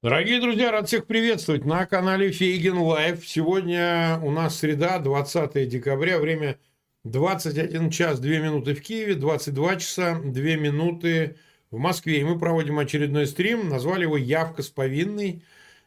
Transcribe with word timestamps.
Дорогие 0.00 0.40
друзья, 0.40 0.70
рад 0.70 0.86
всех 0.86 1.06
приветствовать 1.06 1.64
на 1.64 1.84
канале 1.84 2.30
Фейгин 2.30 2.78
Live. 2.78 3.26
Сегодня 3.26 4.20
у 4.22 4.30
нас 4.30 4.56
среда, 4.56 5.00
20 5.00 5.68
декабря, 5.68 6.20
время 6.20 6.56
21 7.02 7.90
час 7.90 8.20
2 8.20 8.30
минуты 8.38 8.74
в 8.74 8.80
Киеве, 8.80 9.16
22 9.16 9.76
часа 9.78 10.20
2 10.22 10.40
минуты 10.54 11.34
в 11.72 11.78
Москве. 11.78 12.20
И 12.20 12.24
мы 12.24 12.38
проводим 12.38 12.78
очередной 12.78 13.26
стрим, 13.26 13.68
назвали 13.68 14.02
его 14.02 14.16
«Явка 14.16 14.62
с 14.62 14.68
повинной». 14.68 15.42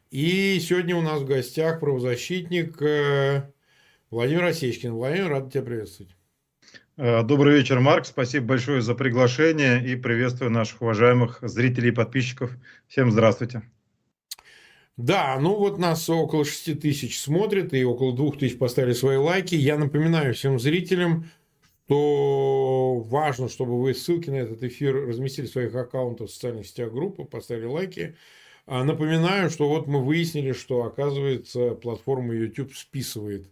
И 0.09 0.59
сегодня 0.59 0.97
у 0.97 1.01
нас 1.01 1.21
в 1.21 1.25
гостях 1.25 1.79
правозащитник 1.79 2.81
э, 2.81 3.43
Владимир 4.09 4.43
Осечкин. 4.43 4.91
Владимир, 4.91 5.29
рад 5.29 5.53
тебя 5.53 5.63
приветствовать. 5.63 6.13
Э, 6.97 7.23
добрый 7.23 7.55
вечер, 7.55 7.79
Марк. 7.79 8.05
Спасибо 8.05 8.47
большое 8.47 8.81
за 8.81 8.93
приглашение 8.93 9.81
и 9.81 9.95
приветствую 9.95 10.51
наших 10.51 10.81
уважаемых 10.81 11.39
зрителей 11.43 11.91
и 11.91 11.93
подписчиков. 11.93 12.51
Всем 12.89 13.09
здравствуйте. 13.09 13.70
Да, 14.97 15.37
ну 15.39 15.55
вот 15.55 15.77
нас 15.79 16.09
около 16.09 16.45
6 16.45 16.79
тысяч 16.79 17.19
смотрит, 17.19 17.73
и 17.73 17.83
около 17.83 18.15
2 18.15 18.31
тысяч 18.31 18.57
поставили 18.57 18.93
свои 18.93 19.17
лайки. 19.17 19.55
Я 19.55 19.77
напоминаю 19.77 20.33
всем 20.33 20.59
зрителям, 20.59 21.25
что 21.85 23.03
важно, 23.07 23.49
чтобы 23.49 23.81
вы 23.81 23.93
ссылки 23.93 24.29
на 24.29 24.35
этот 24.35 24.63
эфир 24.63 24.95
разместили 25.07 25.47
в 25.47 25.51
своих 25.51 25.75
аккаунтах 25.75 26.29
в 26.29 26.31
социальных 26.31 26.67
сетях 26.67 26.91
группы, 26.91 27.25
поставили 27.25 27.65
лайки. 27.65 28.15
А 28.65 28.83
напоминаю, 28.83 29.49
что 29.49 29.67
вот 29.67 29.87
мы 29.87 30.03
выяснили, 30.03 30.53
что, 30.53 30.83
оказывается, 30.83 31.71
платформа 31.71 32.33
YouTube 32.33 32.73
списывает 32.73 33.49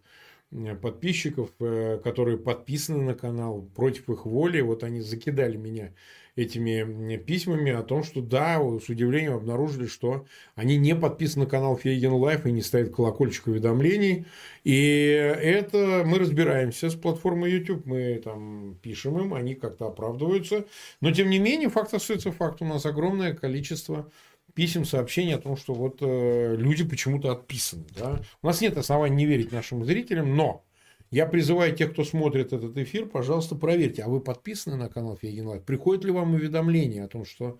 Э, 0.51 0.75
подписчиков, 0.75 1.51
э, 1.59 1.99
которые 2.03 2.37
подписаны 2.37 3.03
на 3.03 3.13
канал 3.13 3.61
против 3.75 4.09
их 4.09 4.25
воли. 4.25 4.61
Вот 4.61 4.83
они 4.83 5.01
закидали 5.01 5.57
меня 5.57 5.93
этими 6.39 7.17
письмами 7.17 7.71
о 7.71 7.83
том, 7.83 8.03
что 8.03 8.21
да, 8.21 8.59
с 8.79 8.89
удивлением 8.89 9.35
обнаружили, 9.35 9.87
что 9.87 10.25
они 10.55 10.77
не 10.77 10.95
подписаны 10.95 11.45
на 11.45 11.49
канал 11.49 11.77
Фейгин 11.77 12.13
Live 12.13 12.45
и 12.45 12.51
не 12.51 12.61
ставят 12.61 12.93
колокольчик 12.93 13.47
уведомлений. 13.47 14.25
И 14.63 14.75
это 14.75 16.03
мы 16.05 16.19
разбираемся 16.19 16.89
с 16.89 16.95
платформой 16.95 17.51
YouTube. 17.51 17.85
Мы 17.85 18.21
там 18.23 18.77
пишем 18.81 19.19
им, 19.19 19.33
они 19.33 19.55
как-то 19.55 19.87
оправдываются. 19.87 20.65
Но 21.01 21.11
тем 21.11 21.29
не 21.29 21.39
менее, 21.39 21.69
факт 21.69 21.93
остается 21.93 22.31
факт. 22.31 22.61
У 22.61 22.65
нас 22.65 22.85
огромное 22.85 23.33
количество 23.33 24.09
писем, 24.53 24.85
сообщений 24.85 25.35
о 25.35 25.39
том, 25.39 25.55
что 25.57 25.73
вот 25.73 25.97
э, 26.01 26.55
люди 26.57 26.83
почему-то 26.83 27.31
отписаны. 27.31 27.85
Да? 27.97 28.21
У 28.41 28.47
нас 28.47 28.61
нет 28.61 28.77
оснований 28.77 29.15
не 29.15 29.25
верить 29.25 29.51
нашим 29.51 29.85
зрителям, 29.85 30.35
но 30.35 30.65
я 31.11 31.25
призываю 31.25 31.75
тех, 31.75 31.91
кто 31.93 32.03
смотрит 32.03 32.53
этот 32.53 32.77
эфир, 32.77 33.07
пожалуйста, 33.07 33.55
проверьте, 33.55 34.03
а 34.03 34.09
вы 34.09 34.19
подписаны 34.21 34.75
на 34.75 34.89
канал 34.89 35.17
Фейгин 35.17 35.47
Live? 35.47 35.63
Приходит 35.63 36.05
ли 36.05 36.11
вам 36.11 36.33
уведомление 36.35 37.03
о 37.03 37.07
том, 37.07 37.25
что 37.25 37.57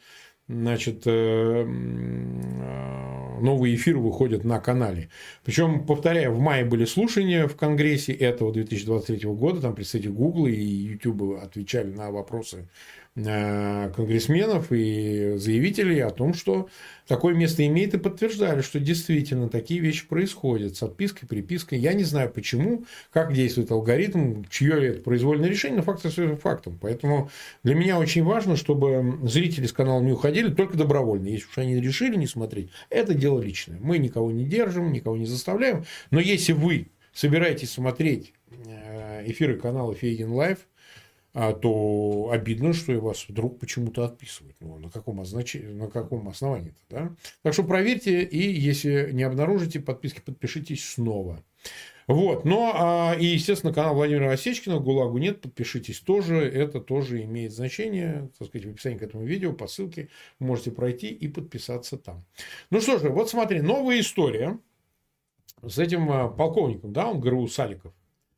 значит, 0.49 1.03
э, 1.05 1.11
э, 1.11 1.65
новые 3.39 3.75
эфиры 3.75 3.99
выходят 3.99 4.43
на 4.43 4.59
канале. 4.59 5.09
Причем, 5.43 5.85
повторяю, 5.85 6.33
в 6.33 6.39
мае 6.39 6.65
были 6.65 6.85
слушания 6.85 7.47
в 7.47 7.55
Конгрессе 7.55 8.13
этого 8.13 8.51
2023 8.51 9.29
года, 9.29 9.61
там 9.61 9.75
представители 9.75 10.11
Google 10.11 10.47
и 10.47 10.55
YouTube 10.55 11.39
отвечали 11.41 11.91
на 11.91 12.09
вопросы 12.11 12.67
конгрессменов 13.23 14.71
и 14.71 15.33
заявителей 15.37 16.03
о 16.03 16.09
том, 16.09 16.33
что 16.33 16.69
такое 17.07 17.33
место 17.33 17.65
имеет, 17.65 17.93
и 17.93 17.97
подтверждали, 17.97 18.61
что 18.61 18.79
действительно 18.79 19.49
такие 19.49 19.79
вещи 19.79 20.07
происходят 20.07 20.75
с 20.75 20.83
отпиской, 20.83 21.25
припиской. 21.25 21.79
Я 21.79 21.93
не 21.93 22.03
знаю 22.03 22.29
почему, 22.29 22.85
как 23.11 23.33
действует 23.33 23.71
алгоритм, 23.71 24.43
чье 24.49 24.79
ли 24.79 24.87
это 24.89 25.01
произвольное 25.01 25.49
решение, 25.49 25.77
но 25.77 25.83
факт 25.83 26.05
остается 26.05 26.37
фактом. 26.37 26.77
Поэтому 26.79 27.29
для 27.63 27.75
меня 27.75 27.97
очень 27.99 28.23
важно, 28.23 28.55
чтобы 28.55 29.19
зрители 29.23 29.65
с 29.65 29.73
канала 29.73 30.01
не 30.01 30.11
уходили 30.11 30.49
только 30.49 30.77
добровольно. 30.77 31.27
Если 31.27 31.47
уж 31.47 31.57
они 31.57 31.81
решили 31.81 32.15
не 32.15 32.27
смотреть, 32.27 32.69
это 32.89 33.13
дело 33.13 33.41
личное. 33.41 33.79
Мы 33.81 33.97
никого 33.97 34.31
не 34.31 34.45
держим, 34.45 34.91
никого 34.91 35.17
не 35.17 35.25
заставляем. 35.25 35.85
Но 36.11 36.19
если 36.19 36.53
вы 36.53 36.87
собираетесь 37.13 37.71
смотреть 37.71 38.33
э, 38.65 39.23
эфиры 39.25 39.57
канала 39.57 39.93
Фейгин 39.93 40.31
Live, 40.31 40.59
то 41.33 42.29
обидно, 42.31 42.73
что 42.73 42.99
вас 42.99 43.27
вдруг 43.27 43.59
почему-то 43.59 44.03
отписывают. 44.03 44.55
Ну, 44.59 44.77
на 44.77 44.89
каком, 44.89 45.21
означ... 45.21 45.55
на 45.55 45.87
каком 45.87 46.27
основании-то, 46.27 46.81
да? 46.89 47.15
Так 47.43 47.53
что 47.53 47.63
проверьте, 47.63 48.23
и 48.23 48.51
если 48.51 49.11
не 49.11 49.23
обнаружите 49.23 49.79
подписки, 49.79 50.21
подпишитесь 50.21 50.83
снова. 50.89 51.43
Вот, 52.09 52.43
но 52.43 52.71
а, 52.73 53.15
и, 53.19 53.23
естественно, 53.23 53.71
канал 53.71 53.93
Владимира 53.93 54.31
Осечкина, 54.31 54.79
ГУЛАГу 54.79 55.19
нет, 55.19 55.41
подпишитесь 55.41 55.99
тоже, 55.99 56.37
это 56.37 56.81
тоже 56.81 57.21
имеет 57.21 57.53
значение, 57.53 58.31
так 58.39 58.47
сказать, 58.47 58.65
в 58.65 58.71
описании 58.71 58.97
к 58.97 59.03
этому 59.03 59.25
видео, 59.25 59.53
по 59.53 59.67
ссылке 59.67 60.09
можете 60.39 60.71
пройти 60.71 61.09
и 61.09 61.27
подписаться 61.27 61.99
там. 61.99 62.25
Ну 62.71 62.81
что 62.81 62.97
же, 62.97 63.09
вот 63.09 63.29
смотри, 63.29 63.61
новая 63.61 63.99
история 63.99 64.57
с 65.61 65.77
этим 65.77 66.09
а, 66.11 66.29
полковником, 66.29 66.93
да, 66.93 67.07
он 67.07 67.19
ГРУ 67.19 67.47
Саликов. 67.47 67.93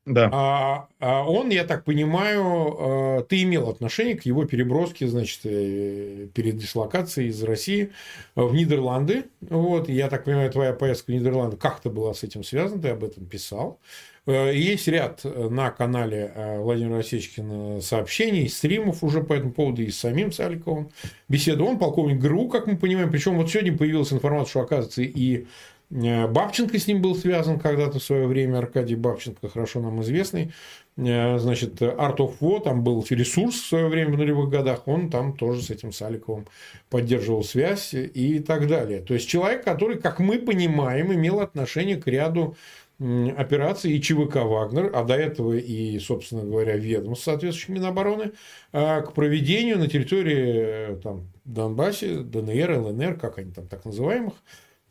Да. 0.05 0.29
А, 0.33 0.87
а 0.99 1.23
он, 1.29 1.49
я 1.49 1.63
так 1.63 1.83
понимаю, 1.83 2.43
а, 2.43 3.21
ты 3.21 3.43
имел 3.43 3.69
отношение 3.69 4.17
к 4.17 4.25
его 4.25 4.45
переброске, 4.45 5.07
значит, 5.07 5.41
э, 5.43 6.27
передислокации 6.33 7.27
из 7.27 7.43
России 7.43 7.91
в 8.35 8.51
Нидерланды. 8.53 9.25
Вот, 9.41 9.89
я 9.89 10.09
так 10.09 10.23
понимаю, 10.23 10.49
твоя 10.51 10.73
поездка 10.73 11.11
в 11.11 11.13
Нидерланды 11.13 11.55
как-то 11.57 11.91
была 11.91 12.15
с 12.15 12.23
этим 12.23 12.43
связана, 12.43 12.81
ты 12.81 12.89
об 12.89 13.03
этом 13.03 13.25
писал. 13.27 13.79
Э, 14.25 14.51
есть 14.55 14.87
ряд 14.87 15.23
на 15.23 15.69
канале 15.69 16.31
э, 16.33 16.59
Владимира 16.59 16.97
Осечкина 16.97 17.79
сообщений, 17.81 18.49
стримов 18.49 19.03
уже 19.03 19.21
по 19.21 19.33
этому 19.33 19.51
поводу 19.53 19.83
и 19.83 19.91
с 19.91 19.99
самим 19.99 20.31
Саликовым 20.31 20.89
беседу. 21.29 21.63
Он 21.63 21.77
полковник 21.77 22.19
ГРУ, 22.19 22.47
как 22.47 22.65
мы 22.65 22.75
понимаем. 22.75 23.11
Причем 23.11 23.37
вот 23.37 23.51
сегодня 23.51 23.77
появилась 23.77 24.11
информация, 24.11 24.49
что, 24.49 24.61
оказывается, 24.61 25.03
и 25.03 25.45
Э, 25.45 25.45
Бабченко 25.91 26.79
с 26.79 26.87
ним 26.87 27.01
был 27.01 27.15
связан 27.15 27.59
когда-то 27.59 27.99
в 27.99 28.03
свое 28.03 28.25
время, 28.25 28.59
Аркадий 28.59 28.95
Бабченко, 28.95 29.49
хорошо 29.49 29.81
нам 29.81 30.01
известный. 30.01 30.53
Э, 30.95 31.37
значит, 31.37 31.81
Art 31.81 32.17
of 32.17 32.35
War, 32.39 32.63
там 32.63 32.83
был 32.83 33.05
ресурс 33.09 33.55
в 33.55 33.67
свое 33.67 33.87
время 33.87 34.13
в 34.13 34.17
нулевых 34.17 34.49
годах, 34.49 34.87
он 34.87 35.09
там 35.09 35.35
тоже 35.35 35.61
с 35.61 35.69
этим 35.69 35.91
Саликовым 35.91 36.47
поддерживал 36.89 37.43
связь 37.43 37.93
и 37.93 38.39
так 38.39 38.67
далее. 38.67 39.01
То 39.01 39.13
есть, 39.13 39.27
человек, 39.27 39.65
который, 39.65 39.99
как 39.99 40.19
мы 40.19 40.39
понимаем, 40.39 41.13
имел 41.13 41.41
отношение 41.41 41.97
к 41.97 42.07
ряду 42.07 42.55
операций 42.99 43.91
и 43.91 44.01
ЧВК 44.01 44.35
«Вагнер», 44.35 44.91
а 44.93 45.03
до 45.03 45.15
этого 45.15 45.53
и, 45.53 45.97
собственно 45.97 46.43
говоря, 46.43 46.77
ведомств 46.77 47.25
соответствующих 47.25 47.69
Минобороны, 47.69 48.31
э, 48.71 49.01
к 49.01 49.13
проведению 49.13 49.79
на 49.79 49.87
территории 49.87 50.95
там, 51.01 51.27
Донбассе, 51.43 52.19
ДНР, 52.19 52.79
ЛНР, 52.79 53.15
как 53.15 53.39
они 53.39 53.51
там 53.51 53.67
так 53.67 53.85
называемых, 53.85 54.35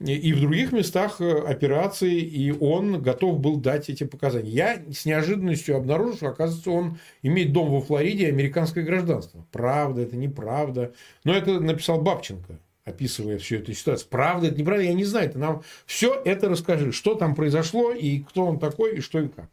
и 0.00 0.32
в 0.32 0.40
других 0.40 0.72
местах 0.72 1.20
э, 1.20 1.30
операции, 1.30 2.20
и 2.20 2.50
он 2.50 3.02
готов 3.02 3.38
был 3.38 3.56
дать 3.56 3.90
эти 3.90 4.04
показания. 4.04 4.50
Я 4.50 4.82
с 4.90 5.04
неожиданностью 5.04 5.76
обнаружил, 5.76 6.16
что, 6.16 6.28
оказывается, 6.28 6.70
он 6.70 6.98
имеет 7.22 7.52
дом 7.52 7.70
во 7.70 7.82
Флориде 7.82 8.24
и 8.24 8.30
американское 8.30 8.82
гражданство. 8.82 9.44
Правда, 9.52 10.00
это 10.00 10.16
неправда. 10.16 10.94
Но 11.24 11.34
это 11.34 11.60
написал 11.60 12.00
Бабченко, 12.00 12.58
описывая 12.86 13.36
всю 13.36 13.56
эту 13.56 13.74
ситуацию. 13.74 14.08
Правда, 14.08 14.48
это 14.48 14.58
неправда, 14.58 14.84
я 14.84 14.94
не 14.94 15.04
знаю. 15.04 15.30
Ты 15.30 15.38
нам 15.38 15.62
все 15.84 16.14
это 16.24 16.48
расскажи, 16.48 16.92
что 16.92 17.14
там 17.14 17.34
произошло, 17.34 17.92
и 17.92 18.20
кто 18.20 18.46
он 18.46 18.58
такой, 18.58 18.96
и 18.96 19.00
что 19.00 19.20
и 19.20 19.28
как. 19.28 19.50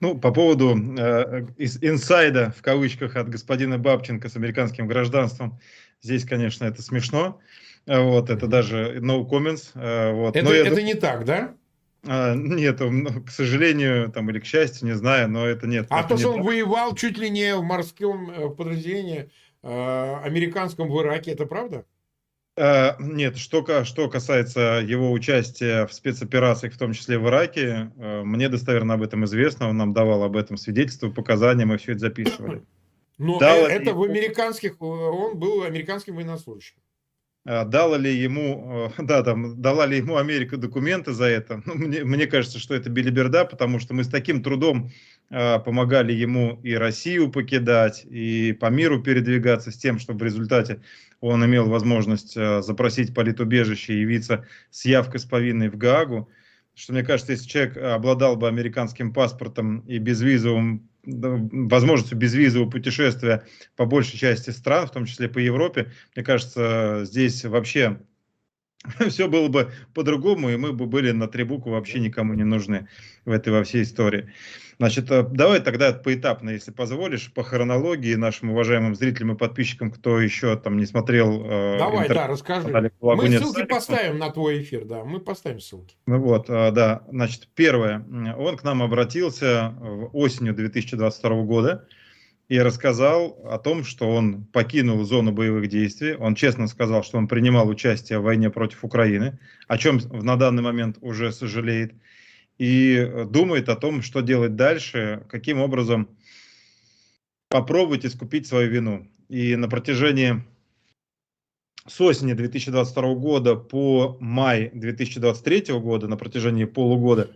Ну, 0.00 0.18
по 0.18 0.30
поводу 0.30 0.76
э, 0.76 1.46
инсайда, 1.56 2.52
в 2.58 2.60
кавычках, 2.60 3.16
от 3.16 3.30
господина 3.30 3.78
Бабченко 3.78 4.28
с 4.28 4.36
американским 4.36 4.86
гражданством, 4.86 5.58
здесь, 6.02 6.26
конечно, 6.26 6.66
это 6.66 6.82
смешно. 6.82 7.40
Вот, 7.86 8.30
это 8.30 8.46
даже 8.46 8.98
no 9.00 9.28
comments. 9.28 9.70
Э, 9.74 10.12
вот. 10.12 10.36
Это, 10.36 10.52
это 10.52 10.80
я... 10.80 10.86
не 10.86 10.94
так, 10.94 11.24
да? 11.24 11.54
А, 12.06 12.34
нет, 12.34 12.78
к 12.78 13.30
сожалению, 13.30 14.10
там, 14.10 14.30
или 14.30 14.38
к 14.38 14.44
счастью, 14.44 14.88
не 14.88 14.94
знаю, 14.94 15.28
но 15.28 15.46
это 15.46 15.66
нет. 15.66 15.86
А 15.90 16.04
то, 16.04 16.16
что 16.16 16.30
он 16.30 16.36
так. 16.36 16.44
воевал 16.44 16.94
чуть 16.94 17.18
ли 17.18 17.30
не 17.30 17.54
в 17.56 17.62
морском 17.62 18.30
э, 18.30 18.50
подразделении 18.50 19.30
э, 19.62 20.14
американском 20.24 20.88
в 20.88 21.00
Ираке, 21.00 21.32
это 21.32 21.46
правда? 21.46 21.84
Uh, 22.54 22.96
нет, 23.00 23.38
что, 23.38 23.84
что 23.84 24.10
касается 24.10 24.84
его 24.86 25.10
участия 25.10 25.86
в 25.86 25.94
спецоперациях, 25.94 26.74
в 26.74 26.78
том 26.78 26.92
числе 26.92 27.18
в 27.18 27.26
Ираке, 27.26 27.90
мне 27.96 28.50
достоверно 28.50 28.92
об 28.92 29.02
этом 29.02 29.24
известно, 29.24 29.70
он 29.70 29.78
нам 29.78 29.94
давал 29.94 30.22
об 30.22 30.36
этом 30.36 30.58
свидетельство, 30.58 31.08
показания, 31.10 31.64
мы 31.64 31.78
все 31.78 31.92
это 31.92 32.00
записывали. 32.00 32.62
Но 33.16 33.38
Дал 33.38 33.56
это 33.60 33.84
ли... 33.84 33.92
в 33.92 34.02
американских, 34.02 34.82
он 34.82 35.38
был 35.38 35.62
американским 35.62 36.16
военнослужащим. 36.16 36.76
А, 37.44 37.64
дала 37.64 37.96
ли 37.96 38.14
ему, 38.14 38.90
э, 38.98 39.02
да, 39.02 39.22
там, 39.22 39.60
дала 39.60 39.86
ли 39.86 39.96
ему 39.96 40.16
Америка 40.16 40.56
документы 40.56 41.12
за 41.12 41.24
это. 41.24 41.62
Ну, 41.66 41.74
мне, 41.74 42.04
мне 42.04 42.26
кажется, 42.26 42.58
что 42.58 42.74
это 42.74 42.88
билиберда, 42.88 43.44
потому 43.44 43.80
что 43.80 43.94
мы 43.94 44.04
с 44.04 44.08
таким 44.08 44.42
трудом 44.42 44.90
э, 45.30 45.58
помогали 45.58 46.12
ему 46.12 46.60
и 46.62 46.74
Россию 46.74 47.32
покидать, 47.32 48.04
и 48.04 48.52
по 48.52 48.66
миру 48.66 49.02
передвигаться 49.02 49.72
с 49.72 49.76
тем, 49.76 49.98
чтобы 49.98 50.20
в 50.20 50.22
результате 50.22 50.82
он 51.20 51.44
имел 51.44 51.68
возможность 51.68 52.36
э, 52.36 52.62
запросить 52.62 53.14
политубежище 53.14 53.94
и 53.94 54.00
явиться 54.00 54.46
с 54.70 54.84
явкой 54.84 55.18
с 55.18 55.24
повинной 55.24 55.68
в 55.68 55.76
Гаагу. 55.76 56.28
Что 56.74 56.92
мне 56.92 57.02
кажется, 57.02 57.32
если 57.32 57.48
человек 57.48 57.76
обладал 57.76 58.36
бы 58.36 58.48
американским 58.48 59.12
паспортом 59.12 59.80
и 59.80 59.98
безвизовым 59.98 60.88
возможностью 61.04 62.16
безвизового 62.16 62.70
путешествия 62.70 63.46
по 63.76 63.86
большей 63.86 64.18
части 64.18 64.50
стран, 64.50 64.86
в 64.86 64.92
том 64.92 65.04
числе 65.06 65.28
по 65.28 65.38
Европе. 65.38 65.92
Мне 66.14 66.24
кажется, 66.24 67.02
здесь 67.04 67.44
вообще 67.44 68.00
все 69.08 69.28
было 69.28 69.48
бы 69.48 69.72
по-другому, 69.94 70.50
и 70.50 70.56
мы 70.56 70.72
бы 70.72 70.86
были 70.86 71.10
на 71.10 71.28
три 71.28 71.44
буквы 71.44 71.72
вообще 71.72 72.00
никому 72.00 72.34
не 72.34 72.44
нужны 72.44 72.88
в 73.24 73.30
этой 73.30 73.52
во 73.52 73.64
всей 73.64 73.82
истории. 73.82 74.32
Значит, 74.78 75.10
э, 75.10 75.22
давай 75.22 75.60
тогда 75.60 75.92
поэтапно, 75.92 76.50
если 76.50 76.70
позволишь, 76.70 77.32
по 77.32 77.42
хронологии 77.42 78.14
нашим 78.14 78.50
уважаемым 78.50 78.94
зрителям 78.94 79.32
и 79.32 79.36
подписчикам, 79.36 79.90
кто 79.90 80.20
еще 80.20 80.56
там 80.56 80.76
не 80.78 80.86
смотрел. 80.86 81.44
Э, 81.44 81.78
давай, 81.78 82.04
интер... 82.04 82.16
да, 82.16 82.26
расскажи. 82.26 82.90
Мы 83.00 83.38
ссылки 83.38 83.64
поставим 83.64 84.18
на 84.18 84.30
твой 84.30 84.62
эфир, 84.62 84.84
да, 84.84 85.04
мы 85.04 85.20
поставим 85.20 85.60
ссылки. 85.60 85.96
Ну 86.06 86.18
вот, 86.20 86.48
э, 86.48 86.70
да, 86.72 87.02
значит, 87.10 87.48
первое, 87.54 88.04
он 88.36 88.56
к 88.56 88.64
нам 88.64 88.82
обратился 88.82 89.74
осенью 90.12 90.54
2022 90.54 91.42
года 91.42 91.86
и 92.48 92.58
рассказал 92.58 93.38
о 93.44 93.58
том, 93.58 93.82
что 93.82 94.10
он 94.10 94.44
покинул 94.44 95.02
зону 95.04 95.32
боевых 95.32 95.68
действий. 95.68 96.14
Он 96.16 96.34
честно 96.34 96.66
сказал, 96.66 97.02
что 97.02 97.16
он 97.16 97.26
принимал 97.26 97.68
участие 97.68 98.18
в 98.18 98.24
войне 98.24 98.50
против 98.50 98.84
Украины, 98.84 99.38
о 99.68 99.78
чем 99.78 100.00
на 100.10 100.36
данный 100.36 100.62
момент 100.62 100.98
уже 101.00 101.32
сожалеет, 101.32 101.94
и 102.62 103.26
думает 103.28 103.68
о 103.68 103.74
том, 103.74 104.02
что 104.02 104.20
делать 104.20 104.54
дальше, 104.54 105.26
каким 105.28 105.60
образом 105.60 106.08
попробовать 107.48 108.06
искупить 108.06 108.46
свою 108.46 108.70
вину. 108.70 109.08
И 109.28 109.56
на 109.56 109.68
протяжении 109.68 110.44
с 111.88 112.00
осени 112.00 112.34
2022 112.34 113.14
года 113.14 113.56
по 113.56 114.16
май 114.20 114.70
2023 114.74 115.74
года, 115.80 116.06
на 116.06 116.16
протяжении 116.16 116.64
полугода, 116.64 117.32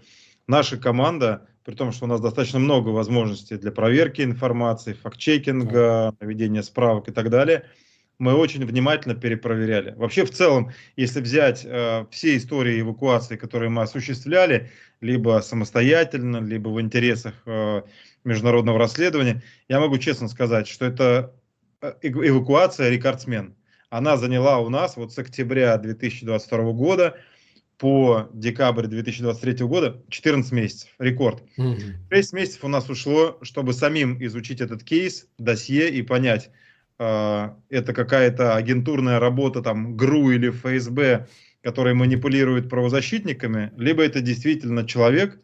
наша 0.47 0.77
команда 0.77 1.49
при 1.65 1.75
том, 1.75 1.91
что 1.91 2.05
у 2.05 2.09
нас 2.09 2.21
достаточно 2.21 2.61
много 2.61 2.91
возможностей 2.91 3.57
для 3.57 3.73
проверки 3.73 4.23
информации, 4.23 4.93
факт-чекинга, 4.93 6.15
наведения 6.21 6.63
справок 6.63 7.09
и 7.09 7.13
так 7.13 7.31
далее, 7.31 7.65
мы 8.19 8.35
очень 8.35 8.65
внимательно 8.65 9.15
перепроверяли. 9.15 9.95
Вообще, 9.97 10.25
в 10.25 10.31
целом, 10.31 10.73
если 10.97 11.21
взять 11.21 11.65
э, 11.65 12.07
все 12.11 12.37
истории 12.37 12.81
эвакуации, 12.81 13.37
которые 13.37 13.69
мы 13.69 13.83
осуществляли, 13.83 14.71
либо 15.01 15.41
самостоятельно, 15.43 16.39
либо 16.39 16.71
в 16.71 16.81
интересах 16.81 17.35
э, 17.45 17.83
международного 18.25 18.79
расследования, 18.79 19.43
я 19.69 19.81
могу 19.81 19.99
честно 19.99 20.29
сказать, 20.29 20.67
что 20.67 20.87
это 20.87 21.35
э, 21.83 21.93
эвакуация 22.03 22.89
рекордсмен. 22.89 23.55
Она 23.91 24.17
заняла 24.17 24.59
у 24.59 24.69
нас 24.71 24.97
вот 24.97 25.13
с 25.13 25.19
октября 25.19 25.77
2022 25.77 26.73
года 26.73 27.17
по 27.79 28.31
декабрь 28.33 28.87
2023 28.87 29.67
года 29.67 30.03
14 30.09 30.53
месяцев, 30.53 30.89
рекорд. 30.99 31.43
Угу. 31.59 31.77
6 32.11 32.33
месяцев 32.33 32.65
у 32.65 32.69
нас 32.69 32.89
ушло, 32.89 33.39
чтобы 33.43 33.75
самим 33.75 34.23
изучить 34.25 34.63
этот 34.63 34.83
кейс, 34.83 35.29
досье 35.39 35.91
и 35.91 36.01
понять, 36.01 36.51
э, 36.99 37.51
это 37.71 37.93
какая-то 37.93 38.57
агентурная 38.57 39.19
работа 39.19 39.63
там 39.63 39.97
ГРУ 39.97 40.31
или 40.31 40.51
ФСБ, 40.51 41.27
который 41.63 41.95
манипулирует 41.95 42.69
правозащитниками, 42.69 43.73
либо 43.77 44.03
это 44.03 44.21
действительно 44.21 44.87
человек, 44.87 45.41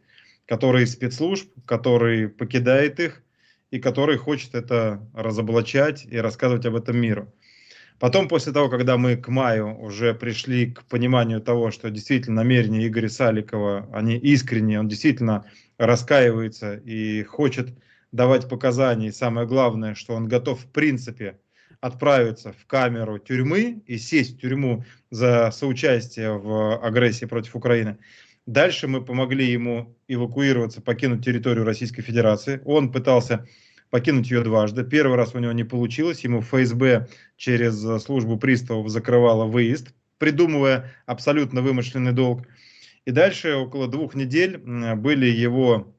который 0.47 0.85
из 0.85 0.93
спецслужб, 0.93 1.49
который 1.67 2.29
покидает 2.29 3.01
их 3.01 3.23
и 3.71 3.81
который 3.81 4.19
хочет 4.19 4.55
это 4.55 5.07
разоблачать 5.15 6.05
и 6.05 6.19
рассказывать 6.19 6.67
об 6.67 6.77
этом 6.77 6.99
миру. 6.99 7.33
Потом, 7.99 8.29
после 8.29 8.53
того, 8.53 8.69
когда 8.69 8.97
мы 8.97 9.17
к 9.17 9.29
маю 9.29 9.79
уже 9.79 10.13
пришли 10.13 10.73
к 10.73 10.85
пониманию 10.87 11.41
того, 11.41 11.71
что 11.71 11.89
действительно 11.89 12.43
намерения 12.43 12.87
Игоря 12.87 13.09
Саликова, 13.09 13.89
они 13.93 14.17
искренние, 14.17 14.81
он 14.81 14.89
действительно 14.89 15.45
раскаивается 15.79 16.75
и 16.75 17.23
хочет 17.23 17.69
давать 18.13 18.49
показания, 18.49 19.09
и 19.09 19.13
самое 19.13 19.47
главное, 19.47 19.95
что 19.95 20.15
он 20.15 20.29
готов 20.29 20.61
в 20.61 20.67
принципе 20.71 21.41
отправиться 21.81 22.53
в 22.53 22.67
камеру 22.67 23.19
тюрьмы 23.19 23.83
и 23.87 23.99
сесть 23.99 24.37
в 24.37 24.41
тюрьму 24.41 24.85
за 25.11 25.51
соучастие 25.51 26.39
в 26.39 26.79
агрессии 26.79 27.25
против 27.25 27.57
Украины. 27.57 27.99
Дальше 28.47 28.87
мы 28.87 29.05
помогли 29.05 29.51
ему 29.51 29.97
эвакуироваться, 30.09 30.81
покинуть 30.81 31.25
территорию 31.25 31.65
Российской 31.65 32.03
Федерации. 32.03 32.61
Он 32.65 32.93
пытался 32.93 33.47
покинуть 33.91 34.31
ее 34.31 34.43
дважды. 34.43 34.85
Первый 34.85 35.17
раз 35.17 35.35
у 35.35 35.39
него 35.39 35.53
не 35.53 35.65
получилось, 35.65 36.25
ему 36.25 36.41
ФСБ 36.41 37.09
через 37.37 38.03
службу 38.03 38.39
приставов 38.39 38.89
закрывала 38.89 39.45
выезд, 39.45 39.95
придумывая 40.19 40.93
абсолютно 41.07 41.63
вымышленный 41.63 42.13
долг. 42.13 42.47
И 43.05 43.11
дальше 43.11 43.55
около 43.55 43.89
двух 43.89 44.15
недель 44.15 44.57
были 44.59 45.27
его 45.27 45.95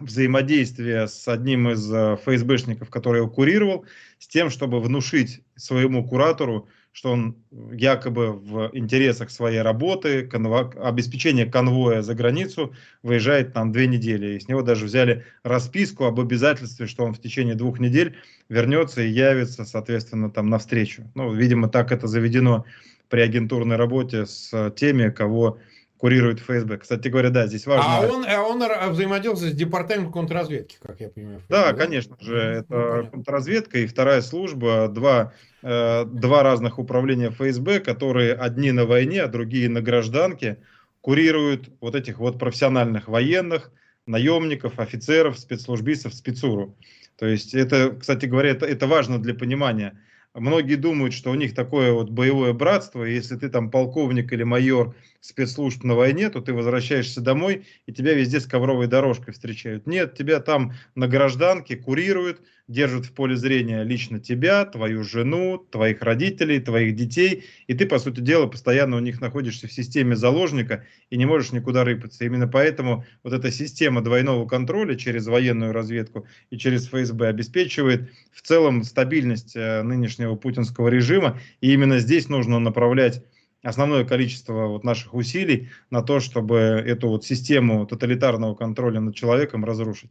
взаимодействия 0.00 1.06
с 1.06 1.26
одним 1.28 1.70
из 1.70 1.92
э, 1.92 2.16
ФСБшников, 2.16 2.90
который 2.90 3.18
его 3.18 3.28
курировал, 3.28 3.84
с 4.18 4.26
тем, 4.26 4.50
чтобы 4.50 4.80
внушить 4.80 5.42
своему 5.56 6.06
куратору, 6.06 6.68
что 6.92 7.12
он 7.12 7.36
якобы 7.72 8.32
в 8.32 8.70
интересах 8.72 9.30
своей 9.30 9.62
работы, 9.62 10.26
конво, 10.26 10.72
обеспечения 10.82 11.46
конвоя 11.46 12.02
за 12.02 12.14
границу, 12.14 12.74
выезжает 13.02 13.52
там 13.52 13.70
две 13.72 13.86
недели. 13.86 14.36
И 14.36 14.40
с 14.40 14.48
него 14.48 14.62
даже 14.62 14.86
взяли 14.86 15.24
расписку 15.44 16.04
об 16.04 16.18
обязательстве, 16.18 16.86
что 16.86 17.04
он 17.04 17.14
в 17.14 17.20
течение 17.20 17.54
двух 17.54 17.78
недель 17.78 18.16
вернется 18.48 19.02
и 19.02 19.08
явится, 19.08 19.64
соответственно, 19.64 20.30
там 20.30 20.48
навстречу. 20.50 21.04
Ну, 21.14 21.32
видимо, 21.32 21.68
так 21.68 21.92
это 21.92 22.08
заведено 22.08 22.64
при 23.08 23.20
агентурной 23.20 23.76
работе 23.76 24.26
с 24.26 24.72
теми, 24.76 25.10
кого 25.10 25.58
курирует 26.00 26.40
ФСБ. 26.40 26.78
Кстати 26.78 27.08
говоря, 27.08 27.28
да, 27.28 27.46
здесь 27.46 27.66
важно... 27.66 27.84
А 27.86 28.00
он, 28.08 28.24
а 28.26 28.42
он 28.42 28.92
взаимодействует 28.92 29.52
с 29.52 29.56
департаментом 29.56 30.12
контрразведки, 30.12 30.78
как 30.80 30.98
я 30.98 31.10
понимаю. 31.10 31.40
ФСБ, 31.40 31.54
да, 31.54 31.72
да, 31.72 31.78
конечно 31.78 32.16
же, 32.18 32.36
это 32.36 33.02
ну, 33.02 33.10
контрразведка 33.10 33.78
и 33.80 33.86
вторая 33.86 34.22
служба, 34.22 34.88
два, 34.88 35.34
э, 35.62 36.04
два 36.06 36.42
разных 36.42 36.78
управления 36.78 37.28
ФСБ, 37.30 37.80
которые 37.80 38.32
одни 38.32 38.72
на 38.72 38.86
войне, 38.86 39.22
а 39.22 39.28
другие 39.28 39.68
на 39.68 39.82
гражданке, 39.82 40.56
курируют 41.02 41.68
вот 41.82 41.94
этих 41.94 42.18
вот 42.18 42.38
профессиональных 42.38 43.06
военных, 43.06 43.70
наемников, 44.06 44.78
офицеров, 44.78 45.38
спецслужбистов, 45.38 46.14
спецуру. 46.14 46.78
То 47.18 47.26
есть 47.26 47.54
это, 47.54 47.94
кстати 48.00 48.24
говоря, 48.24 48.50
это, 48.50 48.64
это 48.64 48.86
важно 48.86 49.18
для 49.20 49.34
понимания. 49.34 50.00
Многие 50.34 50.76
думают, 50.76 51.12
что 51.12 51.32
у 51.32 51.34
них 51.34 51.54
такое 51.56 51.92
вот 51.92 52.10
боевое 52.10 52.52
братство, 52.52 53.04
и 53.04 53.12
если 53.14 53.36
ты 53.36 53.48
там 53.48 53.68
полковник 53.68 54.32
или 54.32 54.44
майор 54.44 54.94
спецслужб 55.20 55.82
на 55.82 55.96
войне, 55.96 56.30
то 56.30 56.40
ты 56.40 56.52
возвращаешься 56.52 57.20
домой, 57.20 57.66
и 57.86 57.92
тебя 57.92 58.14
везде 58.14 58.38
с 58.38 58.46
ковровой 58.46 58.86
дорожкой 58.86 59.34
встречают. 59.34 59.88
Нет, 59.88 60.16
тебя 60.16 60.38
там 60.38 60.74
на 60.94 61.08
гражданке 61.08 61.76
курируют, 61.76 62.42
держат 62.70 63.06
в 63.06 63.12
поле 63.12 63.36
зрения 63.36 63.82
лично 63.82 64.20
тебя, 64.20 64.64
твою 64.64 65.02
жену, 65.02 65.58
твоих 65.58 66.02
родителей, 66.02 66.60
твоих 66.60 66.94
детей, 66.94 67.44
и 67.66 67.74
ты, 67.74 67.84
по 67.84 67.98
сути 67.98 68.20
дела, 68.20 68.46
постоянно 68.46 68.96
у 68.96 69.00
них 69.00 69.20
находишься 69.20 69.66
в 69.66 69.72
системе 69.72 70.14
заложника 70.14 70.86
и 71.10 71.16
не 71.16 71.26
можешь 71.26 71.52
никуда 71.52 71.84
рыпаться. 71.84 72.24
Именно 72.24 72.46
поэтому 72.46 73.04
вот 73.24 73.32
эта 73.32 73.50
система 73.50 74.02
двойного 74.02 74.46
контроля 74.46 74.94
через 74.94 75.26
военную 75.26 75.72
разведку 75.72 76.26
и 76.50 76.56
через 76.56 76.86
ФСБ 76.86 77.28
обеспечивает 77.28 78.10
в 78.32 78.42
целом 78.42 78.84
стабильность 78.84 79.56
э, 79.56 79.82
нынешнего 79.82 80.36
путинского 80.36 80.88
режима, 80.88 81.40
и 81.60 81.72
именно 81.72 81.98
здесь 81.98 82.28
нужно 82.28 82.60
направлять 82.60 83.24
основное 83.62 84.04
количество 84.04 84.68
вот 84.68 84.84
наших 84.84 85.12
усилий 85.12 85.70
на 85.90 86.02
то, 86.02 86.20
чтобы 86.20 86.56
эту 86.56 87.08
вот 87.08 87.24
систему 87.24 87.84
тоталитарного 87.86 88.54
контроля 88.54 89.00
над 89.00 89.14
человеком 89.14 89.64
разрушить. 89.64 90.10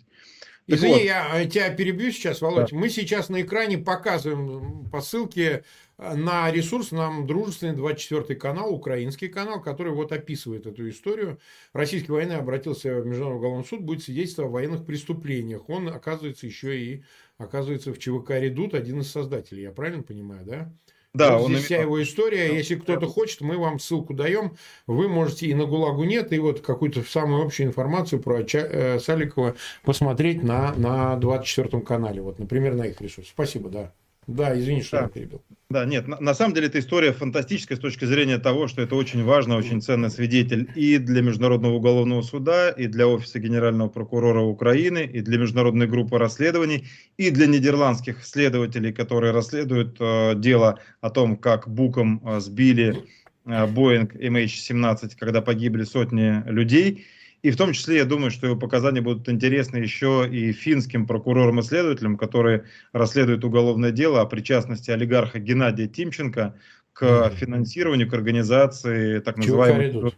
Извини, 0.75 0.93
вот. 0.93 1.03
я 1.03 1.45
тебя 1.45 1.69
перебью 1.71 2.11
сейчас, 2.11 2.41
Володь. 2.41 2.69
Да. 2.71 2.77
Мы 2.77 2.89
сейчас 2.89 3.29
на 3.29 3.41
экране 3.41 3.79
показываем 3.79 4.87
по 4.89 5.01
ссылке 5.01 5.63
э, 5.97 6.15
на 6.15 6.51
ресурс 6.51 6.91
нам 6.91 7.25
дружественный 7.25 7.75
24 7.75 8.39
канал, 8.39 8.73
украинский 8.73 9.29
канал, 9.29 9.61
который 9.61 9.93
вот 9.93 10.11
описывает 10.11 10.67
эту 10.67 10.87
историю. 10.89 11.39
Российский 11.73 12.11
военный 12.11 12.37
обратился 12.37 13.01
в 13.01 13.05
Международный 13.05 13.37
уголовный 13.37 13.65
суд, 13.65 13.81
будет 13.81 14.03
свидетельствовать 14.03 14.49
о 14.49 14.53
военных 14.53 14.85
преступлениях. 14.85 15.67
Он, 15.69 15.89
оказывается, 15.89 16.45
еще 16.45 16.79
и 16.79 17.03
оказывается 17.37 17.91
в 17.91 17.97
ЧВК 17.97 18.31
«Редут», 18.31 18.75
один 18.75 19.01
из 19.01 19.11
создателей. 19.11 19.63
Я 19.63 19.71
правильно 19.71 20.03
понимаю, 20.03 20.45
да? 20.45 20.73
Да, 21.13 21.37
вот 21.37 21.45
он 21.45 21.53
здесь 21.53 21.65
вся 21.65 21.81
его 21.81 22.01
история. 22.03 22.55
Если 22.55 22.75
кто-то 22.75 23.07
хочет, 23.07 23.41
мы 23.41 23.57
вам 23.57 23.79
ссылку 23.79 24.13
даем. 24.13 24.55
Вы 24.85 25.07
можете 25.07 25.47
и 25.47 25.55
на 25.55 25.65
ГУЛАГу 25.65 26.03
нет, 26.03 26.31
и 26.31 26.39
вот 26.39 26.61
какую-то 26.61 27.01
самую 27.01 27.43
общую 27.43 27.67
информацию 27.67 28.21
про 28.21 28.41
э, 28.41 28.99
Саликова 28.99 29.55
посмотреть 29.83 30.43
на, 30.43 30.73
на 30.75 31.15
24 31.15 31.81
канале. 31.81 32.21
Вот, 32.21 32.37
например, 32.37 32.75
на 32.75 32.83
их 32.83 33.01
ресурсе. 33.01 33.31
Спасибо, 33.31 33.69
да. 33.69 33.93
Да, 34.29 34.57
извини, 34.57 34.83
что 34.83 34.97
да. 34.97 35.03
я 35.03 35.09
перебил. 35.09 35.41
Да, 35.71 35.85
нет, 35.85 36.07
на, 36.07 36.19
на 36.19 36.33
самом 36.33 36.53
деле 36.53 36.67
эта 36.67 36.79
история 36.79 37.13
фантастическая 37.13 37.77
с 37.77 37.81
точки 37.81 38.05
зрения 38.05 38.37
того, 38.37 38.67
что 38.67 38.81
это 38.81 38.95
очень 38.95 39.23
важный, 39.23 39.55
очень 39.55 39.81
ценный 39.81 40.11
свидетель 40.11 40.69
и 40.75 40.97
для 40.97 41.21
Международного 41.21 41.73
уголовного 41.73 42.21
суда, 42.21 42.69
и 42.69 42.87
для 42.87 43.07
Офиса 43.07 43.39
Генерального 43.39 43.89
прокурора 43.89 44.41
Украины, 44.41 45.09
и 45.11 45.21
для 45.21 45.39
Международной 45.39 45.87
группы 45.87 46.17
расследований, 46.17 46.87
и 47.17 47.31
для 47.31 47.47
нидерландских 47.47 48.23
следователей, 48.23 48.93
которые 48.93 49.31
расследуют 49.31 49.97
э, 49.99 50.33
дело 50.35 50.79
о 51.01 51.09
том, 51.09 51.35
как 51.35 51.67
Буком 51.67 52.21
э, 52.23 52.39
сбили 52.39 53.03
э, 53.45 53.65
Боинг 53.65 54.15
MH17, 54.15 55.11
когда 55.17 55.41
погибли 55.41 55.83
сотни 55.83 56.43
людей. 56.49 57.05
И 57.41 57.51
в 57.51 57.57
том 57.57 57.71
числе, 57.71 57.97
я 57.97 58.05
думаю, 58.05 58.31
что 58.31 58.47
его 58.47 58.57
показания 58.57 59.01
будут 59.01 59.29
интересны 59.29 59.77
еще 59.77 60.27
и 60.29 60.51
финским 60.51 61.07
прокурорам 61.07 61.59
и 61.59 61.63
следователям, 61.63 62.17
которые 62.17 62.65
расследуют 62.91 63.45
уголовное 63.45 63.91
дело 63.91 64.21
о 64.21 64.25
причастности 64.25 64.91
олигарха 64.91 65.39
Геннадия 65.39 65.87
Тимченко 65.87 66.55
к 66.91 67.29
финансированию, 67.35 68.09
к 68.09 68.13
организации 68.13 69.19
так 69.19 69.37
называемых. 69.37 70.13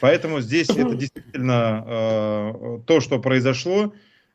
Поэтому 0.00 0.40
здесь 0.40 0.68
это 0.68 0.94
действительно 0.96 1.84
э, 1.86 2.78
то, 2.86 3.00
что 3.00 3.18
произошло. 3.18 3.94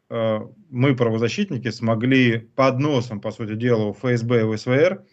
Э, 0.09 0.39
мы, 0.71 0.95
правозащитники, 0.95 1.69
смогли 1.69 2.49
под 2.55 2.79
носом, 2.79 3.21
по 3.21 3.31
сути 3.31 3.55
дела, 3.55 3.85
у 3.85 3.93
ФСБ 3.93 4.41
и 4.41 4.43
у 4.43 4.57
СВР 4.57 5.03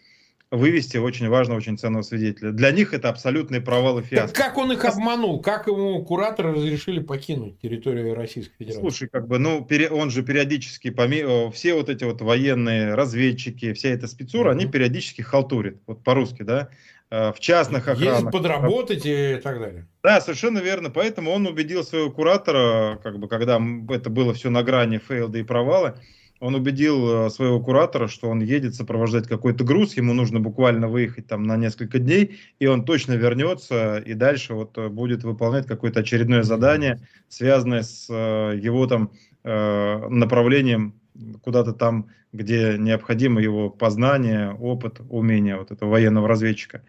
вывести 0.53 0.97
очень 0.97 1.27
важного, 1.29 1.57
очень 1.57 1.77
ценного 1.79 2.03
свидетеля. 2.03 2.51
Для 2.51 2.71
них 2.71 2.93
это 2.93 3.09
абсолютный 3.09 3.59
провал 3.59 3.99
и 3.99 4.03
фиаско. 4.03 4.35
Так 4.35 4.45
как 4.45 4.57
он 4.57 4.71
их 4.71 4.85
обманул? 4.85 5.41
Как 5.41 5.65
ему 5.67 6.03
кураторы 6.05 6.53
разрешили 6.53 6.99
покинуть 6.99 7.59
территорию 7.59 8.13
Российской 8.13 8.53
Федерации? 8.59 8.79
Слушай, 8.79 9.09
как 9.09 9.27
бы, 9.27 9.39
ну, 9.39 9.67
он 9.91 10.11
же 10.11 10.21
периодически, 10.21 10.91
поме... 10.91 11.49
все 11.51 11.73
вот 11.73 11.89
эти 11.89 12.03
вот 12.03 12.21
военные 12.21 12.93
разведчики, 12.93 13.73
вся 13.73 13.89
эта 13.89 14.07
спецура, 14.07 14.49
mm-hmm. 14.49 14.55
они 14.55 14.65
периодически 14.67 15.21
халтурят, 15.23 15.77
вот 15.87 16.03
по-русски, 16.03 16.43
да, 16.43 16.69
э, 17.09 17.33
в 17.33 17.39
частных 17.39 17.87
охранах. 17.87 18.19
Есть 18.19 18.31
подработать 18.31 19.05
и 19.05 19.39
так 19.43 19.59
далее. 19.59 19.87
Да, 20.03 20.21
совершенно 20.21 20.59
верно. 20.59 20.91
Поэтому 20.91 21.31
он 21.31 21.47
убедил 21.47 21.83
своего 21.83 22.11
куратора, 22.11 22.99
как 23.01 23.17
бы, 23.17 23.27
когда 23.27 23.59
это 23.89 24.11
было 24.11 24.35
все 24.35 24.51
на 24.51 24.61
грани 24.61 24.99
фейлда 24.99 25.39
и 25.39 25.43
провала, 25.43 25.99
он 26.43 26.55
убедил 26.55 27.27
э, 27.27 27.29
своего 27.29 27.61
куратора, 27.61 28.09
что 28.09 28.29
он 28.29 28.41
едет 28.41 28.75
сопровождать 28.75 29.29
какой-то 29.29 29.63
груз, 29.63 29.95
ему 29.95 30.13
нужно 30.13 30.41
буквально 30.41 30.89
выехать 30.89 31.25
там 31.25 31.43
на 31.43 31.55
несколько 31.55 31.99
дней, 31.99 32.37
и 32.59 32.67
он 32.67 32.83
точно 32.83 33.13
вернется 33.13 33.99
и 33.99 34.13
дальше 34.13 34.53
вот 34.53 34.77
э, 34.77 34.89
будет 34.89 35.23
выполнять 35.23 35.67
какое-то 35.67 36.01
очередное 36.01 36.43
задание, 36.43 37.07
связанное 37.29 37.83
с 37.83 38.07
э, 38.09 38.59
его 38.61 38.85
там 38.87 39.11
направлением 39.45 40.93
куда-то 41.41 41.73
там, 41.73 42.07
где 42.31 42.77
необходимо 42.77 43.41
его 43.41 43.69
познание, 43.69 44.53
опыт, 44.53 45.01
умение 45.09 45.57
вот 45.57 45.71
этого 45.71 45.89
военного 45.89 46.29
разведчика. 46.29 46.81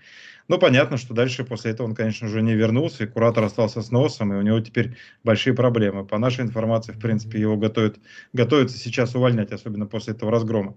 Ну, 0.47 0.59
понятно, 0.59 0.99
что 0.99 1.15
дальше 1.15 1.43
после 1.43 1.71
этого 1.71 1.87
он, 1.87 1.95
конечно 1.95 2.29
же, 2.29 2.43
не 2.43 2.55
вернулся, 2.55 3.05
и 3.05 3.07
куратор 3.07 3.45
остался 3.45 3.81
с 3.81 3.91
носом, 3.91 4.33
и 4.33 4.37
у 4.37 4.43
него 4.43 4.61
теперь 4.61 4.95
большие 5.23 5.55
проблемы. 5.55 6.05
По 6.05 6.19
нашей 6.19 6.43
информации, 6.43 6.93
в 6.93 6.99
принципе, 6.99 7.41
его 7.41 7.57
готовят, 7.57 7.97
готовятся 8.35 8.77
сейчас 8.77 9.15
увольнять, 9.15 9.53
особенно 9.53 9.87
после 9.87 10.13
этого 10.13 10.31
разгрома. 10.31 10.77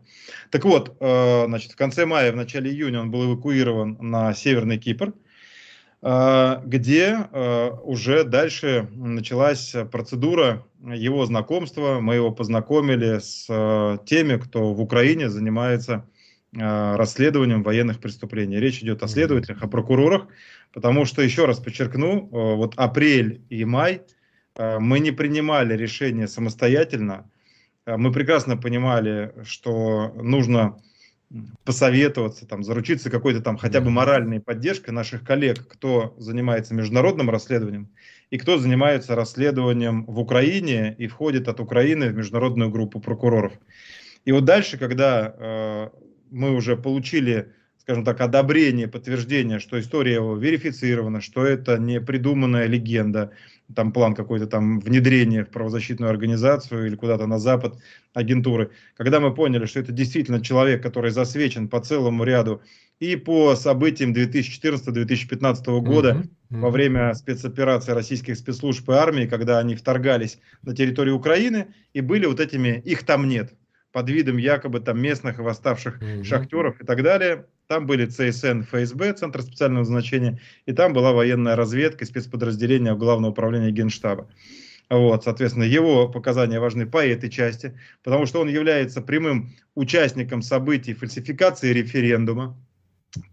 Так 0.51 0.63
вот, 0.63 0.95
э, 1.01 1.45
значит, 1.47 1.74
в 1.74 1.75
конце 1.75 2.05
мая, 2.05 2.31
в 2.31 2.38
начале 2.38 2.71
июня 2.71 3.01
он 3.01 3.12
был 3.12 3.25
эвакуирован 3.25 3.97
на 4.00 4.33
Северный 4.33 4.77
Кипр, 4.77 5.13
э, 6.01 6.62
где 6.63 7.27
э, 7.29 7.69
уже 7.83 8.24
дальше 8.24 8.88
началась 8.93 9.75
процедура 9.91 10.65
его 10.81 11.25
знакомства. 11.25 12.00
Мы 12.00 12.15
его 12.15 12.31
познакомили 12.31 13.19
с 13.19 14.00
теми, 14.05 14.38
кто 14.38 14.74
в 14.74 14.79
Украине 14.79 15.29
занимается 15.29 16.05
расследованием 16.53 17.61
военных 17.61 17.99
преступлений. 17.99 18.57
Речь 18.57 18.81
идет 18.81 19.03
о 19.03 19.07
следователях, 19.07 19.61
о 19.61 19.67
прокурорах, 19.67 20.27
потому 20.73 21.05
что, 21.05 21.21
еще 21.21 21.45
раз 21.45 21.59
подчеркну, 21.59 22.27
э, 22.27 22.55
вот 22.55 22.73
апрель 22.77 23.41
и 23.49 23.65
май 23.65 24.03
э, 24.55 24.79
мы 24.79 24.99
не 24.99 25.11
принимали 25.11 25.75
решения 25.75 26.27
самостоятельно. 26.27 27.29
Мы 27.85 28.11
прекрасно 28.11 28.57
понимали, 28.57 29.33
что 29.45 30.13
нужно 30.15 30.81
посоветоваться, 31.63 32.45
там, 32.45 32.63
заручиться 32.63 33.09
какой-то 33.09 33.41
там 33.41 33.57
хотя 33.57 33.81
бы 33.81 33.89
моральной 33.89 34.39
поддержкой 34.39 34.91
наших 34.91 35.23
коллег, 35.23 35.67
кто 35.67 36.13
занимается 36.17 36.73
международным 36.73 37.29
расследованием 37.29 37.89
и 38.29 38.37
кто 38.37 38.57
занимается 38.57 39.15
расследованием 39.15 40.05
в 40.05 40.19
Украине 40.19 40.95
и 40.97 41.07
входит 41.07 41.47
от 41.47 41.59
Украины 41.59 42.09
в 42.09 42.15
международную 42.15 42.69
группу 42.69 42.99
прокуроров. 42.99 43.53
И 44.25 44.31
вот 44.33 44.43
дальше, 44.43 44.77
когда 44.77 45.91
мы 46.31 46.53
уже 46.55 46.75
получили, 46.75 47.53
скажем 47.77 48.03
так, 48.03 48.22
одобрение, 48.22 48.88
подтверждение, 48.88 49.60
что 49.60 49.79
история 49.79 50.15
его 50.15 50.36
верифицирована, 50.36 51.22
что 51.22 51.46
это 51.46 51.77
не 51.77 52.01
придуманная 52.01 52.67
легенда, 52.67 53.31
там 53.75 53.91
план 53.91 54.15
какой-то 54.15 54.48
там 54.48 54.79
внедрения 54.79 55.43
в 55.43 55.50
правозащитную 55.50 56.10
организацию 56.10 56.88
или 56.88 56.96
куда-то 56.96 57.27
на 57.27 57.39
запад 57.39 57.75
агентуры. 58.13 58.72
Когда 58.96 59.19
мы 59.19 59.34
поняли, 59.34 59.65
что 59.65 59.79
это 59.79 59.91
действительно 59.91 60.41
человек, 60.41 60.81
который 60.81 61.12
засвечен 61.12 61.67
по 61.67 61.81
целому 61.81 62.24
ряду 62.24 62.62
и 63.00 63.15
по 63.15 63.55
событиям 63.55 64.13
2014-2015 64.13 65.79
года 65.81 66.12
mm-hmm. 66.12 66.22
Mm-hmm. 66.22 66.60
во 66.60 66.69
время 66.69 67.13
спецоперации 67.13 67.91
российских 67.91 68.38
спецслужб 68.38 68.89
и 68.89 68.93
армии, 68.93 69.27
когда 69.27 69.60
они 69.60 69.75
вторгались 69.75 70.39
на 70.63 70.75
территорию 70.75 71.15
Украины 71.15 71.67
и 71.93 72.01
были 72.01 72.25
вот 72.25 72.39
этими, 72.39 72.81
их 72.86 73.03
там 73.03 73.27
нет, 73.27 73.53
под 73.91 74.10
видом 74.10 74.38
якобы 74.38 74.79
там 74.79 75.00
местных 75.01 75.39
и 75.39 75.41
восставших 75.41 76.01
mm-hmm. 76.01 76.24
шахтеров 76.24 76.82
и 76.82 76.86
так 76.86 77.03
далее. 77.03 77.46
Там 77.67 77.86
были 77.86 78.06
ЦСН, 78.06 78.62
ФСБ, 78.62 79.13
Центр 79.13 79.41
специального 79.41 79.79
назначения, 79.79 80.39
и 80.65 80.74
там 80.74 80.94
была 80.94 81.12
военная 81.12 81.56
разведка 81.56 82.06
спецподразделение 82.06 82.96
Главного 82.96 83.32
управления 83.32 83.72
Генштаба. 83.72 84.29
Вот, 84.89 85.25
соответственно, 85.25 85.65
его 85.65 86.08
показания 86.08 86.60
важны 86.60 86.86
по 86.86 87.06
этой 87.06 87.29
части, 87.29 87.77
потому 88.03 88.25
что 88.25 88.39
он 88.39 88.48
является 88.48 89.01
прямым 89.01 89.51
участником 89.75 90.41
событий 90.41 90.94
фальсификации 90.94 91.74
референдума, 91.74 92.58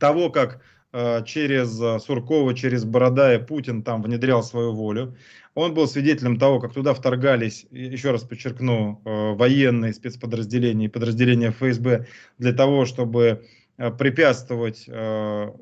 того, 0.00 0.30
как 0.30 0.60
э, 0.92 1.24
через 1.24 1.80
э, 1.80 2.00
Суркова, 2.00 2.54
через 2.54 2.84
Бородая 2.84 3.38
Путин 3.38 3.82
там 3.84 4.02
внедрял 4.02 4.42
свою 4.42 4.72
волю. 4.72 5.16
Он 5.54 5.72
был 5.72 5.86
свидетелем 5.86 6.36
того, 6.36 6.58
как 6.58 6.72
туда 6.72 6.94
вторгались, 6.94 7.66
еще 7.70 8.10
раз 8.10 8.24
подчеркну, 8.24 9.00
э, 9.04 9.34
военные 9.34 9.92
спецподразделения 9.92 10.86
и 10.86 10.90
подразделения 10.90 11.50
ФСБ 11.52 12.06
для 12.38 12.52
того, 12.52 12.86
чтобы 12.86 13.46
э, 13.78 13.90
препятствовать 13.92 14.84
э, 14.88 15.52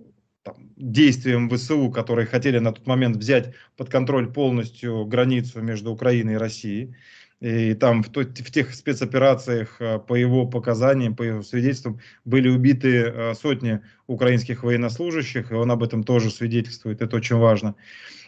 там, 0.42 0.56
действиям 0.76 1.50
ВСУ, 1.50 1.90
которые 1.90 2.26
хотели 2.26 2.58
на 2.58 2.72
тот 2.72 2.86
момент 2.86 3.16
взять 3.16 3.52
под 3.76 3.90
контроль 3.90 4.32
полностью 4.32 5.04
границу 5.04 5.60
между 5.60 5.92
Украиной 5.92 6.34
и 6.34 6.38
Россией. 6.38 6.96
И 7.40 7.74
там 7.74 8.02
в, 8.04 8.08
то, 8.08 8.20
в 8.20 8.50
тех 8.52 8.72
спецоперациях, 8.72 9.80
по 10.06 10.14
его 10.14 10.46
показаниям, 10.46 11.16
по 11.16 11.24
его 11.24 11.42
свидетельствам, 11.42 11.98
были 12.24 12.48
убиты 12.48 13.34
сотни 13.34 13.80
украинских 14.06 14.62
военнослужащих, 14.62 15.50
и 15.50 15.54
он 15.54 15.72
об 15.72 15.82
этом 15.82 16.04
тоже 16.04 16.30
свидетельствует, 16.30 17.02
это 17.02 17.16
очень 17.16 17.36
важно. 17.36 17.74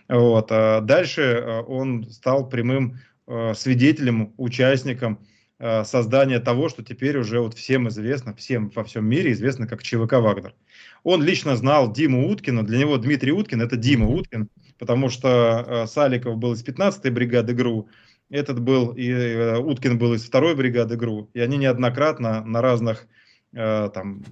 Вот. 0.09 0.49
А 0.51 0.81
дальше 0.81 1.23
э, 1.23 1.61
он 1.63 2.05
стал 2.11 2.49
прямым 2.49 2.99
э, 3.27 3.55
свидетелем, 3.55 4.35
участником 4.37 5.19
э, 5.59 5.85
создания 5.85 6.41
того, 6.41 6.69
что 6.69 6.85
теперь 6.85 7.17
уже 7.19 7.41
вот 7.41 7.55
всем 7.55 7.89
известно, 7.89 8.35
всем 8.35 8.71
во 8.75 8.85
всем 8.85 9.07
мире 9.07 9.33
известно 9.33 9.67
как 9.67 9.83
ЧВК 9.83 10.15
«Вагнер». 10.15 10.55
Он 11.03 11.23
лично 11.23 11.57
знал 11.57 11.93
Диму 11.93 12.29
Уткина, 12.29 12.65
для 12.65 12.79
него 12.79 12.97
Дмитрий 12.99 13.33
Уткин– 13.33 13.61
это 13.63 13.77
Дима 13.77 14.07
Уткин, 14.07 14.49
потому 14.79 15.09
что 15.09 15.87
Саликов 15.87 16.39
был 16.39 16.55
из 16.55 16.65
15-й 16.65 17.11
бригады 17.11 17.55
ГРУ, 17.55 17.89
этот 18.31 18.61
был, 18.61 18.93
и 18.93 19.57
Уткин 19.59 19.99
был 19.99 20.15
из 20.15 20.29
2-й 20.31 20.55
бригады 20.55 20.97
ГРУ, 20.97 21.31
и 21.35 21.41
они 21.41 21.59
неоднократно 21.59 22.43
на 22.43 22.63
разных, 22.63 23.07
там, 23.53 24.25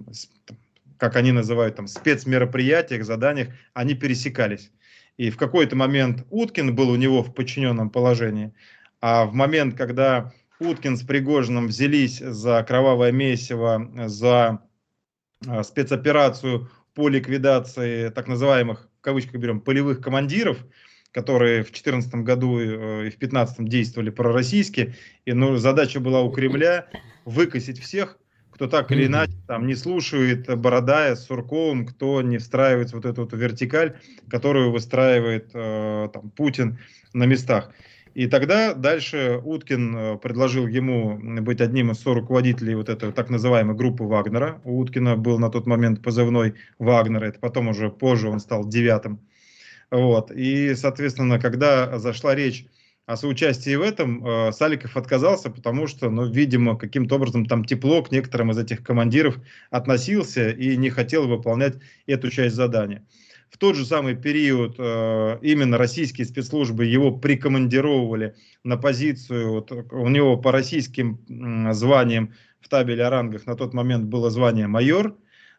как 0.96 1.16
они 1.16 1.30
называют, 1.32 1.76
там, 1.76 1.88
спецмероприятиях, 1.88 3.04
заданиях, 3.04 3.48
они 3.74 3.94
пересекались. 3.94 4.72
И 5.16 5.30
в 5.30 5.36
какой-то 5.36 5.76
момент 5.76 6.26
Уткин 6.30 6.74
был 6.74 6.90
у 6.90 6.96
него 6.96 7.22
в 7.22 7.34
подчиненном 7.34 7.90
положении, 7.90 8.54
а 9.00 9.26
в 9.26 9.34
момент, 9.34 9.76
когда 9.76 10.32
Уткин 10.58 10.96
с 10.96 11.02
Пригожиным 11.02 11.66
взялись 11.66 12.18
за 12.18 12.62
кровавое 12.62 13.12
месиво, 13.12 13.90
за 14.06 14.62
а, 15.46 15.62
спецоперацию 15.62 16.70
по 16.94 17.08
ликвидации 17.08 18.10
так 18.10 18.28
называемых, 18.28 18.88
в 18.98 19.02
кавычках 19.02 19.40
берем, 19.40 19.60
полевых 19.60 20.00
командиров, 20.00 20.58
которые 21.10 21.62
в 21.62 21.72
2014 21.72 22.14
году 22.16 22.58
э, 22.58 23.06
и 23.06 23.10
в 23.10 23.18
2015 23.18 23.68
действовали 23.68 24.10
пророссийски, 24.10 24.94
и 25.24 25.32
ну, 25.32 25.56
задача 25.56 26.00
была 26.00 26.22
у 26.22 26.30
Кремля 26.30 26.88
выкосить 27.24 27.78
всех, 27.80 28.18
кто 28.62 28.68
так 28.68 28.92
или 28.92 29.06
иначе 29.06 29.32
там 29.48 29.66
не 29.66 29.74
слушает 29.74 30.46
Бородая 30.56 31.16
с 31.16 31.26
Сурковым, 31.26 31.84
кто 31.84 32.22
не 32.22 32.38
встраивается 32.38 32.94
вот 32.94 33.04
эту 33.04 33.22
вот 33.22 33.32
вертикаль, 33.32 33.98
которую 34.30 34.70
выстраивает 34.70 35.50
э, 35.52 36.08
там, 36.12 36.30
Путин 36.30 36.78
на 37.12 37.24
местах. 37.24 37.72
И 38.14 38.28
тогда 38.28 38.72
дальше 38.74 39.40
Уткин 39.42 39.96
э, 39.96 40.16
предложил 40.18 40.68
ему 40.68 41.18
быть 41.42 41.60
одним 41.60 41.90
из 41.90 42.06
руководителей 42.06 42.76
вот 42.76 42.88
этой 42.88 43.10
так 43.10 43.30
называемой 43.30 43.74
группы 43.74 44.04
Вагнера. 44.04 44.60
У 44.62 44.78
Уткина 44.78 45.16
был 45.16 45.40
на 45.40 45.50
тот 45.50 45.66
момент 45.66 46.00
позывной 46.00 46.54
Вагнера, 46.78 47.24
это 47.24 47.40
потом 47.40 47.66
уже 47.66 47.90
позже 47.90 48.28
он 48.28 48.38
стал 48.38 48.64
девятым. 48.68 49.18
Вот. 49.90 50.30
И, 50.30 50.76
соответственно, 50.76 51.40
когда 51.40 51.98
зашла 51.98 52.36
речь 52.36 52.66
о 53.06 53.16
соучастии 53.16 53.74
в 53.74 53.82
этом 53.82 54.24
э, 54.24 54.52
Саликов 54.52 54.96
отказался, 54.96 55.50
потому 55.50 55.86
что, 55.86 56.08
ну, 56.08 56.30
видимо, 56.30 56.76
каким-то 56.76 57.16
образом 57.16 57.46
там 57.46 57.64
тепло 57.64 58.02
к 58.02 58.12
некоторым 58.12 58.52
из 58.52 58.58
этих 58.58 58.84
командиров 58.84 59.38
относился 59.70 60.50
и 60.50 60.76
не 60.76 60.90
хотел 60.90 61.26
выполнять 61.26 61.74
эту 62.06 62.30
часть 62.30 62.54
задания. 62.54 63.04
В 63.50 63.58
тот 63.58 63.76
же 63.76 63.84
самый 63.84 64.14
период 64.14 64.76
э, 64.78 65.38
именно 65.42 65.78
российские 65.78 66.26
спецслужбы 66.26 66.84
его 66.84 67.10
прикомандировывали 67.10 68.34
на 68.62 68.76
позицию, 68.76 69.50
вот, 69.50 69.72
у 69.72 70.08
него 70.08 70.36
по 70.36 70.52
российским 70.52 71.18
э, 71.28 71.72
званиям 71.72 72.32
в 72.60 72.68
табеле 72.68 73.04
о 73.04 73.10
рангах 73.10 73.46
на 73.46 73.56
тот 73.56 73.74
момент 73.74 74.04
было 74.04 74.30
звание 74.30 74.68
майор, 74.68 75.16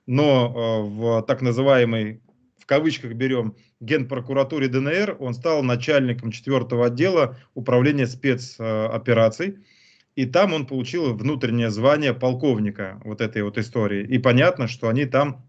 но 0.07 0.83
в 0.85 1.21
так 1.23 1.41
называемой, 1.41 2.21
в 2.63 2.65
кавычках 2.65 3.12
берем, 3.12 3.58
генпрокуратуре 3.82 4.70
ДНР 4.70 5.17
он 5.20 5.34
стал 5.34 5.63
начальником 5.63 6.32
четвертого 6.32 6.86
отдела 6.86 7.38
управления 7.55 8.08
спецопераций. 8.08 9.58
И 10.15 10.25
там 10.25 10.53
он 10.53 10.65
получил 10.65 11.13
внутреннее 11.13 11.72
звание 11.72 12.13
полковника 12.13 13.01
вот 13.03 13.20
этой 13.20 13.41
вот 13.43 13.58
истории. 13.58 14.05
И 14.05 14.17
понятно, 14.17 14.70
что 14.70 14.88
они 14.88 15.03
там 15.03 15.46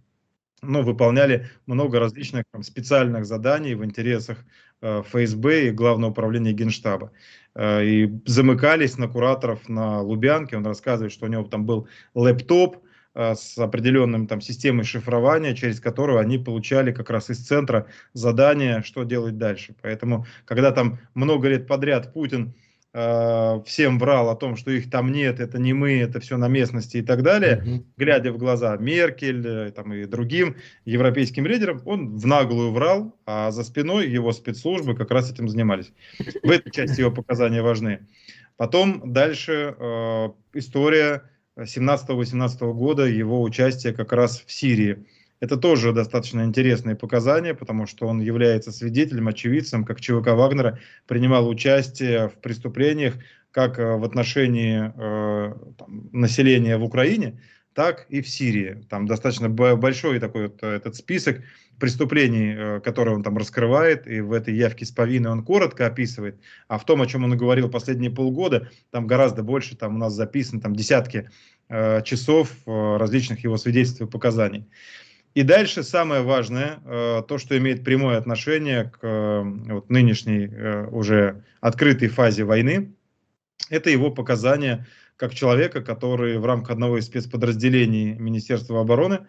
ну, 0.61 0.83
выполняли 0.83 1.51
много 1.67 2.01
различных 2.01 2.47
там, 2.51 2.65
специальных 2.65 3.27
заданий 3.27 3.77
в 3.77 3.85
интересах 3.85 4.45
э, 4.81 5.03
ФСБ 5.07 5.69
и 5.69 5.71
Главного 5.71 6.11
управления 6.11 6.53
Генштаба. 6.53 7.13
Э, 7.55 7.85
и 7.85 8.11
замыкались 8.27 8.99
на 8.99 9.07
кураторов 9.07 9.69
на 9.69 10.01
Лубянке. 10.01 10.57
Он 10.57 10.67
рассказывает, 10.67 11.13
что 11.13 11.27
у 11.27 11.29
него 11.29 11.45
там 11.45 11.65
был 11.65 11.87
лэптоп, 12.15 12.79
с 13.15 13.59
определенным 13.59 14.27
там 14.27 14.41
системой 14.41 14.85
шифрования, 14.85 15.55
через 15.55 15.81
которую 15.81 16.19
они 16.19 16.39
получали 16.39 16.93
как 16.93 17.11
раз 17.11 17.31
из 17.31 17.39
центра 17.39 17.87
задания, 18.13 18.83
что 18.83 19.05
делать 19.05 19.39
дальше. 19.39 19.75
Поэтому, 19.83 20.27
когда 20.45 20.73
там 20.73 20.99
много 21.15 21.49
лет 21.49 21.67
подряд 21.67 22.13
Путин 22.13 22.55
Э, 22.97 23.61
всем 23.67 23.99
врал 23.99 24.31
о 24.31 24.37
том, 24.37 24.55
что 24.55 24.71
их 24.71 24.89
там 24.89 25.11
нет, 25.11 25.41
это 25.41 25.59
не 25.59 25.73
мы, 25.73 25.99
это 25.99 26.21
все 26.21 26.37
на 26.37 26.47
местности 26.47 26.99
и 26.99 27.03
так 27.03 27.25
далее, 27.25 27.59
угу. 27.59 27.87
глядя 27.97 28.31
в 28.33 28.39
глаза 28.39 28.77
Меркель 28.77 29.45
э, 29.45 29.73
там, 29.73 29.93
и 29.93 30.05
другим 30.05 30.55
европейским 30.85 31.45
лидерам, 31.45 31.83
он 31.87 32.17
в 32.17 32.25
наглую 32.25 32.71
врал, 32.71 33.13
а 33.27 33.51
за 33.51 33.65
спиной 33.65 34.09
его 34.09 34.31
спецслужбы 34.31 34.95
как 34.95 35.11
раз 35.11 35.29
этим 35.29 35.49
занимались. 35.49 35.93
В 36.45 36.49
этой 36.49 36.71
части 36.71 37.01
его 37.01 37.11
показания 37.11 37.63
важны. 37.63 38.07
Потом 38.57 39.13
дальше 39.13 39.75
э, 39.77 40.29
история 40.53 41.25
17-18 41.59 42.73
года, 42.73 43.05
его 43.05 43.43
участия 43.43 43.93
как 43.93 44.13
раз 44.13 44.43
в 44.45 44.53
Сирии. 44.53 45.07
Это 45.41 45.57
тоже 45.57 45.93
достаточно 45.93 46.43
интересные 46.43 46.97
показания, 46.97 47.55
потому 47.55 47.87
что 47.87 48.07
он 48.07 48.21
является 48.21 48.73
свидетелем, 48.73 49.29
очевидцем, 49.29 49.85
как 49.85 50.01
ЧВК 50.01 50.29
Вагнера 50.29 50.79
принимал 51.07 51.49
участие 51.49 52.29
в 52.29 52.35
преступлениях 52.35 53.15
как 53.51 53.79
э, 53.79 53.97
в 53.97 54.05
отношении 54.05 54.93
э, 54.97 55.55
там, 55.79 56.09
населения 56.13 56.77
в 56.77 56.85
Украине, 56.85 57.41
так 57.73 58.07
и 58.09 58.21
в 58.21 58.29
Сирии. 58.29 58.85
Там 58.91 59.07
достаточно 59.07 59.49
большой 59.49 60.19
такой 60.19 60.49
вот 60.49 60.63
э, 60.63 60.77
этот 60.77 60.97
список 60.97 61.41
преступлений, 61.79 62.55
э, 62.57 62.81
которые 62.81 63.15
он 63.15 63.23
там 63.23 63.37
раскрывает, 63.37 64.07
и 64.07 64.21
в 64.21 64.33
этой 64.33 64.55
явке 64.55 64.85
с 64.85 64.91
повинной 64.91 65.31
он 65.31 65.45
коротко 65.45 65.87
описывает, 65.87 66.41
а 66.69 66.79
в 66.79 66.85
том, 66.85 67.03
о 67.03 67.07
чем 67.07 67.25
он 67.25 67.37
говорил 67.37 67.69
последние 67.69 68.11
полгода, 68.11 68.71
там 68.91 69.07
гораздо 69.07 69.43
больше, 69.43 69.77
там 69.77 69.97
у 69.97 69.99
нас 69.99 70.13
записано 70.13 70.61
там 70.61 70.75
десятки 70.75 71.31
э, 71.69 72.03
часов 72.03 72.53
э, 72.67 72.97
различных 72.97 73.45
его 73.45 73.57
свидетельств 73.57 74.01
и 74.01 74.07
показаний. 74.07 74.67
И 75.35 75.43
дальше 75.43 75.83
самое 75.83 76.23
важное, 76.23 76.79
э, 76.85 77.23
то, 77.27 77.39
что 77.39 77.59
имеет 77.59 77.83
прямое 77.83 78.19
отношение 78.19 78.85
к 78.85 78.99
э, 79.03 79.43
вот, 79.43 79.91
нынешней 79.91 80.47
э, 80.47 80.87
уже 80.87 81.43
открытой 81.61 82.09
фазе 82.09 82.45
войны, 82.45 82.95
это 83.69 83.91
его 83.91 84.11
показания 84.11 84.87
как 85.17 85.35
человека, 85.35 85.83
который 85.83 86.39
в 86.39 86.47
рамках 86.47 86.71
одного 86.71 86.99
из 86.99 87.07
спецподразделений 87.07 88.15
Министерства 88.15 88.81
обороны 88.81 89.27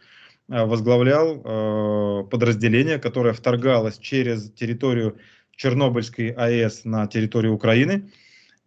возглавлял 0.48 2.28
подразделение, 2.30 3.00
которое 3.00 3.34
вторгалось 3.34 3.98
через 3.98 4.52
территорию 4.52 5.18
Чернобыльской 5.56 6.30
АЭС 6.30 6.86
на 6.86 7.08
территорию 7.08 7.54
Украины, 7.54 8.12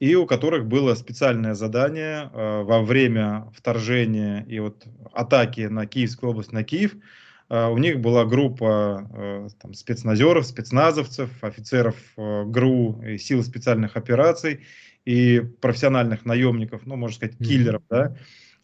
и 0.00 0.14
у 0.14 0.26
которых 0.26 0.66
было 0.66 0.94
специальное 0.94 1.54
задание 1.54 2.30
во 2.32 2.82
время 2.82 3.50
вторжения 3.54 4.44
и 4.48 4.58
вот 4.58 4.86
атаки 5.12 5.62
на 5.62 5.86
Киевскую 5.86 6.30
область, 6.30 6.52
на 6.52 6.64
Киев– 6.64 6.94
а, 7.48 7.68
у 7.70 7.78
них 7.78 8.00
была 8.00 8.24
группа 8.24 9.08
э, 9.10 9.48
там, 9.60 9.72
спецназеров, 9.72 10.46
спецназовцев, 10.46 11.30
офицеров 11.42 11.96
э, 12.16 12.44
ГРУ 12.44 13.02
и 13.02 13.18
сил 13.18 13.42
специальных 13.42 13.96
операций 13.96 14.60
и 15.06 15.40
профессиональных 15.60 16.26
наемников, 16.26 16.82
ну, 16.84 16.96
можно 16.96 17.16
сказать, 17.16 17.38
киллеров, 17.38 17.82
да. 17.88 18.16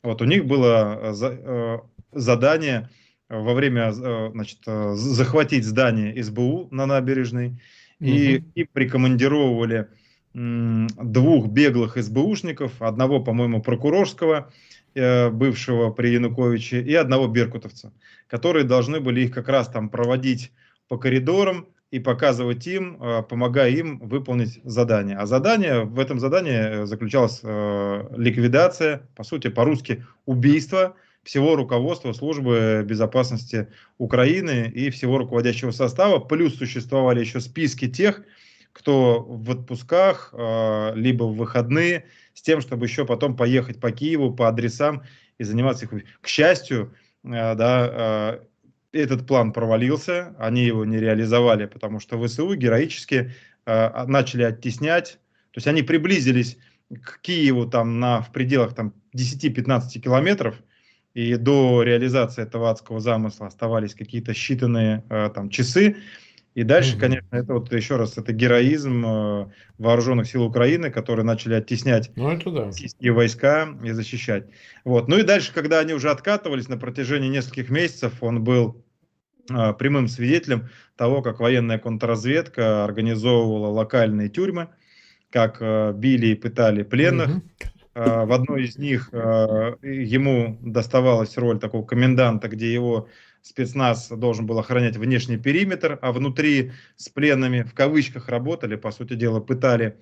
Вот 0.03 0.21
у 0.21 0.27
них 0.27 0.45
было 0.45 1.15
э, 1.19 1.79
задание 2.13 2.91
во 3.29 3.55
время, 3.55 3.93
значит, 3.93 4.61
захватить 4.65 5.65
здание 5.65 6.23
СБУ 6.23 6.69
на 6.71 6.87
набережной, 6.87 7.61
и 8.01 8.37
mm-hmm. 8.37 8.45
им 8.55 8.69
прикомандировывали 8.73 9.89
двух 10.35 11.49
беглых 11.49 11.97
СБУшников, 11.97 12.83
одного, 12.83 13.21
по-моему, 13.21 13.63
прокурорского, 13.63 14.53
бывшего 14.95 15.91
при 15.91 16.09
Януковиче, 16.09 16.83
и 16.83 16.95
одного 16.95 17.29
беркутовца 17.29 17.93
которые 18.35 18.65
должны 18.65 19.01
были 19.01 19.23
их 19.23 19.31
как 19.33 19.49
раз 19.49 19.69
там 19.69 19.89
проводить 19.89 20.53
по 20.89 20.99
коридорам 20.99 21.69
и 21.91 22.01
показывать 22.01 22.67
им, 22.67 23.01
э, 23.01 23.23
помогая 23.23 23.71
им 23.71 24.01
выполнить 24.01 24.61
задание. 24.65 25.17
А 25.17 25.27
задание, 25.27 25.85
в 25.85 26.01
этом 26.01 26.19
задании 26.19 26.83
э, 26.83 26.87
заключалась 26.87 27.41
э, 27.43 28.05
ликвидация, 28.17 29.09
по 29.15 29.23
сути, 29.23 29.49
по-русски 29.49 30.05
убийство 30.27 30.97
всего 31.25 31.57
руководства 31.57 32.13
службы 32.13 32.85
безопасности 32.87 33.69
Украины 33.99 34.71
и 34.75 34.91
всего 34.91 35.19
руководящего 35.19 35.71
состава. 35.73 36.19
Плюс 36.21 36.57
существовали 36.57 37.21
еще 37.21 37.41
списки 37.41 37.89
тех, 37.89 38.23
кто 38.73 39.23
в 39.23 39.51
отпусках, 39.51 40.35
либо 40.95 41.25
в 41.25 41.37
выходные, 41.37 42.05
с 42.35 42.43
тем, 42.43 42.61
чтобы 42.61 42.87
еще 42.87 43.05
потом 43.05 43.37
поехать 43.37 43.81
по 43.81 43.91
Киеву 43.91 44.35
по 44.35 44.49
адресам 44.49 45.03
и 45.39 45.45
заниматься 45.45 45.85
их. 45.87 46.05
К 46.21 46.27
счастью, 46.27 46.93
Э, 47.25 47.55
да, 47.55 48.41
э, 48.93 49.01
этот 49.05 49.27
план 49.27 49.53
провалился, 49.53 50.35
они 50.39 50.65
его 50.65 50.85
не 50.85 50.99
реализовали, 50.99 51.67
потому 51.67 52.01
что 52.01 52.23
ВСУ 52.23 52.55
героически 52.55 53.33
э, 53.67 54.05
начали 54.07 54.43
оттеснять, 54.43 55.19
то 55.51 55.59
есть 55.59 55.67
они 55.67 55.83
приблизились 55.83 56.59
к 57.03 57.21
Киеву 57.21 57.67
там 57.67 57.99
на, 57.99 58.21
в 58.21 58.31
пределах 58.31 58.75
там 58.75 58.93
10-15 59.17 59.99
километров, 60.01 60.57
и 61.15 61.37
до 61.37 61.83
реализации 61.83 62.43
этого 62.43 62.71
адского 62.71 63.01
замысла 63.01 63.47
оставались 63.47 63.95
какие-то 63.95 64.33
считанные 64.33 65.03
там 65.31 65.49
часы, 65.49 65.97
и 66.55 66.63
дальше, 66.63 66.97
конечно, 66.97 67.35
это 67.35 67.55
вот 67.55 67.73
еще 67.73 67.97
раз, 67.97 68.17
это 68.17 68.33
героизм 68.33 69.05
э, 69.05 69.47
вооруженных 69.79 70.29
сил 70.29 70.45
Украины, 70.45 70.89
которые 70.89 71.25
начали 71.25 71.55
оттеснять 71.55 72.13
ну, 72.15 72.31
это 72.31 72.51
да. 72.53 72.65
российские 72.67 73.13
войска 73.13 73.69
и 73.83 73.91
защищать. 73.91 74.45
Вот. 74.85 75.09
Ну 75.09 75.19
и 75.19 75.25
дальше, 75.25 75.53
когда 75.53 75.81
они 75.81 75.95
уже 75.95 76.11
откатывались 76.11 76.69
на 76.69 76.77
протяжении 76.77 77.29
нескольких 77.29 77.71
месяцев, 77.71 78.13
он 78.21 78.45
был 78.45 78.85
э, 79.51 79.73
прямым 79.75 80.07
свидетелем 80.07 80.69
того, 80.97 81.23
как 81.23 81.41
военная 81.41 81.79
контрразведка 81.79 82.85
организовывала 82.85 83.67
локальные 83.71 84.29
тюрьмы, 84.29 84.69
как 85.31 85.57
э, 85.59 85.93
били 85.93 86.29
и 86.29 86.35
пытали 86.37 86.85
пленных. 86.85 87.31
Угу. 87.31 87.43
В 87.95 88.33
одной 88.33 88.65
из 88.65 88.77
них 88.77 89.11
э, 89.13 89.77
ему 89.83 90.59
доставалась 90.63 91.37
роль 91.37 91.61
такого 91.61 91.87
коменданта, 91.87 92.49
где 92.49 92.73
его 92.73 93.09
спецназ 93.45 94.09
должен 94.09 94.47
был 94.47 94.59
охранять 94.59 94.97
внешний 94.97 95.37
периметр, 95.37 95.99
а 96.03 96.13
внутри 96.13 96.73
с 96.97 97.09
пленными 97.09 97.63
в 97.63 97.75
кавычках 97.75 98.29
работали, 98.29 98.75
по 98.75 98.91
сути 98.91 99.15
дела, 99.15 99.39
пытали 99.39 99.97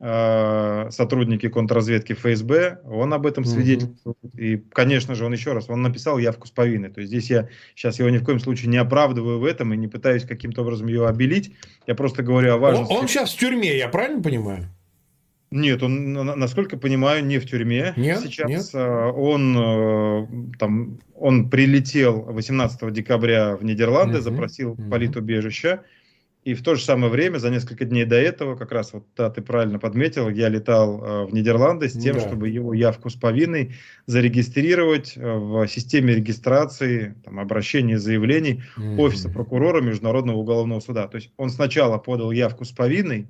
э, 0.00 0.88
сотрудники 0.90 1.48
контрразведки 1.48 2.14
ФСБ, 2.14 2.80
он 2.84 3.14
об 3.14 3.26
этом 3.26 3.44
свидетельствует. 3.44 4.18
Mm-hmm. 4.22 4.40
И, 4.40 4.56
конечно 4.72 5.14
же, 5.14 5.24
он 5.24 5.32
еще 5.32 5.52
раз, 5.52 5.70
он 5.70 5.82
написал 5.82 6.18
явку 6.18 6.46
с 6.48 6.50
повинной. 6.50 6.90
То 6.90 7.00
есть 7.00 7.10
здесь 7.10 7.30
я 7.30 7.48
сейчас 7.74 8.00
его 8.00 8.10
ни 8.10 8.18
в 8.18 8.24
коем 8.24 8.40
случае 8.40 8.70
не 8.70 8.78
оправдываю 8.78 9.38
в 9.38 9.44
этом 9.44 9.72
и 9.72 9.76
не 9.76 9.88
пытаюсь 9.88 10.24
каким-то 10.24 10.62
образом 10.62 10.88
его 10.88 11.06
обелить. 11.06 11.54
Я 11.86 11.94
просто 11.94 12.22
говорю 12.22 12.54
о 12.54 12.58
важности. 12.58 12.92
Он, 12.92 12.98
он 12.98 13.08
сейчас 13.08 13.32
в 13.32 13.38
тюрьме, 13.38 13.78
я 13.78 13.88
правильно 13.88 14.22
понимаю? 14.22 14.68
Нет, 15.54 15.84
он, 15.84 16.12
насколько 16.12 16.76
понимаю, 16.76 17.24
не 17.24 17.38
в 17.38 17.46
тюрьме. 17.46 17.94
Нет, 17.96 18.20
Сейчас 18.22 18.48
нет. 18.48 18.70
А, 18.74 19.12
он 19.12 19.56
э, 19.56 20.56
там 20.58 20.98
он 21.14 21.48
прилетел 21.48 22.22
18 22.22 22.92
декабря 22.92 23.56
в 23.56 23.64
Нидерланды, 23.64 24.16
угу, 24.16 24.24
запросил 24.24 24.72
угу. 24.72 24.90
политубежище. 24.90 25.82
И 26.42 26.54
в 26.54 26.62
то 26.62 26.74
же 26.74 26.82
самое 26.82 27.10
время, 27.10 27.38
за 27.38 27.50
несколько 27.50 27.84
дней 27.84 28.04
до 28.04 28.16
этого, 28.16 28.56
как 28.56 28.72
раз 28.72 28.92
вот 28.92 29.06
да, 29.16 29.30
ты 29.30 29.40
правильно 29.42 29.78
подметил, 29.78 30.28
я 30.28 30.48
летал 30.48 31.02
э, 31.02 31.24
в 31.26 31.32
Нидерланды 31.32 31.88
с 31.88 31.92
тем, 31.92 32.16
да. 32.16 32.26
чтобы 32.26 32.48
его 32.48 32.74
явку 32.74 33.08
с 33.08 33.14
повинной 33.14 33.76
зарегистрировать 34.06 35.16
э, 35.16 35.20
в 35.20 35.68
системе 35.68 36.16
регистрации, 36.16 37.14
там, 37.24 37.38
обращения 37.38 37.98
заявлений 37.98 38.64
угу. 38.76 39.04
Офиса 39.04 39.28
прокурора 39.28 39.80
Международного 39.80 40.36
уголовного 40.36 40.80
суда. 40.80 41.06
То 41.06 41.16
есть 41.16 41.30
он 41.36 41.48
сначала 41.48 41.96
подал 41.98 42.32
явку 42.32 42.64
с 42.64 42.72
повинной, 42.72 43.28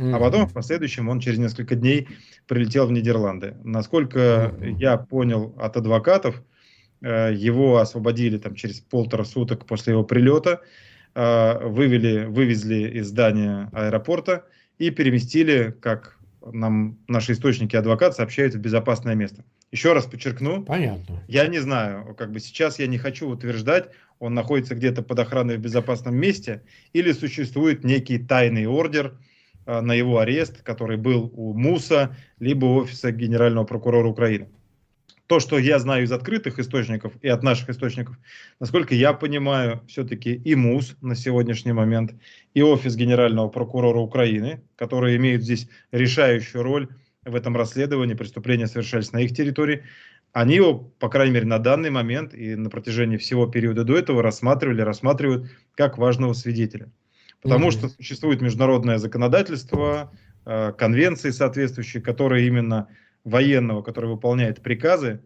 а 0.00 0.18
потом 0.18 0.46
в 0.46 0.52
последующем 0.52 1.08
он 1.08 1.20
через 1.20 1.38
несколько 1.38 1.74
дней 1.74 2.08
прилетел 2.46 2.86
в 2.86 2.92
Нидерланды. 2.92 3.56
Насколько 3.64 4.54
я 4.60 4.96
понял 4.96 5.54
от 5.58 5.76
адвокатов, 5.76 6.42
э, 7.02 7.32
его 7.34 7.78
освободили 7.78 8.38
там 8.38 8.54
через 8.54 8.80
полтора 8.80 9.24
суток 9.24 9.66
после 9.66 9.92
его 9.92 10.04
прилета, 10.04 10.62
э, 11.14 11.66
вывели, 11.66 12.24
вывезли 12.24 12.98
из 12.98 13.08
здания 13.08 13.68
аэропорта 13.72 14.46
и 14.78 14.90
переместили, 14.90 15.74
как 15.80 16.18
нам 16.52 16.98
наши 17.06 17.32
источники 17.32 17.76
адвокат 17.76 18.16
сообщают 18.16 18.54
в 18.54 18.58
безопасное 18.58 19.14
место. 19.14 19.44
Еще 19.72 19.92
раз 19.92 20.06
подчеркну. 20.06 20.64
Понятно. 20.64 21.22
Я 21.28 21.46
не 21.46 21.58
знаю, 21.58 22.14
как 22.16 22.32
бы 22.32 22.40
сейчас 22.40 22.78
я 22.78 22.86
не 22.86 22.98
хочу 22.98 23.28
утверждать, 23.28 23.90
он 24.18 24.34
находится 24.34 24.74
где-то 24.74 25.02
под 25.02 25.18
охраной 25.18 25.58
в 25.58 25.60
безопасном 25.60 26.16
месте, 26.16 26.62
или 26.92 27.12
существует 27.12 27.84
некий 27.84 28.18
тайный 28.18 28.66
ордер 28.66 29.16
на 29.80 29.92
его 29.94 30.18
арест, 30.18 30.62
который 30.62 30.96
был 30.96 31.30
у 31.34 31.54
МУСа, 31.54 32.16
либо 32.40 32.66
офиса 32.66 33.12
генерального 33.12 33.64
прокурора 33.64 34.08
Украины. 34.08 34.48
То, 35.28 35.38
что 35.38 35.58
я 35.58 35.78
знаю 35.78 36.02
из 36.02 36.10
открытых 36.10 36.58
источников 36.58 37.12
и 37.22 37.28
от 37.28 37.44
наших 37.44 37.70
источников, 37.70 38.18
насколько 38.58 38.96
я 38.96 39.12
понимаю, 39.12 39.80
все-таки 39.86 40.34
и 40.34 40.56
МУС 40.56 40.96
на 41.02 41.14
сегодняшний 41.14 41.72
момент, 41.72 42.14
и 42.52 42.62
офис 42.62 42.96
генерального 42.96 43.48
прокурора 43.48 44.00
Украины, 44.00 44.60
которые 44.74 45.16
имеют 45.18 45.44
здесь 45.44 45.68
решающую 45.92 46.64
роль 46.64 46.88
в 47.24 47.36
этом 47.36 47.56
расследовании, 47.56 48.14
преступления 48.14 48.66
совершались 48.66 49.12
на 49.12 49.18
их 49.18 49.32
территории, 49.32 49.84
они 50.32 50.56
его, 50.56 50.74
по 50.98 51.08
крайней 51.08 51.34
мере, 51.34 51.46
на 51.46 51.60
данный 51.60 51.90
момент 51.90 52.34
и 52.34 52.56
на 52.56 52.68
протяжении 52.68 53.16
всего 53.16 53.46
периода 53.46 53.84
до 53.84 53.96
этого 53.96 54.22
рассматривали, 54.22 54.80
рассматривают 54.80 55.48
как 55.76 55.96
важного 55.96 56.32
свидетеля. 56.32 56.90
Потому 57.42 57.68
mm-hmm. 57.68 57.72
что 57.72 57.88
существует 57.88 58.40
международное 58.40 58.98
законодательство, 58.98 60.12
э, 60.44 60.72
конвенции 60.76 61.30
соответствующие, 61.30 62.02
которые 62.02 62.46
именно 62.46 62.88
военного, 63.24 63.82
который 63.82 64.10
выполняет 64.10 64.62
приказы, 64.62 65.20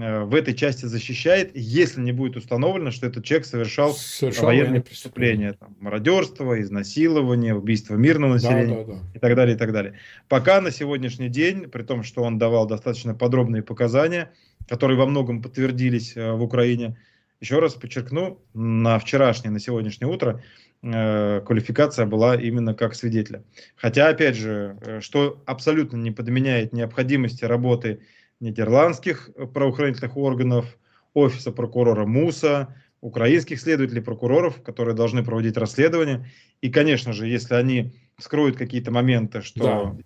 Э, 0.00 0.24
в 0.24 0.34
этой 0.34 0.54
части 0.54 0.86
защищает, 0.86 1.50
если 1.54 2.00
не 2.00 2.12
будет 2.12 2.36
установлено, 2.36 2.90
что 2.90 3.06
этот 3.06 3.24
человек 3.24 3.46
совершал, 3.46 3.94
совершал 3.94 4.46
военные 4.46 4.82
преступления, 4.82 5.54
там, 5.54 5.76
мародерство, 5.80 6.60
изнасилование, 6.60 7.54
убийство 7.54 7.94
мирного 7.94 8.34
населения 8.34 8.84
да, 8.84 8.84
да, 8.84 8.92
да. 8.92 9.00
и 9.14 9.18
так 9.18 9.34
далее, 9.34 9.56
и 9.56 9.58
так 9.58 9.72
далее. 9.72 9.94
Пока 10.28 10.60
на 10.60 10.70
сегодняшний 10.70 11.28
день, 11.28 11.68
при 11.68 11.82
том, 11.82 12.02
что 12.02 12.22
он 12.22 12.38
давал 12.38 12.66
достаточно 12.66 13.14
подробные 13.14 13.62
показания, 13.62 14.30
которые 14.68 14.98
во 14.98 15.06
многом 15.06 15.42
подтвердились 15.42 16.16
э, 16.16 16.32
в 16.32 16.42
Украине, 16.42 16.98
еще 17.40 17.58
раз 17.58 17.74
подчеркну, 17.74 18.40
на 18.54 18.98
вчерашнее, 18.98 19.52
на 19.52 19.60
сегодняшнее 19.60 20.08
утро 20.08 20.42
э, 20.82 21.40
квалификация 21.44 22.06
была 22.06 22.36
именно 22.36 22.74
как 22.74 22.94
свидетеля. 22.94 23.44
Хотя, 23.76 24.08
опять 24.08 24.36
же, 24.36 24.76
э, 24.80 25.00
что 25.00 25.42
абсолютно 25.46 25.96
не 25.96 26.10
подменяет 26.10 26.72
необходимости 26.72 27.44
работы 27.44 28.00
нидерландских 28.40 29.30
правоохранительных 29.52 30.16
органов, 30.16 30.78
офиса 31.14 31.52
прокурора 31.52 32.06
МУСа, 32.06 32.74
украинских 33.00 33.60
следователей, 33.60 34.02
прокуроров, 34.02 34.62
которые 34.62 34.94
должны 34.94 35.24
проводить 35.24 35.56
расследование. 35.56 36.26
И, 36.60 36.70
конечно 36.70 37.12
же, 37.12 37.26
если 37.26 37.54
они 37.54 37.92
скроют 38.18 38.56
какие-то 38.56 38.90
моменты, 38.90 39.42
что 39.42 39.60
да, 39.60 39.96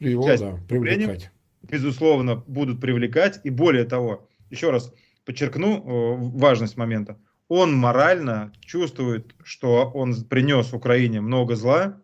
его 0.00 0.22
часть 0.24 0.42
да, 0.42 0.58
привлекать. 0.68 1.30
безусловно, 1.62 2.36
будут 2.46 2.80
привлекать. 2.80 3.40
И 3.44 3.50
более 3.50 3.84
того, 3.84 4.28
еще 4.50 4.70
раз 4.70 4.92
подчеркну 5.24 5.76
э, 5.76 6.38
важность 6.38 6.76
момента. 6.76 7.18
Он 7.48 7.74
морально 7.74 8.52
чувствует, 8.60 9.34
что 9.42 9.90
он 9.94 10.14
принес 10.24 10.72
Украине 10.72 11.20
много 11.20 11.56
зла, 11.56 12.00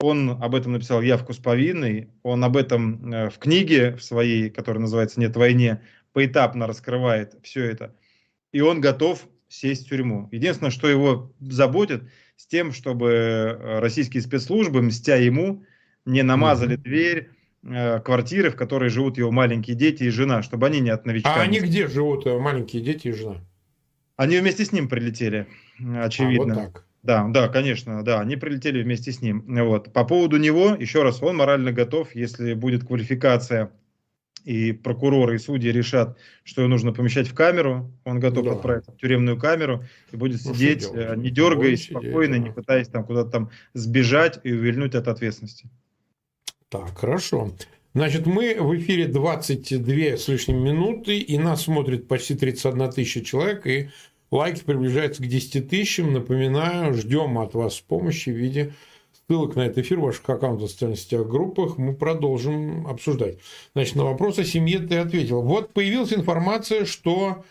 он 0.00 0.30
об 0.30 0.54
этом 0.54 0.72
написал 0.72 1.02
явку 1.02 1.32
с 1.32 1.38
повинной, 1.38 2.08
он 2.22 2.44
об 2.44 2.56
этом 2.56 3.12
э, 3.12 3.30
в 3.30 3.38
книге 3.38 3.96
в 3.96 4.02
своей, 4.02 4.48
которая 4.48 4.80
называется 4.80 5.18
«Нет 5.18 5.36
войне», 5.36 5.82
поэтапно 6.12 6.66
раскрывает 6.66 7.34
все 7.42 7.64
это. 7.64 7.96
И 8.52 8.60
он 8.60 8.80
готов 8.80 9.26
сесть 9.48 9.86
в 9.86 9.88
тюрьму. 9.88 10.28
Единственное, 10.30 10.70
что 10.70 10.88
его 10.88 11.32
заботит, 11.40 12.04
с 12.36 12.46
тем, 12.46 12.72
чтобы 12.72 13.10
э, 13.10 13.80
российские 13.80 14.22
спецслужбы, 14.22 14.82
мстя 14.82 15.16
ему, 15.16 15.64
не 16.04 16.22
намазали 16.22 16.76
mm-hmm. 16.76 16.82
дверь 16.82 17.30
э, 17.64 18.00
квартиры, 18.00 18.50
в 18.50 18.56
которой 18.56 18.90
живут 18.90 19.18
его 19.18 19.32
маленькие 19.32 19.74
дети 19.74 20.04
и 20.04 20.10
жена, 20.10 20.42
чтобы 20.44 20.68
они 20.68 20.78
не 20.78 20.90
от 20.90 21.04
новичка. 21.04 21.34
А 21.34 21.40
они 21.40 21.58
где 21.58 21.88
живут, 21.88 22.24
маленькие 22.26 22.82
дети 22.82 23.08
и 23.08 23.12
жена? 23.12 23.40
Они 24.18 24.36
вместе 24.36 24.64
с 24.64 24.72
ним 24.72 24.88
прилетели, 24.88 25.46
очевидно. 25.96 26.54
А, 26.54 26.56
вот 26.56 26.72
так. 26.72 26.84
Да, 27.04 27.28
да, 27.28 27.48
конечно, 27.48 28.02
да, 28.02 28.20
они 28.20 28.34
прилетели 28.34 28.82
вместе 28.82 29.12
с 29.12 29.22
ним. 29.22 29.44
Вот. 29.46 29.92
По 29.92 30.04
поводу 30.04 30.38
него, 30.38 30.74
еще 30.74 31.04
раз, 31.04 31.22
он 31.22 31.36
морально 31.36 31.70
готов, 31.70 32.12
если 32.16 32.52
будет 32.54 32.84
квалификация 32.84 33.70
и 34.44 34.72
прокуроры 34.72 35.36
и 35.36 35.38
судьи 35.38 35.70
решат, 35.70 36.18
что 36.42 36.62
его 36.62 36.68
нужно 36.68 36.92
помещать 36.92 37.28
в 37.28 37.34
камеру, 37.34 37.92
он 38.04 38.18
готов 38.18 38.44
да. 38.44 38.52
отправиться 38.54 38.90
в 38.90 38.96
тюремную 38.96 39.38
камеру 39.38 39.84
и 40.10 40.16
будет 40.16 40.40
ну, 40.44 40.52
сидеть, 40.52 40.88
э, 40.92 41.14
не 41.16 41.30
дергаясь, 41.30 41.84
спокойно, 41.84 42.34
сидеть, 42.34 42.42
да. 42.42 42.48
не 42.48 42.52
пытаясь 42.52 42.88
там 42.88 43.04
куда-то 43.04 43.30
там 43.30 43.50
сбежать 43.74 44.40
и 44.42 44.52
увильнуть 44.52 44.96
от 44.96 45.06
ответственности. 45.06 45.70
Так, 46.70 46.98
хорошо. 46.98 47.52
Значит, 47.98 48.26
мы 48.26 48.54
в 48.54 48.78
эфире 48.78 49.08
22 49.08 50.16
с 50.18 50.28
лишним 50.28 50.62
минуты, 50.62 51.18
и 51.18 51.36
нас 51.36 51.62
смотрит 51.62 52.06
почти 52.06 52.36
31 52.36 52.92
тысяча 52.92 53.24
человек, 53.24 53.66
и 53.66 53.88
Лайки 54.30 54.62
приближаются 54.62 55.20
к 55.20 55.26
10 55.26 55.68
тысячам. 55.68 56.12
Напоминаю, 56.12 56.94
ждем 56.94 57.36
от 57.40 57.54
вас 57.54 57.80
помощи 57.80 58.30
в 58.30 58.36
виде 58.36 58.72
ссылок 59.26 59.56
на 59.56 59.62
этот 59.62 59.78
эфир 59.78 59.98
ваших 59.98 60.30
аккаунтах 60.30 60.68
в 60.68 60.70
социальных 60.70 61.00
сетях, 61.00 61.26
группах. 61.26 61.76
Мы 61.76 61.92
продолжим 61.92 62.86
обсуждать. 62.86 63.38
Значит, 63.74 63.96
на 63.96 64.04
вопрос 64.04 64.38
о 64.38 64.44
семье 64.44 64.78
ты 64.78 64.98
ответил. 64.98 65.42
Вот 65.42 65.72
появилась 65.72 66.12
информация, 66.12 66.84
что 66.84 67.44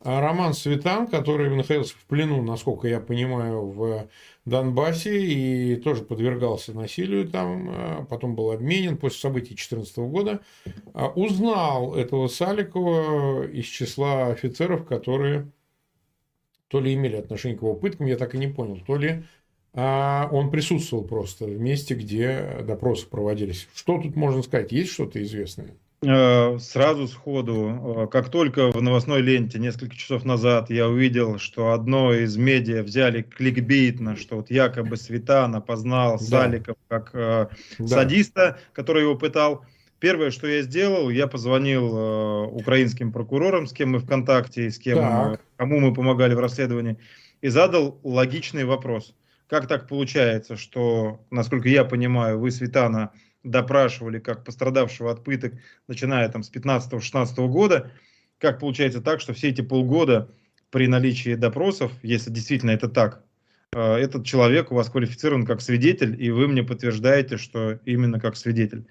а, 0.00 0.20
Роман 0.20 0.54
Светан, 0.54 1.06
который 1.06 1.48
находился 1.54 1.94
в 1.94 2.04
плену, 2.06 2.42
насколько 2.42 2.88
я 2.88 2.98
понимаю, 2.98 3.66
в 3.66 4.08
Донбассе 4.44 5.20
и 5.20 5.76
тоже 5.76 6.02
подвергался 6.02 6.72
насилию 6.72 7.28
там, 7.28 7.68
а, 7.70 8.06
потом 8.08 8.34
был 8.34 8.50
обменен 8.50 8.96
после 8.96 9.20
событий 9.20 9.54
2014 9.54 9.98
года, 9.98 10.40
а, 10.94 11.08
узнал 11.08 11.94
этого 11.94 12.26
Саликова 12.26 13.46
из 13.46 13.66
числа 13.66 14.28
офицеров, 14.28 14.84
которые 14.84 15.50
то 16.68 16.80
ли 16.80 16.94
имели 16.94 17.16
отношение 17.16 17.58
к 17.58 17.62
его 17.62 17.74
пыткам, 17.74 18.06
я 18.06 18.16
так 18.16 18.34
и 18.34 18.38
не 18.38 18.48
понял, 18.48 18.80
то 18.84 18.96
ли 18.96 19.24
а 19.74 20.28
он 20.30 20.50
присутствовал 20.50 21.04
просто 21.04 21.46
в 21.46 21.58
месте, 21.58 21.94
где 21.94 22.62
допросы 22.62 23.06
проводились. 23.06 23.68
Что 23.74 23.98
тут 23.98 24.16
можно 24.16 24.42
сказать? 24.42 24.70
Есть 24.70 24.92
что-то 24.92 25.22
известное? 25.22 25.74
Э, 26.02 26.58
сразу 26.58 27.06
сходу, 27.06 28.04
э, 28.04 28.06
как 28.08 28.28
только 28.28 28.72
в 28.72 28.82
новостной 28.82 29.22
ленте 29.22 29.58
несколько 29.58 29.96
часов 29.96 30.24
назад 30.24 30.68
я 30.68 30.88
увидел, 30.88 31.38
что 31.38 31.72
одно 31.72 32.12
из 32.12 32.36
медиа 32.36 32.82
взяли 32.82 33.22
кликбейтно, 33.22 34.16
что 34.16 34.36
вот 34.36 34.50
якобы 34.50 34.96
Светан 34.96 35.54
опознал 35.54 36.18
да. 36.18 36.24
Саликов 36.24 36.76
как 36.88 37.10
э, 37.14 37.48
да. 37.78 37.86
садиста, 37.86 38.58
который 38.72 39.02
его 39.02 39.14
пытал, 39.14 39.64
Первое, 40.02 40.32
что 40.32 40.48
я 40.48 40.62
сделал, 40.62 41.10
я 41.10 41.28
позвонил 41.28 41.96
э, 41.96 42.46
украинским 42.46 43.12
прокурорам, 43.12 43.68
с 43.68 43.72
кем 43.72 43.92
мы 43.92 44.00
в 44.00 44.04
контакте, 44.04 44.68
с 44.68 44.76
кем, 44.76 44.98
э, 44.98 45.38
кому 45.56 45.78
мы 45.78 45.94
помогали 45.94 46.34
в 46.34 46.40
расследовании, 46.40 46.98
и 47.40 47.46
задал 47.46 48.00
логичный 48.02 48.64
вопрос. 48.64 49.14
Как 49.46 49.68
так 49.68 49.86
получается, 49.86 50.56
что, 50.56 51.20
насколько 51.30 51.68
я 51.68 51.84
понимаю, 51.84 52.40
вы 52.40 52.50
Светана 52.50 53.12
допрашивали 53.44 54.18
как 54.18 54.44
пострадавшего 54.44 55.10
от 55.10 55.24
пыток, 55.24 55.54
начиная 55.88 56.28
там 56.28 56.42
с 56.42 56.50
15-16 56.50 57.48
года, 57.48 57.92
как 58.38 58.58
получается 58.58 59.00
так, 59.00 59.20
что 59.20 59.32
все 59.32 59.48
эти 59.48 59.62
полгода 59.62 60.30
при 60.70 60.86
наличии 60.86 61.34
допросов, 61.34 61.92
если 62.02 62.30
действительно 62.30 62.70
это 62.70 62.88
так, 62.88 63.24
э, 63.74 63.94
этот 63.96 64.24
человек 64.24 64.72
у 64.72 64.74
вас 64.74 64.88
квалифицирован 64.88 65.44
как 65.44 65.60
свидетель, 65.60 66.20
и 66.22 66.30
вы 66.30 66.48
мне 66.48 66.62
подтверждаете, 66.62 67.36
что 67.36 67.78
именно 67.84 68.18
как 68.18 68.36
свидетель. 68.36 68.86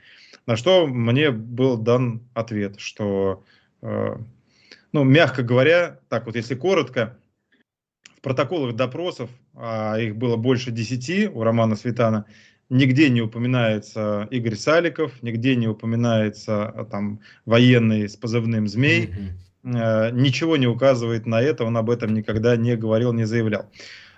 На 0.46 0.56
что 0.56 0.88
мне 0.88 1.32
был 1.32 1.78
дан 1.78 2.22
ответ, 2.34 2.80
что, 2.80 3.44
э, 3.82 4.16
ну, 4.92 5.04
мягко 5.04 5.44
говоря, 5.44 6.00
так 6.10 6.26
вот, 6.26 6.36
если 6.36 6.56
коротко, 6.56 7.18
в 8.18 8.22
протоколах 8.22 8.76
допросов, 8.76 9.32
а 9.56 9.98
их 9.98 10.16
было 10.16 10.36
больше 10.38 10.72
десяти 10.72 11.28
у 11.28 11.44
Романа 11.44 11.76
Светана, 11.76 12.26
нигде 12.72 13.10
не 13.10 13.22
упоминается 13.22 14.28
Игорь 14.32 14.56
Саликов, 14.56 15.22
нигде 15.22 15.56
не 15.56 15.68
упоминается 15.68 16.66
а, 16.66 16.86
там 16.86 17.20
военный 17.46 18.10
с 18.10 18.16
позывным 18.16 18.68
«Змей», 18.68 19.12
mm-hmm. 19.64 20.14
ничего 20.14 20.58
не 20.58 20.66
указывает 20.66 21.28
на 21.28 21.40
это, 21.40 21.66
он 21.66 21.78
об 21.78 21.92
этом 21.92 22.16
никогда 22.16 22.58
не 22.58 22.76
говорил, 22.76 23.14
не 23.14 23.26
заявлял. 23.26 23.70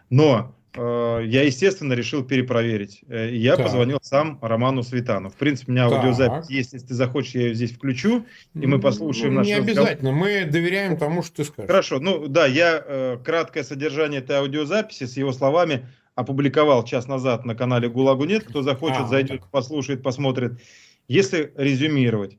Но 0.10 0.56
Э, 0.76 1.22
я, 1.24 1.44
естественно, 1.44 1.94
решил 1.94 2.24
перепроверить. 2.24 3.02
Э, 3.08 3.30
я 3.32 3.56
так. 3.56 3.66
позвонил 3.68 4.00
сам 4.02 4.40
Роману 4.42 4.82
Светану. 4.84 5.30
В 5.30 5.36
принципе, 5.36 5.72
у 5.72 5.76
меня 5.76 5.90
так. 5.90 6.00
аудиозапись 6.00 6.50
есть. 6.50 6.74
Если 6.74 6.88
ты 6.88 6.94
захочешь, 6.96 7.36
я 7.36 7.42
ее 7.42 7.54
здесь 7.54 7.72
включу, 7.72 8.26
и 8.56 8.66
мы 8.66 8.80
послушаем 8.80 9.34
ну, 9.34 9.40
наш 9.40 9.48
Не 9.48 9.58
разговор. 9.58 9.82
обязательно, 9.82 10.12
мы 10.12 10.46
доверяем 10.46 10.98
тому, 10.98 11.22
что 11.22 11.38
ты 11.38 11.44
скажешь. 11.46 11.68
Хорошо, 11.68 12.00
ну 12.00 12.28
да, 12.28 12.48
я 12.48 13.20
краткое 13.24 13.64
содержание 13.64 14.22
этой 14.22 14.38
аудиозаписи 14.38 15.06
с 15.06 15.16
его 15.16 15.32
словами 15.32 15.88
опубликовал 16.16 16.84
час 16.84 17.08
назад 17.08 17.46
на 17.46 17.56
канале 17.56 17.90
ГУЛАГу 17.90 18.26
нет. 18.26 18.44
Кто 18.44 18.62
захочет, 18.62 19.02
а, 19.02 19.08
зайдет, 19.08 19.42
так. 19.42 19.52
послушает, 19.52 20.04
посмотрит. 20.04 20.62
Если 21.08 21.52
резюмировать, 21.56 22.38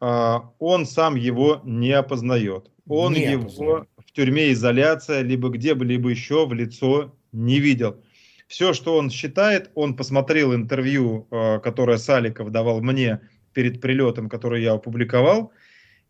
э, 0.00 0.34
он 0.58 0.86
сам 0.86 1.16
его 1.16 1.60
не 1.64 1.92
опознает. 1.92 2.70
Он 2.88 3.12
не 3.12 3.22
его 3.22 3.42
опознает. 3.42 3.88
в 3.98 4.12
тюрьме 4.12 4.52
изоляция, 4.52 5.22
либо 5.22 5.50
где 5.50 5.74
бы, 5.74 5.84
либо 5.84 6.08
еще 6.08 6.46
в 6.46 6.52
лицо 6.52 7.14
не 7.32 7.60
видел. 7.60 8.02
Все, 8.48 8.74
что 8.74 8.96
он 8.96 9.10
считает, 9.10 9.70
он 9.74 9.96
посмотрел 9.96 10.54
интервью, 10.54 11.26
э, 11.30 11.60
которое 11.60 11.98
Саликов 11.98 12.50
давал 12.50 12.80
мне 12.80 13.20
перед 13.52 13.80
прилетом, 13.80 14.28
которое 14.28 14.62
я 14.62 14.72
опубликовал, 14.72 15.52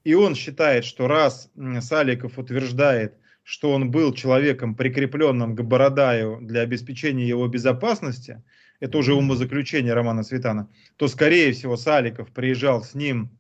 и 0.04 0.14
он 0.14 0.34
считает, 0.34 0.84
что 0.84 1.06
раз 1.06 1.50
Саликов 1.80 2.38
утверждает, 2.38 3.14
что 3.42 3.72
он 3.72 3.90
был 3.90 4.12
человеком, 4.14 4.74
прикрепленным 4.74 5.56
к 5.56 5.62
Бородаю 5.62 6.38
для 6.40 6.60
обеспечения 6.60 7.26
его 7.26 7.46
безопасности, 7.48 8.42
это 8.80 8.98
уже 8.98 9.14
умозаключение 9.14 9.94
Романа 9.94 10.22
Светана, 10.22 10.68
то, 10.96 11.08
скорее 11.08 11.52
всего, 11.52 11.76
Саликов 11.76 12.32
приезжал 12.32 12.82
с 12.82 12.94
ним 12.94 13.30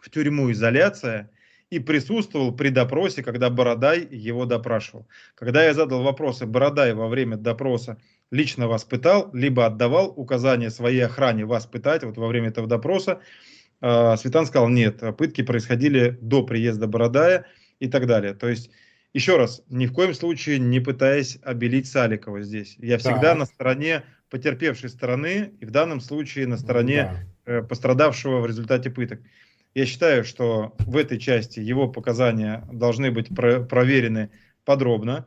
в 0.00 0.10
тюрьму 0.10 0.50
изоляция 0.50 1.30
и 1.70 1.78
присутствовал 1.78 2.54
при 2.54 2.70
допросе, 2.70 3.22
когда 3.22 3.50
Бородай 3.50 4.06
его 4.10 4.46
допрашивал. 4.46 5.06
Когда 5.34 5.64
я 5.64 5.74
задал 5.74 6.02
вопросы 6.02 6.46
Бородай 6.46 6.94
во 6.94 7.08
время 7.08 7.36
допроса, 7.36 7.98
лично 8.30 8.68
вас 8.68 8.84
пытал, 8.84 9.30
либо 9.34 9.66
отдавал 9.66 10.12
указания 10.16 10.70
своей 10.70 11.00
охране 11.00 11.44
вас 11.44 11.66
пытать 11.66 12.04
вот 12.04 12.16
во 12.16 12.26
время 12.26 12.48
этого 12.48 12.66
допроса, 12.66 13.20
э, 13.80 14.16
Светан 14.16 14.46
сказал, 14.46 14.68
нет, 14.68 15.02
пытки 15.18 15.42
происходили 15.42 16.18
до 16.22 16.42
приезда 16.42 16.86
Бородая 16.86 17.46
и 17.78 17.88
так 17.88 18.06
далее. 18.06 18.32
То 18.34 18.48
есть 18.48 18.70
еще 19.14 19.36
раз, 19.36 19.62
ни 19.68 19.86
в 19.86 19.92
коем 19.92 20.14
случае 20.14 20.58
не 20.58 20.80
пытаясь 20.80 21.38
обелить 21.42 21.86
Саликова 21.86 22.42
здесь. 22.42 22.76
Я 22.78 22.98
всегда 22.98 23.32
да. 23.32 23.34
на 23.36 23.46
стороне 23.46 24.04
потерпевшей 24.30 24.90
стороны 24.90 25.52
и 25.60 25.64
в 25.64 25.70
данном 25.70 26.00
случае 26.00 26.46
на 26.46 26.58
стороне 26.58 27.26
да. 27.46 27.52
э, 27.52 27.62
пострадавшего 27.62 28.40
в 28.40 28.46
результате 28.46 28.90
пыток. 28.90 29.20
Я 29.74 29.86
считаю, 29.86 30.24
что 30.24 30.74
в 30.78 30.96
этой 30.96 31.18
части 31.18 31.60
его 31.60 31.88
показания 31.88 32.66
должны 32.72 33.10
быть 33.10 33.28
про 33.34 33.60
проверены 33.60 34.30
подробно. 34.64 35.26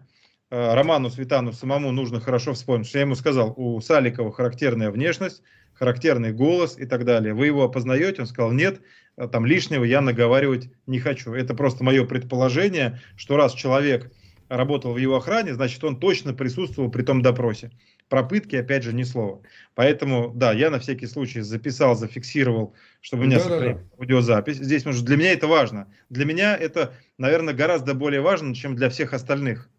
Э, 0.50 0.74
Роману 0.74 1.10
Светану 1.10 1.52
самому 1.52 1.92
нужно 1.92 2.20
хорошо 2.20 2.54
вспомнить, 2.54 2.88
что 2.88 3.00
я 3.00 3.06
ему 3.06 3.16
сказал, 3.16 3.54
у 3.56 3.80
Саликова 3.82 4.32
характерная 4.32 4.92
внешность, 4.92 5.42
характерный 5.74 6.34
голос 6.34 6.78
и 6.78 6.86
так 6.86 7.06
далее. 7.06 7.34
Вы 7.34 7.48
его 7.48 7.64
опознаете? 7.64 8.22
Он 8.22 8.28
сказал, 8.28 8.52
нет. 8.52 8.82
А 9.18 9.28
там 9.28 9.46
лишнего 9.46 9.84
я 9.84 10.02
наговаривать 10.02 10.70
не 10.88 11.00
хочу. 11.00 11.34
Это 11.34 11.54
просто 11.54 11.84
мое 11.84 12.06
предположение, 12.06 13.00
что 13.16 13.38
раз 13.38 13.54
человек 13.54 14.12
работал 14.52 14.94
в 14.94 14.98
его 14.98 15.16
охране, 15.16 15.54
значит, 15.54 15.84
он 15.84 15.98
точно 15.98 16.34
присутствовал 16.34 16.92
при 16.92 17.04
том 17.04 17.22
допросе. 17.22 17.72
Про 18.10 18.24
пытки, 18.24 18.58
опять 18.58 18.84
же, 18.84 18.94
ни 18.94 19.04
слова. 19.04 19.42
Поэтому, 19.76 20.32
да, 20.36 20.52
я 20.52 20.70
на 20.70 20.80
всякий 20.80 21.08
случай 21.08 21.40
записал, 21.40 21.96
зафиксировал, 21.96 22.76
чтобы 23.00 23.24
у 23.24 23.26
меня 23.28 23.38
да, 23.38 23.44
сохранилась 23.44 23.84
да, 23.84 23.90
да. 23.90 23.96
аудиозапись. 23.98 24.58
Здесь, 24.58 24.84
может, 24.84 25.06
для 25.06 25.16
меня 25.16 25.32
это 25.32 25.48
важно. 25.48 25.88
Для 26.10 26.26
меня 26.26 26.58
это, 26.58 26.94
наверное, 27.18 27.54
гораздо 27.54 27.94
более 27.94 28.20
важно, 28.20 28.54
чем 28.54 28.76
для 28.76 28.90
всех 28.90 29.14
остальных. 29.14 29.70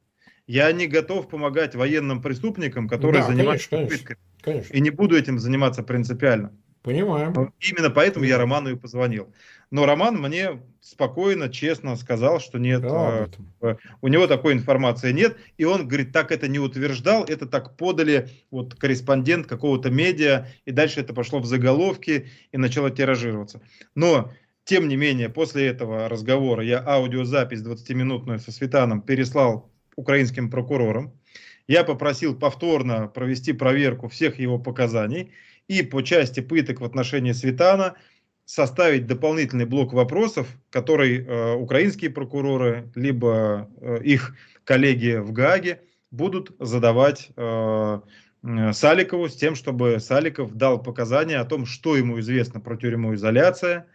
Я 0.46 0.72
не 0.72 0.86
готов 0.86 1.28
помогать 1.28 1.74
военным 1.74 2.22
преступникам, 2.22 2.88
которые 2.88 3.22
да, 3.22 3.28
занимаются 3.28 3.68
конечно, 3.68 3.96
пытками. 3.96 4.18
Конечно. 4.40 4.72
И 4.72 4.80
не 4.80 4.90
буду 4.90 5.16
этим 5.16 5.38
заниматься 5.38 5.82
принципиально. 5.82 6.52
Понимаем. 6.82 7.52
Именно 7.60 7.90
поэтому 7.90 8.24
я 8.24 8.38
Роману 8.38 8.70
и 8.70 8.76
позвонил. 8.76 9.32
Но 9.70 9.86
Роман 9.86 10.20
мне 10.20 10.60
спокойно, 10.80 11.48
честно 11.48 11.96
сказал, 11.96 12.40
что 12.40 12.58
нет, 12.58 12.82
да, 12.82 13.28
э, 13.62 13.76
у 14.00 14.08
него 14.08 14.26
такой 14.26 14.52
информации 14.52 15.12
нет. 15.12 15.36
И 15.56 15.64
он 15.64 15.86
говорит, 15.86 16.12
так 16.12 16.32
это 16.32 16.48
не 16.48 16.58
утверждал, 16.58 17.24
это 17.24 17.46
так 17.46 17.76
подали 17.76 18.28
вот 18.50 18.74
корреспондент 18.74 19.46
какого-то 19.46 19.90
медиа, 19.90 20.48
и 20.64 20.72
дальше 20.72 21.00
это 21.00 21.14
пошло 21.14 21.38
в 21.38 21.46
заголовки 21.46 22.28
и 22.50 22.58
начало 22.58 22.90
тиражироваться. 22.90 23.62
Но 23.94 24.32
тем 24.64 24.88
не 24.88 24.96
менее, 24.96 25.28
после 25.28 25.68
этого 25.68 26.08
разговора 26.08 26.64
я 26.64 26.82
аудиозапись 26.84 27.62
20-минутную 27.62 28.40
со 28.40 28.50
Светаном 28.50 29.02
переслал 29.02 29.70
украинским 29.94 30.50
прокурорам. 30.50 31.12
Я 31.68 31.84
попросил 31.84 32.36
повторно 32.36 33.06
провести 33.06 33.52
проверку 33.52 34.08
всех 34.08 34.38
его 34.38 34.58
показаний 34.58 35.32
и 35.68 35.82
по 35.82 36.02
части 36.02 36.40
пыток 36.40 36.80
в 36.80 36.84
отношении 36.84 37.32
Светана 37.32 37.96
составить 38.44 39.06
дополнительный 39.06 39.64
блок 39.64 39.92
вопросов, 39.92 40.48
который 40.70 41.24
э, 41.24 41.54
украинские 41.54 42.10
прокуроры, 42.10 42.90
либо 42.94 43.70
э, 43.80 44.02
их 44.02 44.34
коллеги 44.64 45.16
в 45.16 45.32
Гааге 45.32 45.82
будут 46.10 46.54
задавать 46.58 47.30
э, 47.36 48.00
Саликову 48.72 49.28
с 49.28 49.36
тем, 49.36 49.54
чтобы 49.54 50.00
Саликов 50.00 50.54
дал 50.54 50.82
показания 50.82 51.38
о 51.38 51.44
том, 51.44 51.64
что 51.64 51.96
ему 51.96 52.18
известно 52.18 52.60
про 52.60 52.76
тюрьму 52.76 53.14
изоляция, 53.14 53.86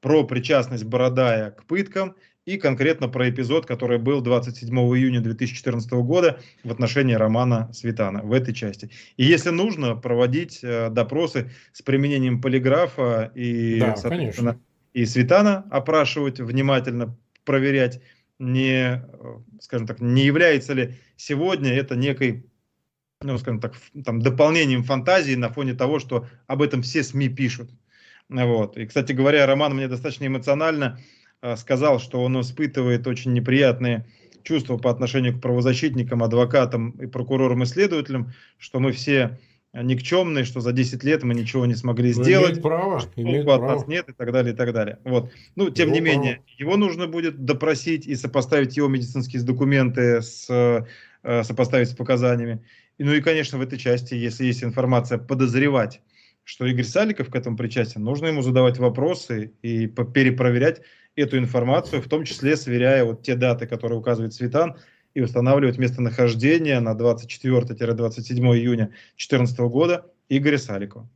про 0.00 0.24
причастность 0.24 0.84
Бородая 0.84 1.50
к 1.50 1.64
пыткам 1.64 2.14
и 2.46 2.58
конкретно 2.58 3.08
про 3.08 3.28
эпизод, 3.28 3.66
который 3.66 3.98
был 3.98 4.20
27 4.20 4.72
июня 4.72 5.20
2014 5.20 5.90
года 5.92 6.40
в 6.62 6.70
отношении 6.70 7.14
Романа 7.14 7.68
Светана 7.72 8.22
в 8.22 8.32
этой 8.32 8.54
части. 8.54 8.88
И 9.16 9.24
если 9.24 9.50
нужно, 9.50 9.96
проводить 9.96 10.60
э, 10.62 10.88
допросы 10.90 11.50
с 11.72 11.82
применением 11.82 12.40
полиграфа 12.40 13.32
и, 13.34 13.80
да, 13.80 13.96
соответственно, 13.96 14.60
и 14.94 15.04
Светана 15.06 15.66
опрашивать 15.70 16.38
внимательно, 16.38 17.16
проверять, 17.44 18.00
не, 18.38 19.02
э, 19.02 19.02
скажем 19.60 19.88
так, 19.88 20.00
не 20.00 20.24
является 20.24 20.72
ли 20.72 20.94
сегодня 21.16 21.72
это 21.72 21.96
некой 21.96 22.46
ну, 23.22 23.38
скажем 23.38 23.60
так, 23.60 23.74
там, 24.04 24.20
дополнением 24.20 24.84
фантазии 24.84 25.34
на 25.34 25.48
фоне 25.48 25.72
того, 25.72 25.98
что 25.98 26.28
об 26.46 26.60
этом 26.60 26.82
все 26.82 27.02
СМИ 27.02 27.30
пишут. 27.30 27.70
Вот. 28.28 28.76
И, 28.76 28.86
кстати 28.86 29.12
говоря, 29.12 29.46
Роман 29.46 29.74
мне 29.74 29.88
достаточно 29.88 30.26
эмоционально 30.26 31.00
сказал, 31.56 32.00
что 32.00 32.22
он 32.22 32.40
испытывает 32.40 33.06
очень 33.06 33.32
неприятные 33.32 34.06
чувства 34.42 34.78
по 34.78 34.90
отношению 34.90 35.36
к 35.36 35.40
правозащитникам, 35.40 36.22
адвокатам 36.22 36.90
и 36.92 37.06
прокурорам 37.06 37.62
и 37.62 37.66
следователям, 37.66 38.32
что 38.58 38.80
мы 38.80 38.92
все 38.92 39.38
никчемные, 39.82 40.44
что 40.44 40.60
за 40.60 40.72
10 40.72 41.04
лет 41.04 41.22
мы 41.22 41.34
ничего 41.34 41.66
не 41.66 41.74
смогли 41.74 42.14
Но 42.14 42.22
сделать, 42.22 42.52
имеет 42.52 42.62
право, 42.62 43.00
что 43.00 43.10
имеет 43.16 43.46
от 43.46 43.58
право. 43.58 43.74
нас 43.74 43.86
нет 43.86 44.08
и 44.08 44.12
так 44.12 44.32
далее, 44.32 44.54
и 44.54 44.56
так 44.56 44.72
далее. 44.72 44.98
Вот. 45.04 45.30
Ну, 45.54 45.70
тем 45.70 45.88
его 45.88 45.96
не 45.96 46.00
менее, 46.00 46.34
право. 46.36 46.46
его 46.58 46.76
нужно 46.76 47.06
будет 47.06 47.44
допросить 47.44 48.06
и 48.06 48.14
сопоставить 48.14 48.76
его 48.76 48.88
медицинские 48.88 49.42
документы 49.42 50.22
с, 50.22 50.46
э, 50.48 51.42
сопоставить 51.42 51.90
с 51.90 51.94
показаниями. 51.94 52.64
И, 52.98 53.04
ну 53.04 53.12
и, 53.12 53.20
конечно, 53.20 53.58
в 53.58 53.60
этой 53.60 53.78
части, 53.78 54.14
если 54.14 54.46
есть 54.46 54.64
информация, 54.64 55.18
подозревать, 55.18 56.00
что 56.44 56.64
Игорь 56.64 56.84
Саликов 56.84 57.28
к 57.28 57.34
этому 57.34 57.56
причастен, 57.56 58.02
нужно 58.02 58.26
ему 58.26 58.40
задавать 58.40 58.78
вопросы 58.78 59.52
и 59.62 59.86
перепроверять 59.88 60.80
эту 61.16 61.38
информацию, 61.38 62.02
в 62.02 62.08
том 62.08 62.24
числе 62.24 62.56
сверяя 62.56 63.04
вот 63.04 63.22
те 63.22 63.34
даты, 63.34 63.66
которые 63.66 63.98
указывает 63.98 64.34
Светан, 64.34 64.76
и 65.14 65.22
устанавливать 65.22 65.78
местонахождение 65.78 66.78
на 66.78 66.92
24-27 66.92 68.34
июня 68.54 68.86
2014 69.16 69.58
года 69.60 70.12
Игоря 70.28 70.58
Саликова. 70.58 71.08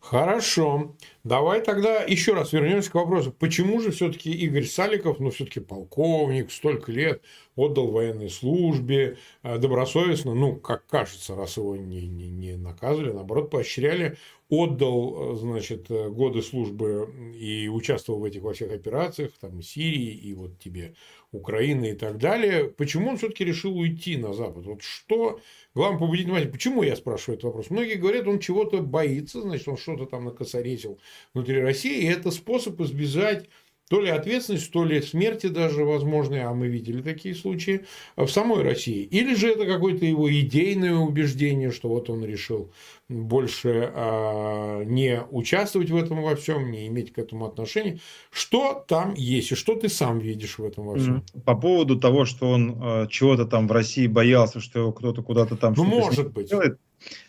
Хорошо. 0.00 0.96
Давай 1.24 1.62
тогда 1.62 2.02
еще 2.02 2.34
раз 2.34 2.52
вернемся 2.52 2.90
к 2.90 2.94
вопросу, 2.96 3.32
почему 3.32 3.80
же 3.80 3.92
все-таки 3.92 4.30
Игорь 4.30 4.66
Саликов, 4.66 5.20
ну, 5.20 5.30
все-таки 5.30 5.58
полковник, 5.58 6.52
столько 6.52 6.92
лет 6.92 7.22
отдал 7.56 7.90
военной 7.90 8.28
службе, 8.28 9.16
э, 9.42 9.56
добросовестно, 9.58 10.34
ну, 10.34 10.56
как 10.56 10.86
кажется, 10.86 11.34
раз 11.34 11.56
его 11.56 11.76
не, 11.76 12.06
не, 12.06 12.28
не 12.28 12.56
наказывали, 12.56 13.12
наоборот, 13.12 13.48
поощряли, 13.50 14.18
отдал, 14.50 15.34
э, 15.34 15.36
значит, 15.36 15.90
э, 15.90 16.08
годы 16.10 16.42
службы 16.42 17.08
и 17.38 17.68
участвовал 17.68 18.20
в 18.20 18.24
этих 18.24 18.42
во 18.42 18.52
всех 18.52 18.72
операциях, 18.72 19.32
там, 19.40 19.62
Сирии, 19.62 20.12
и 20.12 20.34
вот 20.34 20.58
тебе 20.58 20.94
Украины 21.32 21.90
и 21.90 21.94
так 21.94 22.18
далее. 22.18 22.64
Почему 22.66 23.10
он 23.10 23.16
все-таки 23.18 23.44
решил 23.44 23.76
уйти 23.76 24.16
на 24.16 24.32
Запад? 24.32 24.66
Вот 24.66 24.82
что 24.82 25.40
главное 25.74 25.98
побудить 25.98 26.26
внимание? 26.26 26.48
Почему 26.48 26.82
я 26.82 26.96
спрашиваю 26.96 27.34
этот 27.34 27.44
вопрос? 27.44 27.70
Многие 27.70 27.94
говорят, 27.94 28.26
он 28.26 28.38
чего-то 28.38 28.80
боится, 28.82 29.40
значит, 29.42 29.66
он 29.68 29.76
что-то 29.76 30.06
там 30.06 30.24
накосорезил 30.24 30.98
внутри 31.32 31.60
России, 31.60 32.02
и 32.02 32.06
это 32.06 32.30
способ 32.30 32.80
избежать 32.80 33.48
то 33.90 34.00
ли 34.00 34.08
ответственность, 34.08 34.72
то 34.72 34.84
ли 34.84 35.02
смерти 35.02 35.48
даже 35.48 35.84
возможные, 35.84 36.44
а 36.44 36.54
мы 36.54 36.68
видели 36.68 37.02
такие 37.02 37.34
случаи 37.34 37.84
в 38.16 38.28
самой 38.28 38.62
России. 38.62 39.02
Или 39.02 39.34
же 39.34 39.50
это 39.50 39.66
какое-то 39.66 40.06
его 40.06 40.32
идейное 40.32 40.94
убеждение, 40.94 41.70
что 41.70 41.88
вот 41.90 42.08
он 42.08 42.24
решил 42.24 42.72
больше 43.10 43.92
а, 43.94 44.82
не 44.84 45.22
участвовать 45.30 45.90
в 45.90 45.96
этом 45.96 46.22
во 46.22 46.34
всем, 46.34 46.70
не 46.70 46.86
иметь 46.86 47.12
к 47.12 47.18
этому 47.18 47.44
отношения. 47.44 48.00
Что 48.30 48.84
там 48.88 49.12
есть 49.14 49.52
и 49.52 49.54
что 49.54 49.74
ты 49.74 49.90
сам 49.90 50.18
видишь 50.18 50.58
в 50.58 50.64
этом 50.64 50.86
во 50.86 50.96
всем? 50.96 51.22
По 51.44 51.54
поводу 51.54 52.00
того, 52.00 52.24
что 52.24 52.48
он 52.48 52.78
а, 52.80 53.06
чего-то 53.06 53.44
там 53.44 53.68
в 53.68 53.72
России 53.72 54.06
боялся, 54.06 54.60
что 54.60 54.78
его 54.78 54.92
кто-то 54.92 55.22
куда-то 55.22 55.56
там... 55.56 55.74
Ну, 55.76 55.84
может 55.84 56.32
быть. 56.32 56.48
Делает, 56.48 56.78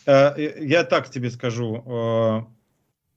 а, 0.05 0.33
я 0.37 0.85
так 0.85 1.11
тебе 1.11 1.29
скажу 1.29 2.47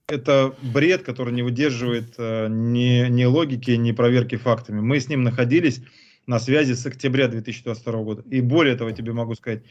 это 0.09 0.55
бред, 0.62 1.03
который 1.03 1.35
не 1.35 1.42
выдерживает 1.42 2.14
э, 2.16 2.49
ни, 2.49 3.09
ни 3.11 3.25
логики, 3.25 3.73
ни 3.73 3.92
проверки 3.92 4.37
фактами. 4.37 4.81
Мы 4.81 5.01
с 5.01 5.09
ним 5.09 5.23
находились 5.23 5.83
на 6.27 6.38
связи 6.38 6.73
с 6.73 6.87
октября 6.87 7.29
2022 7.29 8.03
года. 8.03 8.25
И 8.31 8.40
более 8.40 8.75
того, 8.75 8.90
тебе 8.90 9.12
могу 9.12 9.35
сказать, 9.35 9.62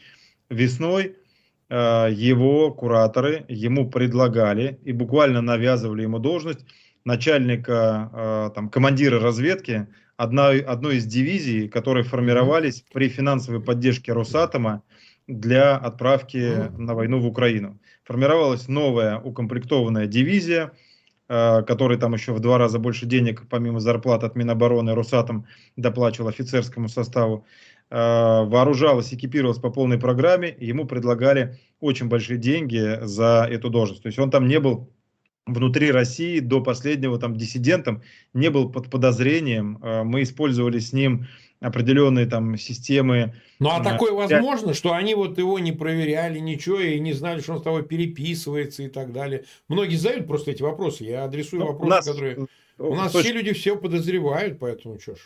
весной 0.48 1.16
э, 1.68 2.08
его 2.12 2.72
кураторы 2.72 3.46
ему 3.48 3.90
предлагали 3.90 4.78
и 4.84 4.92
буквально 4.92 5.42
навязывали 5.42 6.02
ему 6.02 6.20
должность 6.20 6.64
начальника, 7.04 8.10
э, 8.12 8.50
там, 8.54 8.68
командира 8.70 9.18
разведки 9.18 9.88
одной, 10.16 10.60
одной 10.60 10.98
из 10.98 11.06
дивизий, 11.06 11.68
которые 11.68 12.04
формировались 12.04 12.84
при 12.92 13.08
финансовой 13.08 13.60
поддержке 13.60 14.12
Росатома 14.12 14.84
для 15.26 15.76
отправки 15.76 16.70
на 16.78 16.94
войну 16.94 17.18
в 17.18 17.26
Украину. 17.26 17.80
Формировалась 18.08 18.68
новая 18.68 19.18
укомплектованная 19.18 20.06
дивизия, 20.06 20.72
э, 21.28 21.62
которой 21.62 21.98
там 21.98 22.14
еще 22.14 22.32
в 22.32 22.40
два 22.40 22.56
раза 22.56 22.78
больше 22.78 23.04
денег, 23.04 23.46
помимо 23.50 23.80
зарплат 23.80 24.24
от 24.24 24.34
Минобороны, 24.34 24.94
Росатом 24.94 25.44
доплачивал 25.76 26.28
офицерскому 26.28 26.88
составу. 26.88 27.44
Э, 27.90 28.44
вооружалась, 28.46 29.12
экипировалась 29.12 29.58
по 29.58 29.68
полной 29.68 29.98
программе, 29.98 30.56
ему 30.58 30.86
предлагали 30.86 31.58
очень 31.80 32.08
большие 32.08 32.38
деньги 32.38 32.98
за 33.02 33.46
эту 33.50 33.68
должность. 33.68 34.02
То 34.02 34.06
есть 34.06 34.18
он 34.18 34.30
там 34.30 34.48
не 34.48 34.58
был 34.58 34.90
внутри 35.44 35.92
России 35.92 36.40
до 36.40 36.62
последнего 36.62 37.18
там 37.18 37.36
диссидентом, 37.36 38.00
не 38.32 38.48
был 38.48 38.70
под 38.70 38.88
подозрением. 38.88 39.80
Э, 39.82 40.02
мы 40.02 40.22
использовали 40.22 40.78
с 40.78 40.94
ним 40.94 41.26
определенные 41.60 42.26
там 42.26 42.56
системы. 42.56 43.34
Ну 43.58 43.70
а 43.70 43.82
такое 43.82 44.12
возможно, 44.12 44.74
что 44.74 44.92
они 44.92 45.14
вот 45.14 45.38
его 45.38 45.58
не 45.58 45.72
проверяли 45.72 46.38
ничего 46.38 46.80
и 46.80 47.00
не 47.00 47.12
знали, 47.12 47.40
что 47.40 47.54
он 47.54 47.60
с 47.60 47.62
тобой 47.62 47.84
переписывается 47.84 48.82
и 48.82 48.88
так 48.88 49.12
далее. 49.12 49.44
Многие 49.68 49.96
задают 49.96 50.26
просто 50.26 50.52
эти 50.52 50.62
вопросы. 50.62 51.04
Я 51.04 51.24
адресую 51.24 51.60
ну, 51.60 51.66
вопросы, 51.72 51.90
нас, 51.90 52.06
которые... 52.06 52.46
У 52.78 52.94
нас 52.94 53.12
точно... 53.12 53.28
все 53.28 53.32
люди 53.32 53.52
все 53.52 53.76
подозревают, 53.76 54.58
поэтому 54.58 55.00
что 55.00 55.16
ж 55.16 55.18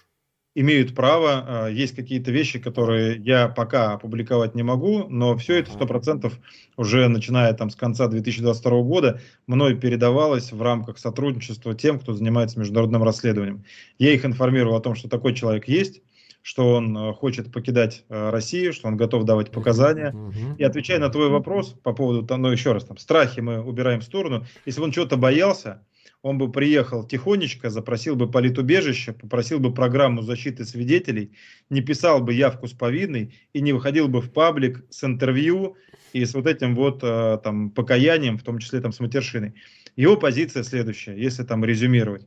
имеют 0.54 0.94
право. 0.94 1.66
Э, 1.68 1.72
есть 1.72 1.94
какие-то 1.94 2.30
вещи, 2.30 2.58
которые 2.58 3.16
я 3.18 3.48
пока 3.48 3.92
опубликовать 3.92 4.54
не 4.54 4.62
могу, 4.62 5.06
но 5.08 5.36
все 5.36 5.58
это 5.58 5.72
сто 5.72 5.86
процентов 5.86 6.38
уже 6.76 7.08
начиная 7.08 7.52
там 7.54 7.70
с 7.70 7.76
конца 7.76 8.08
2022 8.08 8.82
года 8.82 9.20
мной 9.46 9.76
передавалось 9.76 10.52
в 10.52 10.60
рамках 10.62 10.98
сотрудничества 10.98 11.74
тем, 11.74 11.98
кто 11.98 12.12
занимается 12.14 12.58
международным 12.58 13.02
расследованием. 13.02 13.64
Я 13.98 14.12
их 14.12 14.24
информировал 14.24 14.76
о 14.76 14.80
том, 14.80 14.94
что 14.94 15.08
такой 15.08 15.34
человек 15.34 15.68
есть, 15.68 16.02
что 16.42 16.74
он 16.74 16.96
э, 16.96 17.12
хочет 17.14 17.52
покидать 17.52 18.04
э, 18.08 18.30
Россию, 18.30 18.72
что 18.72 18.88
он 18.88 18.96
готов 18.96 19.24
давать 19.24 19.50
показания. 19.50 20.14
И 20.58 20.64
отвечая 20.64 20.98
на 20.98 21.08
твой 21.08 21.28
вопрос 21.28 21.74
по 21.82 21.92
поводу, 21.92 22.36
ну 22.36 22.50
еще 22.50 22.72
раз, 22.72 22.84
там, 22.84 22.98
страхи 22.98 23.40
мы 23.40 23.62
убираем 23.62 24.00
в 24.00 24.04
сторону. 24.04 24.44
Если 24.66 24.80
бы 24.80 24.86
он 24.86 24.92
чего-то 24.92 25.16
боялся, 25.16 25.82
он 26.22 26.38
бы 26.38 26.50
приехал 26.50 27.04
тихонечко, 27.04 27.70
запросил 27.70 28.16
бы 28.16 28.30
политубежище, 28.30 29.12
попросил 29.12 29.58
бы 29.58 29.72
программу 29.72 30.22
защиты 30.22 30.64
свидетелей, 30.64 31.32
не 31.70 31.80
писал 31.80 32.20
бы 32.20 32.34
явку 32.34 32.66
с 32.68 32.72
повинной 32.72 33.34
и 33.52 33.60
не 33.60 33.72
выходил 33.72 34.08
бы 34.08 34.20
в 34.20 34.32
паблик 34.32 34.84
с 34.90 35.04
интервью 35.04 35.76
и 36.12 36.24
с 36.24 36.34
вот 36.34 36.46
этим 36.46 36.74
вот 36.74 37.00
э, 37.02 37.38
там 37.42 37.70
покаянием, 37.70 38.38
в 38.38 38.42
том 38.42 38.58
числе 38.58 38.80
там 38.80 38.92
с 38.92 39.00
матершиной. 39.00 39.54
Его 39.96 40.16
позиция 40.16 40.62
следующая, 40.62 41.16
если 41.16 41.44
там 41.44 41.64
резюмировать. 41.64 42.26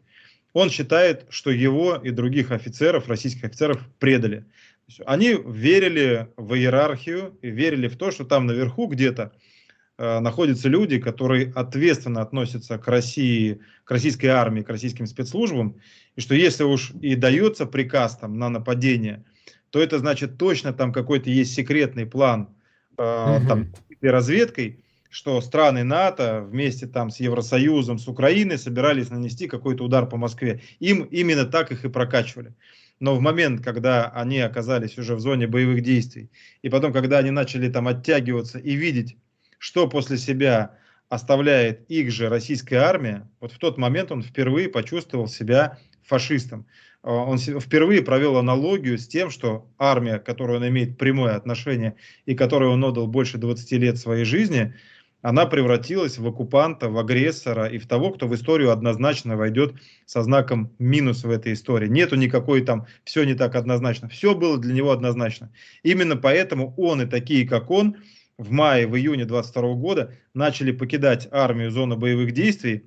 Он 0.55 0.71
считает, 0.71 1.27
что 1.29 1.51
его 1.51 1.95
и 1.95 2.09
других 2.09 2.49
офицеров, 2.49 3.07
российских 3.07 3.43
офицеров, 3.43 3.79
предали. 3.99 4.45
Они 5.05 5.37
верили 5.45 6.29
в 6.37 6.55
иерархию 6.55 7.37
и 7.43 7.49
верили 7.51 7.87
в 7.87 7.97
то, 7.97 8.09
что 8.09 8.25
там 8.25 8.47
наверху 8.47 8.87
где-то 8.87 9.31
Э, 9.97 10.19
находятся 10.19 10.67
люди, 10.67 10.99
которые 10.99 11.53
ответственно 11.55 12.21
относятся 12.21 12.77
к 12.77 12.87
России, 12.87 13.61
к 13.85 13.91
российской 13.91 14.25
армии, 14.25 14.61
к 14.61 14.69
российским 14.69 15.07
спецслужбам, 15.07 15.79
и 16.17 16.21
что 16.21 16.35
если 16.35 16.63
уж 16.63 16.91
и 17.01 17.15
дается 17.15 17.65
приказ 17.65 18.17
там 18.17 18.37
на 18.37 18.49
нападение, 18.49 19.23
то 19.69 19.81
это 19.81 19.97
значит 19.99 20.37
точно 20.37 20.73
там 20.73 20.91
какой-то 20.91 21.29
есть 21.29 21.53
секретный 21.53 22.05
план 22.05 22.49
э, 22.97 23.37
угу. 23.37 23.47
там, 23.47 23.73
разведкой, 24.01 24.83
что 25.15 25.39
страны 25.39 25.85
НАТО 25.85 26.41
вместе 26.41 26.87
там 26.87 27.09
с 27.09 27.21
Евросоюзом, 27.21 27.99
с 27.99 28.07
Украиной 28.09 28.57
собирались 28.57 29.09
нанести 29.09 29.47
какой-то 29.47 29.85
удар 29.85 30.05
по 30.09 30.17
Москве. 30.17 30.61
Им 30.81 31.03
именно 31.03 31.45
так 31.45 31.71
их 31.71 31.85
и 31.85 31.89
прокачивали. 31.89 32.53
Но 32.99 33.15
в 33.15 33.21
момент, 33.21 33.63
когда 33.63 34.09
они 34.09 34.39
оказались 34.39 34.97
уже 34.97 35.15
в 35.15 35.21
зоне 35.21 35.47
боевых 35.47 35.83
действий, 35.83 36.29
и 36.63 36.67
потом, 36.67 36.91
когда 36.91 37.19
они 37.19 37.31
начали 37.31 37.69
там 37.69 37.87
оттягиваться 37.87 38.59
и 38.59 38.75
видеть, 38.75 39.15
что 39.57 39.87
после 39.87 40.17
себя 40.17 40.79
оставляет 41.07 41.89
их 41.89 42.11
же 42.11 42.27
российская 42.27 42.79
армия, 42.79 43.25
вот 43.39 43.53
в 43.53 43.57
тот 43.57 43.77
момент 43.77 44.11
он 44.11 44.21
впервые 44.21 44.67
почувствовал 44.67 45.29
себя 45.29 45.77
фашистом. 46.03 46.65
А, 47.03 47.11
он 47.13 47.37
впервые 47.37 48.01
провел 48.01 48.35
аналогию 48.35 48.97
с 48.97 49.07
тем, 49.07 49.29
что 49.29 49.65
армия, 49.77 50.19
которой 50.19 50.57
он 50.57 50.67
имеет 50.67 50.97
прямое 50.97 51.37
отношение 51.37 51.95
и 52.25 52.35
которой 52.35 52.67
он 52.67 52.83
отдал 52.83 53.07
больше 53.07 53.37
20 53.37 53.71
лет 53.73 53.97
своей 53.97 54.25
жизни, 54.25 54.73
она 55.25 55.47
превратилась 55.47 56.19
в 56.19 56.27
оккупанта, 56.27 56.87
в 56.87 56.99
агрессора 56.99 57.65
и 57.65 57.79
в 57.79 57.87
того, 57.87 58.11
кто 58.11 58.27
в 58.27 58.35
историю 58.35 58.69
однозначно 58.69 59.35
войдет 59.35 59.73
со 60.05 60.21
знаком 60.21 60.71
минус 60.77 61.23
в 61.23 61.31
этой 61.31 61.53
истории. 61.53 61.87
Нету 61.87 62.15
никакой 62.15 62.61
там, 62.61 62.85
все 63.05 63.23
не 63.23 63.33
так 63.33 63.55
однозначно. 63.55 64.07
Все 64.07 64.35
было 64.35 64.59
для 64.59 64.71
него 64.71 64.91
однозначно. 64.91 65.51
Именно 65.81 66.15
поэтому 66.15 66.75
он 66.77 67.01
и 67.01 67.05
такие, 67.07 67.47
как 67.47 67.71
он, 67.71 67.95
в 68.37 68.51
мае, 68.51 68.85
в 68.85 68.95
июне 68.95 69.25
22 69.25 69.73
года 69.73 70.13
начали 70.35 70.71
покидать 70.71 71.27
армию 71.31 71.71
зоны 71.71 71.95
боевых 71.95 72.31
действий. 72.31 72.83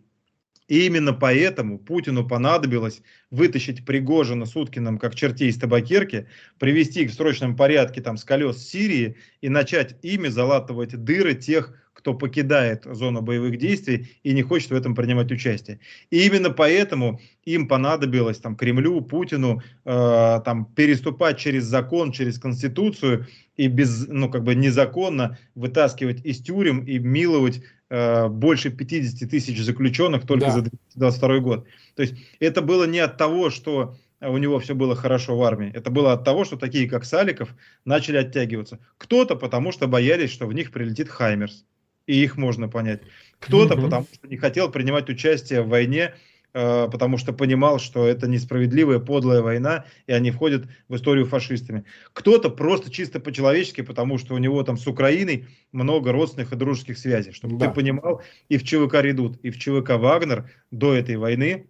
И 0.68 0.86
именно 0.86 1.14
поэтому 1.14 1.80
Путину 1.80 2.28
понадобилось 2.28 3.02
вытащить 3.32 3.84
Пригожина 3.84 4.46
с 4.46 4.54
Уткиным 4.54 4.98
как 4.98 5.16
чертей 5.16 5.48
из 5.48 5.58
табакерки, 5.58 6.28
привести 6.60 7.02
их 7.02 7.10
в 7.10 7.14
срочном 7.14 7.56
порядке 7.56 8.00
там, 8.00 8.16
с 8.16 8.22
колес 8.22 8.58
Сирии 8.58 9.16
и 9.40 9.48
начать 9.48 9.96
ими 10.02 10.28
залатывать 10.28 10.94
дыры 11.02 11.34
тех, 11.34 11.74
кто 11.98 12.14
покидает 12.14 12.84
зону 12.84 13.22
боевых 13.22 13.58
действий 13.58 14.12
и 14.22 14.32
не 14.32 14.42
хочет 14.42 14.70
в 14.70 14.74
этом 14.74 14.94
принимать 14.94 15.32
участие. 15.32 15.80
И 16.10 16.24
именно 16.24 16.50
поэтому 16.50 17.20
им 17.44 17.66
понадобилось 17.66 18.38
там, 18.38 18.54
Кремлю, 18.54 19.00
Путину 19.00 19.62
э, 19.84 20.40
там, 20.44 20.66
переступать 20.76 21.38
через 21.38 21.64
закон, 21.64 22.12
через 22.12 22.38
Конституцию 22.38 23.26
и 23.56 23.66
без, 23.66 24.06
ну, 24.06 24.30
как 24.30 24.44
бы 24.44 24.54
незаконно 24.54 25.38
вытаскивать 25.56 26.24
из 26.24 26.40
тюрем 26.40 26.84
и 26.84 27.00
миловать 27.00 27.62
э, 27.90 28.28
больше 28.28 28.70
50 28.70 29.28
тысяч 29.28 29.60
заключенных 29.60 30.24
только 30.24 30.46
да. 30.46 30.52
за 30.52 30.62
2022 30.62 31.38
год. 31.40 31.66
То 31.96 32.02
есть 32.02 32.14
это 32.38 32.62
было 32.62 32.84
не 32.84 33.00
от 33.00 33.16
того, 33.16 33.50
что 33.50 33.96
у 34.20 34.38
него 34.38 34.60
все 34.60 34.76
было 34.76 34.94
хорошо 34.94 35.36
в 35.36 35.42
армии. 35.42 35.72
Это 35.74 35.90
было 35.90 36.12
от 36.12 36.24
того, 36.24 36.44
что 36.44 36.56
такие, 36.56 36.88
как 36.88 37.04
Саликов, 37.04 37.56
начали 37.84 38.18
оттягиваться. 38.18 38.78
Кто-то 38.98 39.34
потому, 39.34 39.72
что 39.72 39.88
боялись, 39.88 40.30
что 40.30 40.46
в 40.46 40.52
них 40.52 40.70
прилетит 40.70 41.08
Хаймерс, 41.08 41.64
и 42.08 42.22
их 42.24 42.36
можно 42.36 42.68
понять. 42.68 43.02
Кто-то 43.38 43.74
угу. 43.74 43.84
потому, 43.84 44.06
что 44.12 44.26
не 44.26 44.36
хотел 44.36 44.68
принимать 44.68 45.08
участие 45.08 45.62
в 45.62 45.68
войне 45.68 46.14
Э, 46.54 46.88
потому 46.90 47.18
что 47.18 47.32
понимал, 47.32 47.78
что 47.78 48.06
это 48.06 48.26
несправедливая, 48.26 48.98
подлая 48.98 49.42
война, 49.42 49.84
и 50.06 50.12
они 50.12 50.30
входят 50.30 50.66
в 50.88 50.96
историю 50.96 51.26
фашистами. 51.26 51.84
Кто-то 52.14 52.48
просто 52.48 52.90
чисто 52.90 53.20
по-человечески, 53.20 53.82
потому 53.82 54.18
что 54.18 54.34
у 54.34 54.38
него 54.38 54.62
там 54.62 54.78
с 54.78 54.86
Украиной 54.86 55.46
много 55.72 56.10
родственных 56.10 56.52
и 56.52 56.56
дружеских 56.56 56.98
связей. 56.98 57.32
Чтобы 57.32 57.58
да. 57.58 57.66
ты 57.66 57.74
понимал, 57.74 58.22
и 58.48 58.56
в 58.56 58.64
ЧВК 58.64 58.94
«Редут», 58.94 59.38
и 59.42 59.50
в 59.50 59.58
ЧВК 59.58 59.90
«Вагнер» 59.90 60.50
до 60.70 60.94
этой 60.94 61.16
войны 61.16 61.68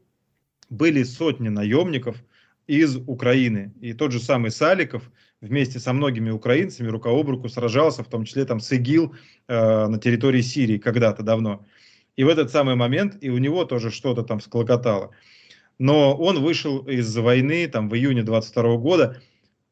были 0.70 1.02
сотни 1.02 1.48
наемников 1.48 2.16
из 2.68 2.96
Украины. 2.96 3.72
И 3.80 3.94
тот 3.94 4.12
же 4.12 4.20
самый 4.20 4.52
Саликов 4.52 5.10
вместе 5.40 5.80
со 5.80 5.92
многими 5.92 6.30
украинцами 6.30 6.88
рука 6.88 7.10
об 7.10 7.28
руку 7.28 7.48
сражался, 7.48 8.04
в 8.04 8.08
том 8.08 8.24
числе 8.24 8.44
там 8.44 8.60
с 8.60 8.70
ИГИЛ 8.70 9.14
э, 9.48 9.86
на 9.86 9.98
территории 9.98 10.42
Сирии 10.42 10.78
когда-то 10.78 11.22
давно. 11.24 11.66
И 12.16 12.24
в 12.24 12.28
этот 12.28 12.50
самый 12.50 12.74
момент 12.74 13.16
и 13.20 13.30
у 13.30 13.38
него 13.38 13.64
тоже 13.64 13.90
что-то 13.90 14.22
там 14.22 14.40
склокотало. 14.40 15.10
Но 15.78 16.14
он 16.14 16.42
вышел 16.42 16.80
из 16.80 17.16
войны 17.16 17.66
там 17.68 17.88
в 17.88 17.94
июне 17.94 18.22
22 18.22 18.76
года 18.76 19.20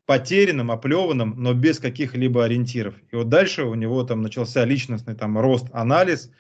потерянным, 0.06 0.70
оплеванным, 0.70 1.34
но 1.36 1.52
без 1.52 1.80
каких-либо 1.80 2.44
ориентиров. 2.44 2.94
И 3.10 3.16
вот 3.16 3.28
дальше 3.28 3.64
у 3.64 3.74
него 3.74 4.04
там 4.04 4.22
начался 4.22 4.64
личностный 4.64 5.16
там 5.16 5.36
рост, 5.36 5.66
анализ, 5.72 6.30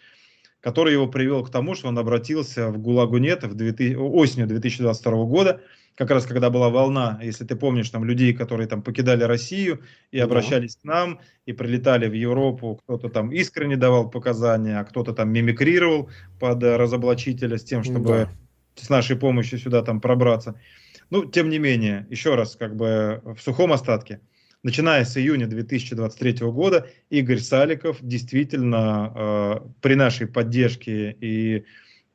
который 0.60 0.92
его 0.92 1.06
привел 1.06 1.44
к 1.44 1.50
тому, 1.50 1.74
что 1.74 1.88
он 1.88 1.98
обратился 1.98 2.70
в 2.70 2.78
ГУЛАГу-НЕТ 2.78 3.44
в 3.44 3.54
2000, 3.54 3.94
осенью 3.96 4.46
2022 4.46 5.24
года, 5.24 5.60
как 5.96 6.10
раз 6.10 6.26
когда 6.26 6.50
была 6.50 6.68
волна, 6.68 7.18
если 7.22 7.44
ты 7.44 7.56
помнишь, 7.56 7.88
там 7.88 8.04
людей, 8.04 8.34
которые 8.34 8.68
там 8.68 8.82
покидали 8.82 9.24
Россию 9.24 9.82
и 10.10 10.18
обращались 10.18 10.76
к 10.76 10.84
нам, 10.84 11.20
и 11.46 11.52
прилетали 11.52 12.06
в 12.06 12.12
Европу, 12.12 12.78
кто-то 12.82 13.08
там 13.08 13.32
искренне 13.32 13.76
давал 13.76 14.10
показания, 14.10 14.78
а 14.78 14.84
кто-то 14.84 15.14
там 15.14 15.32
мимикрировал 15.32 16.10
под 16.38 16.62
разоблачителя 16.62 17.56
с 17.56 17.64
тем, 17.64 17.82
чтобы 17.82 18.28
да. 18.76 18.82
с 18.82 18.90
нашей 18.90 19.16
помощью 19.16 19.58
сюда 19.58 19.82
там 19.82 20.00
пробраться. 20.00 20.60
Ну, 21.08 21.24
тем 21.24 21.48
не 21.48 21.58
менее, 21.58 22.06
еще 22.10 22.34
раз, 22.34 22.56
как 22.56 22.76
бы 22.76 23.22
в 23.24 23.38
сухом 23.40 23.72
остатке, 23.72 24.20
начиная 24.62 25.04
с 25.04 25.16
июня 25.16 25.46
2023 25.46 26.46
года, 26.48 26.88
Игорь 27.10 27.38
Саликов 27.38 27.98
действительно 28.00 29.12
э, 29.14 29.68
при 29.80 29.94
нашей 29.94 30.26
поддержке 30.26 31.16
и 31.20 31.64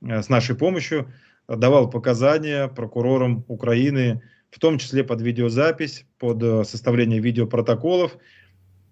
э, 0.01 0.21
с 0.21 0.29
нашей 0.29 0.55
помощью 0.55 1.11
давал 1.47 1.89
показания 1.89 2.67
прокурорам 2.67 3.45
Украины, 3.47 4.21
в 4.49 4.59
том 4.59 4.77
числе 4.77 5.03
под 5.03 5.21
видеозапись, 5.21 6.05
под 6.17 6.43
э, 6.43 6.63
составление 6.63 7.19
видеопротоколов. 7.19 8.17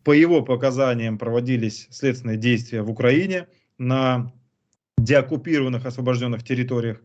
По 0.04 0.12
его 0.12 0.42
показаниям 0.42 1.18
проводились 1.18 1.88
следственные 1.92 2.38
действия 2.38 2.82
в 2.82 2.90
Украине 2.90 3.48
на 3.78 4.32
деоккупированных 4.98 5.86
освобожденных 5.86 6.44
территориях. 6.44 7.02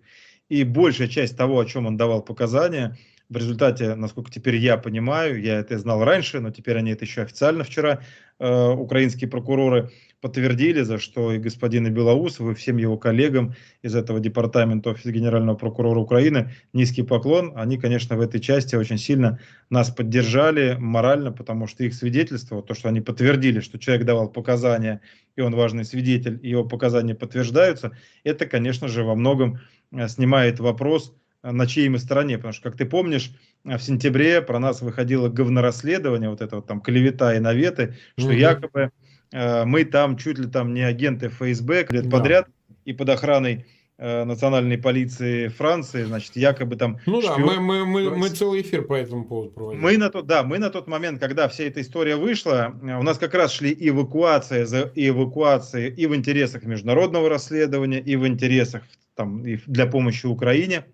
И 0.49 0.63
большая 0.63 1.09
часть 1.09 1.37
того, 1.37 1.59
о 1.59 1.65
чем 1.65 1.87
он 1.87 1.97
давал 1.97 2.23
показания, 2.23 2.97
В 3.31 3.37
результате, 3.37 3.95
насколько 3.95 4.31
теперь 4.31 4.57
я 4.57 4.77
понимаю, 4.77 5.41
я 5.41 5.59
это 5.59 5.79
знал 5.79 6.05
раньше, 6.05 6.41
но 6.41 6.51
теперь 6.51 6.77
они 6.77 6.91
это 6.91 7.07
еще 7.07 7.23
официально 7.23 7.65
вчера, 7.65 8.03
э, 8.39 8.69
украинские 8.71 9.31
прокуроры 9.31 9.91
подтвердили, 10.21 10.83
за 10.83 10.99
что 10.99 11.33
и 11.33 11.39
господину 11.39 11.91
Белоусову, 11.91 12.51
и 12.51 12.55
всем 12.55 12.77
его 12.77 12.99
коллегам 12.99 13.55
из 13.83 13.95
этого 13.95 14.21
департамента 14.21 14.91
Офиса 14.91 15.11
Генерального 15.11 15.57
прокурора 15.57 16.01
Украины 16.01 16.53
низкий 16.75 17.03
поклон. 17.03 17.53
Они, 17.57 17.79
конечно, 17.79 18.17
в 18.17 18.21
этой 18.21 18.41
части 18.41 18.77
очень 18.77 18.99
сильно 18.99 19.39
нас 19.71 19.91
поддержали 19.91 20.77
морально, 20.79 21.33
потому 21.33 21.67
что 21.67 21.85
их 21.85 21.95
свидетельство, 21.95 22.63
то, 22.63 22.75
что 22.75 22.89
они 22.89 23.01
подтвердили, 23.01 23.61
что 23.61 23.79
человек 23.79 24.07
давал 24.07 24.31
показания, 24.31 25.01
и 25.37 25.41
он 25.41 25.55
важный 25.55 25.87
свидетель, 25.87 26.39
и 26.43 26.51
его 26.51 26.65
показания 26.65 27.15
подтверждаются, 27.15 27.93
это, 28.23 28.45
конечно 28.47 28.89
же, 28.89 29.03
во 29.03 29.15
многом 29.15 29.61
э, 29.93 30.09
снимает 30.09 30.61
вопрос, 30.61 31.15
на 31.53 31.67
чьей 31.67 31.89
мы 31.89 31.99
стороне. 31.99 32.37
Потому 32.37 32.53
что, 32.53 32.63
как 32.63 32.77
ты 32.77 32.87
помнишь, 32.87 33.33
э, 33.65 33.77
в 33.77 33.83
сентябре 33.83 34.43
про 34.43 34.59
нас 34.59 34.83
выходило 34.83 35.29
говнорасследование, 35.29 36.31
вот 36.31 36.41
это 36.41 36.57
вот 36.57 36.67
там 36.67 36.81
клевета 36.81 37.35
и 37.35 37.39
наветы, 37.39 37.97
что 38.19 38.29
угу. 38.29 38.37
якобы 38.37 38.91
э, 39.33 39.65
мы 39.65 39.85
там 39.85 40.17
чуть 40.17 40.39
ли 40.39 40.47
там 40.47 40.75
не 40.75 40.83
агенты 40.83 41.29
ФСБ 41.29 41.87
лет 41.91 42.05
да. 42.05 42.11
подряд 42.11 42.49
и 42.85 42.93
под 42.93 43.11
охраной 43.11 43.67
э, 43.99 44.25
национальной 44.25 44.79
полиции 44.79 45.49
Франции, 45.49 46.05
значит, 46.05 46.37
якобы 46.37 46.77
там... 46.77 46.99
Ну 47.07 47.21
шпион... 47.21 47.41
да, 47.41 47.47
мы, 47.47 47.61
мы, 47.61 47.85
мы, 47.85 48.17
мы 48.17 48.29
целый 48.31 48.63
эфир 48.63 48.83
по 48.83 48.95
этому 48.95 49.25
поводу 49.25 49.51
проводили. 49.51 49.83
Мы 49.83 49.99
на 49.99 50.11
тот, 50.11 50.27
да, 50.27 50.43
мы 50.45 50.59
на 50.59 50.71
тот 50.71 50.87
момент, 50.87 51.21
когда 51.21 51.49
вся 51.49 51.65
эта 51.65 51.81
история 51.81 52.17
вышла, 52.17 52.75
у 52.83 53.03
нас 53.03 53.19
как 53.19 53.35
раз 53.35 53.53
шли 53.53 53.77
эвакуация 53.79 54.67
за 54.67 54.91
эвакуацией 54.95 55.93
и 55.95 56.07
в 56.07 56.15
интересах 56.15 56.65
международного 56.65 57.29
расследования, 57.29 58.01
и 58.01 58.17
в 58.17 58.27
интересах 58.27 58.83
там, 59.15 59.45
и 59.47 59.59
для 59.67 59.87
помощи 59.87 60.27
Украине. 60.27 60.85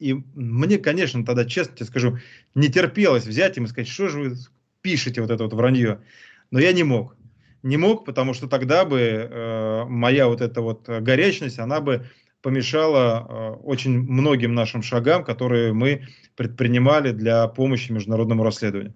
И 0.00 0.14
мне, 0.34 0.78
конечно, 0.78 1.24
тогда, 1.24 1.44
честно 1.44 1.76
тебе 1.76 1.86
скажу, 1.86 2.18
не 2.54 2.68
терпелось 2.68 3.26
взять 3.26 3.56
им 3.58 3.64
и 3.64 3.68
сказать, 3.68 3.88
что 3.88 4.08
же 4.08 4.18
вы 4.18 4.36
пишете 4.80 5.20
вот 5.20 5.30
это 5.30 5.44
вот 5.44 5.52
вранье. 5.52 6.00
Но 6.50 6.58
я 6.58 6.72
не 6.72 6.82
мог. 6.82 7.16
Не 7.62 7.76
мог, 7.76 8.06
потому 8.06 8.32
что 8.32 8.48
тогда 8.48 8.86
бы 8.86 8.98
э, 8.98 9.84
моя 9.84 10.26
вот 10.28 10.40
эта 10.40 10.62
вот 10.62 10.88
горячность, 10.88 11.58
она 11.58 11.80
бы 11.80 12.06
помешала 12.40 13.26
э, 13.28 13.50
очень 13.62 14.00
многим 14.00 14.54
нашим 14.54 14.82
шагам, 14.82 15.22
которые 15.22 15.74
мы 15.74 16.06
предпринимали 16.34 17.12
для 17.12 17.46
помощи 17.48 17.92
международному 17.92 18.42
расследованию. 18.42 18.94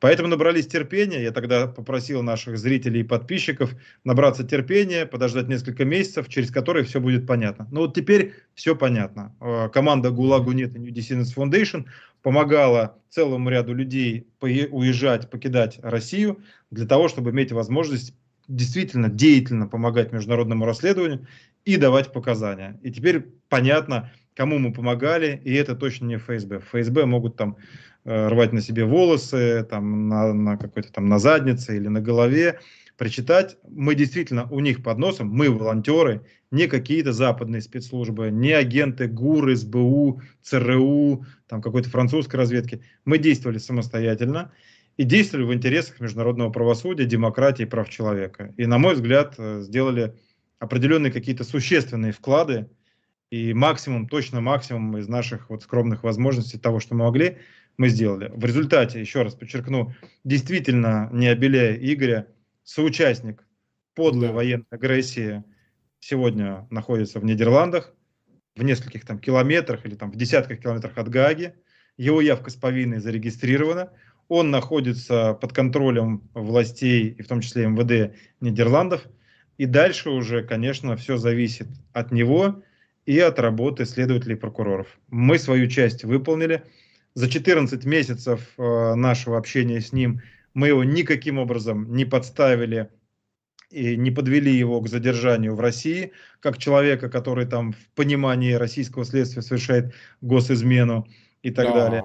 Поэтому 0.00 0.28
набрались 0.28 0.66
терпения. 0.66 1.22
Я 1.22 1.32
тогда 1.32 1.66
попросил 1.66 2.22
наших 2.22 2.58
зрителей 2.58 3.00
и 3.00 3.04
подписчиков 3.04 3.72
набраться 4.04 4.44
терпения, 4.44 5.06
подождать 5.06 5.48
несколько 5.48 5.84
месяцев, 5.84 6.28
через 6.28 6.50
которые 6.50 6.84
все 6.84 7.00
будет 7.00 7.26
понятно. 7.26 7.66
Но 7.70 7.80
вот 7.80 7.94
теперь 7.94 8.34
все 8.54 8.76
понятно. 8.76 9.34
Э, 9.40 9.68
команда 9.72 10.10
ГУЛАГу 10.10 10.52
нет 10.52 10.76
и 10.76 10.78
New 10.78 10.92
Descendants 10.92 11.34
Foundation 11.34 11.86
помогала 12.22 12.98
целому 13.08 13.50
ряду 13.50 13.74
людей 13.74 14.28
уезжать, 14.40 15.30
покидать 15.30 15.78
Россию 15.82 16.40
для 16.70 16.86
того, 16.86 17.08
чтобы 17.08 17.30
иметь 17.30 17.52
возможность 17.52 18.14
действительно 18.48 19.08
деятельно 19.08 19.66
помогать 19.66 20.12
международному 20.12 20.64
расследованию 20.64 21.26
и 21.64 21.76
давать 21.76 22.12
показания. 22.12 22.78
И 22.82 22.90
теперь 22.90 23.26
понятно, 23.48 24.10
кому 24.34 24.58
мы 24.58 24.72
помогали, 24.72 25.40
и 25.44 25.52
это 25.54 25.74
точно 25.74 26.06
не 26.06 26.16
ФСБ. 26.16 26.60
ФСБ 26.60 27.04
могут 27.06 27.36
там 27.36 27.56
рвать 28.08 28.52
на 28.52 28.60
себе 28.60 28.84
волосы, 28.84 29.66
там, 29.68 30.08
на, 30.08 30.32
на 30.32 30.56
какой-то 30.56 30.92
там 30.92 31.08
на 31.08 31.18
заднице 31.18 31.76
или 31.76 31.88
на 31.88 32.00
голове, 32.00 32.58
прочитать. 32.96 33.56
Мы 33.68 33.94
действительно 33.94 34.48
у 34.50 34.60
них 34.60 34.82
под 34.82 34.98
носом, 34.98 35.28
мы 35.28 35.50
волонтеры, 35.50 36.26
не 36.50 36.66
какие-то 36.66 37.12
западные 37.12 37.60
спецслужбы, 37.60 38.30
не 38.30 38.52
агенты 38.52 39.06
ГУР, 39.06 39.54
СБУ, 39.54 40.22
ЦРУ, 40.42 41.24
там 41.46 41.62
какой-то 41.62 41.90
французской 41.90 42.36
разведки. 42.36 42.82
Мы 43.04 43.18
действовали 43.18 43.58
самостоятельно 43.58 44.52
и 44.96 45.04
действовали 45.04 45.44
в 45.44 45.54
интересах 45.54 46.00
международного 46.00 46.50
правосудия, 46.50 47.04
демократии 47.04 47.62
и 47.62 47.66
прав 47.66 47.88
человека. 47.88 48.52
И, 48.56 48.66
на 48.66 48.78
мой 48.78 48.94
взгляд, 48.94 49.34
э, 49.38 49.60
сделали 49.60 50.14
определенные 50.58 51.12
какие-то 51.12 51.44
существенные 51.44 52.12
вклады 52.12 52.68
и 53.30 53.52
максимум, 53.52 54.08
точно 54.08 54.40
максимум 54.40 54.96
из 54.96 55.06
наших 55.06 55.50
вот 55.50 55.62
скромных 55.62 56.02
возможностей 56.02 56.58
того, 56.58 56.80
что 56.80 56.94
мы 56.94 57.04
могли, 57.04 57.38
мы 57.78 57.88
сделали. 57.88 58.30
В 58.34 58.44
результате, 58.44 59.00
еще 59.00 59.22
раз 59.22 59.34
подчеркну, 59.34 59.94
действительно, 60.24 61.08
не 61.12 61.28
обеляя 61.28 61.74
Игоря, 61.74 62.26
соучастник 62.64 63.46
подлой 63.94 64.28
да. 64.28 64.34
военной 64.34 64.66
агрессии 64.70 65.44
сегодня 66.00 66.66
находится 66.70 67.20
в 67.20 67.24
Нидерландах, 67.24 67.94
в 68.56 68.64
нескольких 68.64 69.06
там 69.06 69.20
километрах 69.20 69.86
или 69.86 69.94
там 69.94 70.10
в 70.10 70.16
десятках 70.16 70.60
километрах 70.60 70.98
от 70.98 71.08
Гааги. 71.08 71.54
Его 71.96 72.20
явка 72.20 72.50
с 72.50 72.56
повинной 72.56 72.98
зарегистрирована. 72.98 73.92
Он 74.28 74.50
находится 74.50 75.34
под 75.34 75.52
контролем 75.52 76.28
властей, 76.34 77.08
и 77.10 77.22
в 77.22 77.28
том 77.28 77.40
числе 77.40 77.68
МВД 77.68 78.14
Нидерландов. 78.40 79.06
И 79.56 79.66
дальше 79.66 80.10
уже, 80.10 80.42
конечно, 80.42 80.96
все 80.96 81.16
зависит 81.16 81.68
от 81.92 82.10
него 82.10 82.62
и 83.06 83.18
от 83.20 83.38
работы 83.38 83.84
следователей 83.84 84.34
и 84.34 84.38
прокуроров. 84.38 84.98
Мы 85.08 85.38
свою 85.38 85.68
часть 85.68 86.02
выполнили– 86.02 86.64
за 87.14 87.28
14 87.28 87.84
месяцев 87.84 88.40
э, 88.58 88.94
нашего 88.94 89.38
общения 89.38 89.80
с 89.80 89.92
ним 89.92 90.20
мы 90.54 90.68
его 90.68 90.84
никаким 90.84 91.38
образом 91.38 91.94
не 91.94 92.04
подставили 92.04 92.88
и 93.70 93.96
не 93.96 94.10
подвели 94.10 94.52
его 94.52 94.80
к 94.80 94.88
задержанию 94.88 95.54
в 95.54 95.60
России, 95.60 96.12
как 96.40 96.58
человека, 96.58 97.10
который 97.10 97.46
там 97.46 97.72
в 97.72 97.90
понимании 97.94 98.52
российского 98.52 99.04
следствия 99.04 99.42
совершает 99.42 99.94
госизмену 100.20 101.06
и 101.42 101.50
так 101.50 101.66
да. 101.66 101.74
далее. 101.74 102.04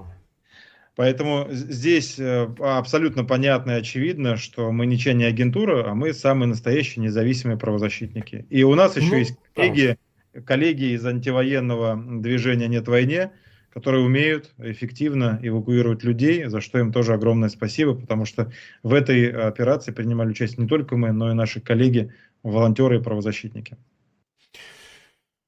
Поэтому 0.95 1.47
здесь 1.49 2.19
э, 2.19 2.47
абсолютно 2.59 3.23
понятно 3.23 3.71
и 3.71 3.79
очевидно, 3.79 4.37
что 4.37 4.71
мы 4.71 4.85
ничья 4.85 5.13
не 5.13 5.23
агентура, 5.23 5.89
а 5.89 5.95
мы 5.95 6.13
самые 6.13 6.47
настоящие 6.47 7.03
независимые 7.03 7.57
правозащитники. 7.57 8.45
И 8.49 8.63
у 8.63 8.75
нас 8.75 8.95
еще 8.95 9.09
ну, 9.09 9.15
есть 9.17 9.35
коллеги, 9.55 9.97
да. 10.33 10.41
коллеги 10.41 10.93
из 10.93 11.03
антивоенного 11.03 11.95
движения 12.21 12.67
«Нет 12.67 12.87
войне», 12.87 13.31
которые 13.73 14.03
умеют 14.03 14.51
эффективно 14.59 15.39
эвакуировать 15.41 16.03
людей, 16.03 16.45
за 16.45 16.61
что 16.61 16.77
им 16.77 16.93
тоже 16.93 17.13
огромное 17.13 17.49
спасибо, 17.49 17.95
потому 17.95 18.25
что 18.25 18.51
в 18.83 18.93
этой 18.93 19.31
операции 19.31 19.91
принимали 19.91 20.29
участие 20.29 20.63
не 20.63 20.67
только 20.69 20.95
мы, 20.95 21.11
но 21.11 21.31
и 21.31 21.33
наши 21.33 21.59
коллеги, 21.59 22.13
волонтеры 22.43 22.99
и 22.99 23.01
правозащитники. 23.01 23.77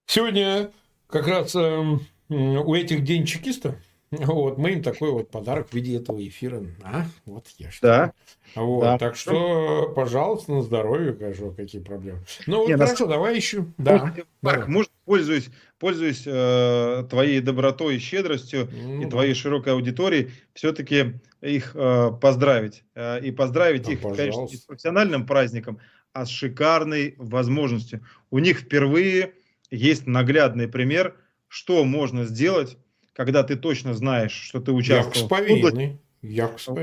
Сегодня 0.08 0.72
как 1.08 1.28
раз 1.28 1.56
э, 1.56 1.98
у 2.30 2.74
этих 2.74 3.04
день 3.04 3.26
чекиста 3.26 3.76
вот, 4.22 4.58
мы 4.58 4.74
им 4.74 4.84
такой 4.84 5.12
вот 5.12 5.30
подарок 5.30 5.70
в 5.70 5.74
виде 5.74 5.98
этого 5.98 6.26
эфира. 6.26 6.64
А, 6.84 7.06
вот 7.26 7.48
я 7.58 7.72
что. 7.72 7.88
Да. 7.88 8.14
Вот, 8.56 8.82
да. 8.82 8.98
Так 8.98 9.16
что, 9.16 9.92
пожалуйста, 9.96 10.54
на 10.54 10.62
здоровье, 10.62 11.14
кажу, 11.14 11.52
какие 11.52 11.82
проблемы. 11.82 12.20
Ну, 12.48 12.60
вот 12.60 12.68
Не, 12.68 12.74
хорошо, 12.74 13.06
нас... 13.06 13.16
давай 13.16 13.36
еще. 13.36 13.66
Да. 13.78 14.14
Марк, 14.42 14.68
может, 14.68 14.92
пользуюсь, 15.06 15.50
пользуюсь 15.80 16.24
э, 16.26 17.06
твоей 17.10 17.42
добротой 17.42 17.96
и 17.98 18.00
щедростью 18.00 18.70
ну, 18.72 19.02
и 19.02 19.10
твоей 19.10 19.34
широкой 19.34 19.74
аудиторией, 19.74 20.32
все-таки 20.54 21.16
их 21.42 21.72
э, 21.76 22.12
поздравить. 22.22 22.84
Э, 22.96 23.20
и 23.20 23.32
поздравить 23.32 23.84
да, 23.84 23.92
их, 23.92 24.00
пожалуйста. 24.00 24.24
конечно, 24.24 24.42
не 24.52 24.58
с 24.58 24.62
профессиональным 24.62 25.26
праздником, 25.26 25.80
а 26.14 26.26
с 26.26 26.30
шикарной 26.30 27.16
возможностью. 27.18 28.06
У 28.30 28.40
них 28.40 28.60
впервые 28.60 29.34
есть 29.70 30.08
наглядный 30.08 30.68
пример, 30.68 31.16
что 31.48 31.84
можно 31.84 32.26
сделать 32.26 32.78
когда 33.16 33.44
ты 33.44 33.56
точно 33.56 33.94
знаешь, 33.94 34.34
что 34.34 34.60
ты 34.60 34.72
участвовал 34.72 35.28
в 35.30 35.32
области. 35.32 36.00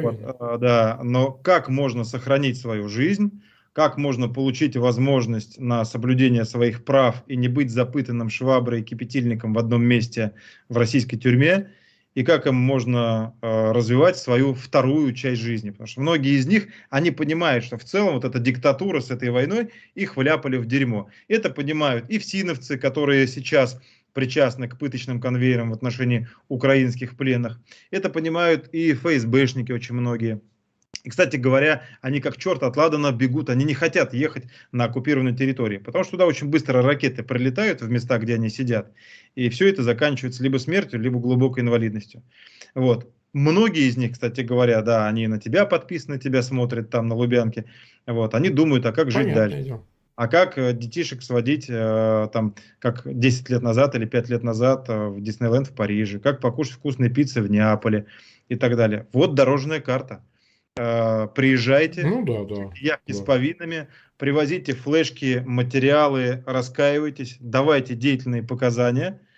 Вот, 0.03 0.37
а, 0.41 0.59
да, 0.59 1.01
но 1.03 1.31
как 1.31 1.69
можно 1.69 2.05
сохранить 2.05 2.59
свою 2.59 2.89
жизнь, 2.89 3.43
как 3.73 3.97
можно 3.97 4.29
получить 4.29 4.77
возможность 4.77 5.59
на 5.59 5.85
соблюдение 5.85 6.45
своих 6.45 6.85
прав 6.85 7.23
и 7.27 7.37
не 7.37 7.49
быть 7.49 7.71
запытанным 7.71 8.31
шваброй 8.31 8.81
и 8.81 8.85
кипятильником 8.85 9.53
в 9.53 9.59
одном 9.59 9.83
месте 9.85 10.33
в 10.69 10.77
российской 10.77 11.17
тюрьме, 11.17 11.71
и 12.15 12.23
как 12.25 12.47
им 12.47 12.55
можно 12.55 13.35
э, 13.41 13.73
развивать 13.73 14.19
свою 14.19 14.55
вторую 14.55 15.15
часть 15.15 15.41
жизни. 15.41 15.71
Потому 15.71 15.87
что 15.87 16.03
многие 16.03 16.39
из 16.39 16.47
них, 16.47 16.69
они 16.91 17.11
понимают, 17.11 17.65
что 17.65 17.79
в 17.79 17.85
целом 17.85 18.15
вот 18.15 18.25
эта 18.25 18.39
диктатура 18.39 19.01
с 19.01 19.11
этой 19.11 19.31
войной 19.31 19.71
их 19.95 20.17
вляпали 20.17 20.59
в 20.59 20.67
дерьмо. 20.67 21.09
Это 21.29 21.49
понимают 21.49 22.11
и 22.11 22.19
всиновцы, 22.19 22.77
которые 22.77 23.27
сейчас 23.27 23.81
причастны 24.13 24.69
к 24.69 24.79
пыточным 24.79 25.21
конвейерам 25.21 25.71
в 25.71 25.75
отношении 25.75 26.29
украинских 26.49 27.17
пленных. 27.17 27.61
Это 27.91 28.11
понимают 28.11 28.69
и 28.73 28.93
ФСБшники 28.93 29.73
очень 29.73 29.95
многие. 29.95 30.41
И, 31.05 31.11
кстати 31.11 31.37
говоря, 31.37 31.83
они 32.01 32.21
как 32.21 32.37
черт 32.37 32.63
от 32.63 32.77
ладана 32.77 33.11
бегут, 33.11 33.51
они 33.51 33.65
не 33.65 33.75
хотят 33.75 34.15
ехать 34.15 34.45
на 34.71 34.85
оккупированную 34.85 35.35
территорию, 35.35 35.83
потому 35.83 36.05
что 36.05 36.13
туда 36.13 36.27
очень 36.27 36.49
быстро 36.49 36.83
ракеты 36.83 37.23
прилетают 37.23 37.81
в 37.81 37.91
места, 37.91 38.19
где 38.19 38.35
они 38.35 38.51
сидят, 38.51 38.93
и 39.35 39.49
все 39.49 39.69
это 39.69 39.83
заканчивается 39.83 40.43
либо 40.45 40.59
смертью, 40.59 41.01
либо 41.01 41.19
глубокой 41.19 41.65
инвалидностью. 41.65 42.23
Вот. 42.75 43.11
Многие 43.33 43.89
из 43.89 43.97
них, 43.97 44.13
кстати 44.13 44.43
говоря, 44.43 44.83
да, 44.83 45.09
они 45.09 45.27
на 45.27 45.41
тебя 45.41 45.65
подписаны, 45.65 46.19
тебя 46.19 46.43
смотрят 46.43 46.91
там 46.91 47.09
на 47.09 47.15
Лубянке, 47.15 47.65
вот, 48.07 48.35
они 48.35 48.51
думают, 48.51 48.85
а 48.85 48.93
как 48.93 49.11
жить 49.11 49.23
Понятно, 49.23 49.43
дальше. 49.43 49.63
Идем. 49.63 49.85
А 50.15 50.29
как 50.29 50.59
э, 50.59 50.73
детишек 50.73 51.23
сводить, 51.23 51.67
э, 51.69 52.29
там, 52.33 52.55
как 52.79 53.03
10 53.05 53.49
лет 53.49 53.63
назад 53.63 53.95
или 53.95 54.05
5 54.05 54.29
лет 54.29 54.43
назад 54.43 54.89
э, 54.89 55.09
в 55.09 55.21
Диснейленд 55.23 55.69
в 55.69 55.75
Париже, 55.75 56.19
как 56.19 56.41
покушать 56.41 56.75
вкусные 56.75 57.11
пиццы 57.11 57.41
в 57.41 57.51
Неаполе 57.51 58.07
и 58.49 58.57
так 58.57 58.77
далее. 58.77 59.07
Вот 59.13 59.35
дорожная 59.35 59.81
карта. 59.81 60.23
Приезжайте, 60.75 62.03
ну, 62.07 62.25
да, 62.25 62.45
да, 62.45 62.71
явки 62.77 63.13
да. 63.13 63.15
с 63.15 63.21
повинными, 63.21 63.89
привозите 64.17 64.73
флешки, 64.73 65.43
материалы, 65.47 66.43
раскаивайтесь, 66.47 67.37
давайте 67.41 67.95
деятельные 67.95 68.43
показания– 68.43 69.21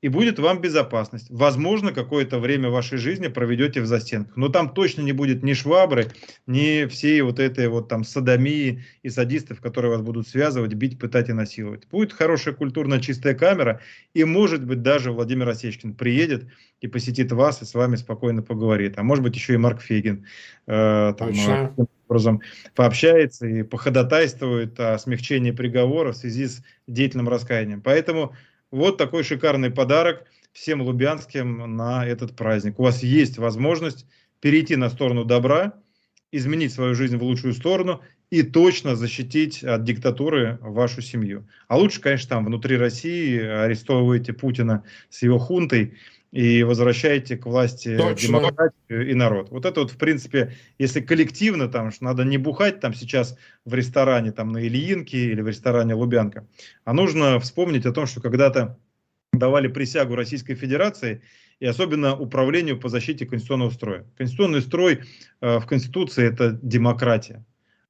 и 0.00 0.08
будет 0.08 0.38
вам 0.38 0.60
безопасность. 0.60 1.26
Возможно, 1.28 1.92
какое-то 1.92 2.38
время 2.38 2.70
вашей 2.70 2.98
жизни 2.98 3.26
проведете 3.26 3.80
в 3.80 3.86
застенках, 3.86 4.36
но 4.36 4.48
там 4.48 4.70
точно 4.70 5.02
не 5.02 5.12
будет 5.12 5.42
ни 5.42 5.54
швабры, 5.54 6.06
ни 6.46 6.86
всей 6.86 7.20
вот 7.22 7.40
этой 7.40 7.68
вот 7.68 7.88
там 7.88 8.04
садомии 8.04 8.84
и 9.02 9.10
садистов, 9.10 9.60
которые 9.60 9.90
вас 9.90 10.02
будут 10.02 10.28
связывать, 10.28 10.74
бить, 10.74 10.98
пытать 10.98 11.28
и 11.28 11.32
насиловать. 11.32 11.88
Будет 11.88 12.12
хорошая 12.12 12.54
культурная 12.54 13.00
чистая 13.00 13.34
камера, 13.34 13.80
и 14.14 14.22
может 14.22 14.64
быть 14.64 14.82
даже 14.82 15.10
Владимир 15.10 15.48
Осечкин 15.48 15.94
приедет 15.94 16.46
и 16.80 16.86
посетит 16.86 17.32
вас 17.32 17.60
и 17.62 17.64
с 17.64 17.74
вами 17.74 17.96
спокойно 17.96 18.42
поговорит. 18.42 18.98
А 18.98 19.02
может 19.02 19.24
быть 19.24 19.34
еще 19.34 19.54
и 19.54 19.56
Марк 19.56 19.80
Фейгин 19.80 20.26
э, 20.68 21.14
там, 21.18 21.30
э, 21.30 21.70
образом 22.06 22.40
пообщается 22.76 23.48
и 23.48 23.64
походатайствует 23.64 24.78
о 24.78 24.96
смягчении 24.98 25.50
приговора 25.50 26.12
в 26.12 26.16
связи 26.16 26.46
с 26.46 26.62
деятельным 26.86 27.28
раскаянием. 27.28 27.82
Поэтому 27.82 28.34
вот 28.70 28.96
такой 28.96 29.24
шикарный 29.24 29.70
подарок 29.70 30.26
всем 30.52 30.82
лубянским 30.82 31.76
на 31.76 32.06
этот 32.06 32.36
праздник. 32.36 32.78
У 32.78 32.82
вас 32.82 33.02
есть 33.02 33.38
возможность 33.38 34.06
перейти 34.40 34.76
на 34.76 34.88
сторону 34.90 35.24
добра, 35.24 35.74
изменить 36.32 36.72
свою 36.72 36.94
жизнь 36.94 37.16
в 37.16 37.22
лучшую 37.22 37.54
сторону 37.54 38.02
и 38.30 38.42
точно 38.42 38.96
защитить 38.96 39.64
от 39.64 39.84
диктатуры 39.84 40.58
вашу 40.60 41.00
семью. 41.00 41.48
А 41.68 41.78
лучше, 41.78 42.00
конечно, 42.00 42.28
там 42.28 42.44
внутри 42.44 42.76
России 42.76 43.40
арестовываете 43.40 44.34
Путина 44.34 44.84
с 45.08 45.22
его 45.22 45.38
хунтой 45.38 45.96
и 46.32 46.62
возвращаете 46.62 47.36
к 47.36 47.46
власти 47.46 47.96
Точно. 47.96 48.28
демократию 48.28 49.10
и 49.10 49.14
народ. 49.14 49.50
Вот 49.50 49.64
это 49.64 49.80
вот, 49.80 49.90
в 49.90 49.96
принципе, 49.96 50.54
если 50.78 51.00
коллективно, 51.00 51.68
там, 51.68 51.90
что 51.90 52.04
надо 52.04 52.24
не 52.24 52.38
бухать 52.38 52.80
там 52.80 52.94
сейчас 52.94 53.36
в 53.64 53.74
ресторане 53.74 54.32
там 54.32 54.52
на 54.52 54.66
Ильинке 54.66 55.18
или 55.18 55.40
в 55.40 55.48
ресторане 55.48 55.94
Лубянка, 55.94 56.46
а 56.84 56.92
нужно 56.92 57.40
вспомнить 57.40 57.86
о 57.86 57.92
том, 57.92 58.06
что 58.06 58.20
когда-то 58.20 58.78
давали 59.32 59.68
присягу 59.68 60.14
Российской 60.14 60.54
Федерации 60.54 61.22
и 61.60 61.66
особенно 61.66 62.16
управлению 62.16 62.78
по 62.78 62.88
защите 62.88 63.26
конституционного 63.26 63.70
строя. 63.70 64.06
Конституционный 64.16 64.62
строй 64.62 65.00
э, 65.40 65.58
в 65.58 65.66
Конституции– 65.66 66.24
это 66.32 66.58
демократия. 66.62 67.44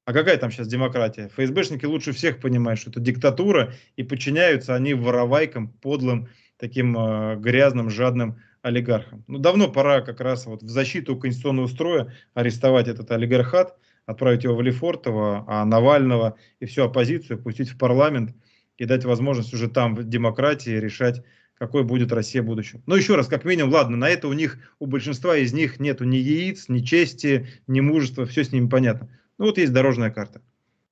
А 0.05 0.13
какая 0.13 0.37
там 0.37 0.51
сейчас 0.51 0.67
демократия? 0.67 1.29
ФСБшники 1.35 1.85
лучше 1.85 2.13
всех 2.13 2.39
понимают, 2.39 2.79
что 2.79 2.89
это 2.89 2.99
диктатура, 2.99 3.73
и 3.95 4.01
подчиняются 4.01 4.73
они 4.73 4.95
воровайкам, 4.95 5.69
подлым 5.69 6.29
таким 6.59 6.95
э, 6.97 7.37
грязным, 7.37 7.89
жадным 7.89 8.37
олигархам. 8.61 9.23
Ну, 9.27 9.39
давно 9.39 9.69
пора 9.69 10.01
как 10.01 10.19
раз 10.19 10.45
вот 10.45 10.61
в 10.61 10.69
защиту 10.69 11.17
конституционного 11.17 11.67
строя 11.67 12.13
арестовать 12.33 12.87
этот 12.87 13.09
олигархат, 13.11 13.77
отправить 14.05 14.43
его 14.43 14.55
в 14.55 14.61
Лефортово, 14.61 15.45
а 15.47 15.65
Навального 15.65 16.35
и 16.59 16.65
всю 16.65 16.83
оппозицию 16.83 17.41
пустить 17.41 17.69
в 17.69 17.77
парламент 17.77 18.35
и 18.77 18.85
дать 18.85 19.05
возможность 19.05 19.53
уже 19.53 19.69
там 19.69 19.95
в 19.95 20.03
демократии 20.03 20.71
решать, 20.71 21.23
какой 21.55 21.83
будет 21.83 22.11
Россия 22.11 22.41
в 22.41 22.45
будущем. 22.45 22.83
Но 22.85 22.95
еще 22.95 23.15
раз, 23.15 23.27
как 23.27 23.45
минимум, 23.45 23.73
ладно, 23.73 23.97
на 23.97 24.09
это 24.09 24.27
у 24.27 24.33
них, 24.33 24.57
у 24.79 24.85
большинства 24.85 25.37
из 25.37 25.53
них 25.53 25.79
нету 25.79 26.03
ни 26.03 26.17
яиц, 26.17 26.67
ни 26.67 26.79
чести, 26.79 27.47
ни 27.67 27.79
мужества, 27.79 28.25
все 28.25 28.43
с 28.43 28.51
ними 28.51 28.67
понятно. 28.67 29.09
Ну 29.37 29.45
вот 29.45 29.57
есть 29.57 29.71
дорожная 29.71 30.11
карта 30.11 30.41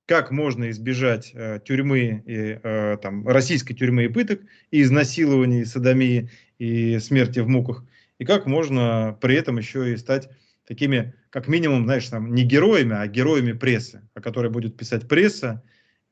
как 0.08 0.30
можно 0.30 0.70
избежать 0.70 1.32
э, 1.34 1.60
тюрьмы, 1.62 2.22
и, 2.24 2.58
э, 2.62 2.96
там, 3.02 3.28
российской 3.28 3.74
тюрьмы 3.74 4.06
и 4.06 4.08
пыток, 4.08 4.40
и 4.70 4.80
изнасилований, 4.80 5.60
и 5.60 5.64
садомии, 5.66 6.30
и 6.58 6.98
смерти 6.98 7.40
в 7.40 7.48
муках, 7.48 7.84
и 8.18 8.24
как 8.24 8.46
можно 8.46 9.16
при 9.20 9.36
этом 9.36 9.58
еще 9.58 9.92
и 9.92 9.98
стать 9.98 10.30
такими, 10.66 11.12
как 11.28 11.46
минимум, 11.46 11.84
знаешь, 11.84 12.08
там, 12.08 12.34
не 12.34 12.44
героями, 12.44 12.96
а 12.96 13.06
героями 13.06 13.52
прессы, 13.52 14.00
о 14.14 14.22
которой 14.22 14.50
будет 14.50 14.78
писать 14.78 15.06
пресса, 15.06 15.62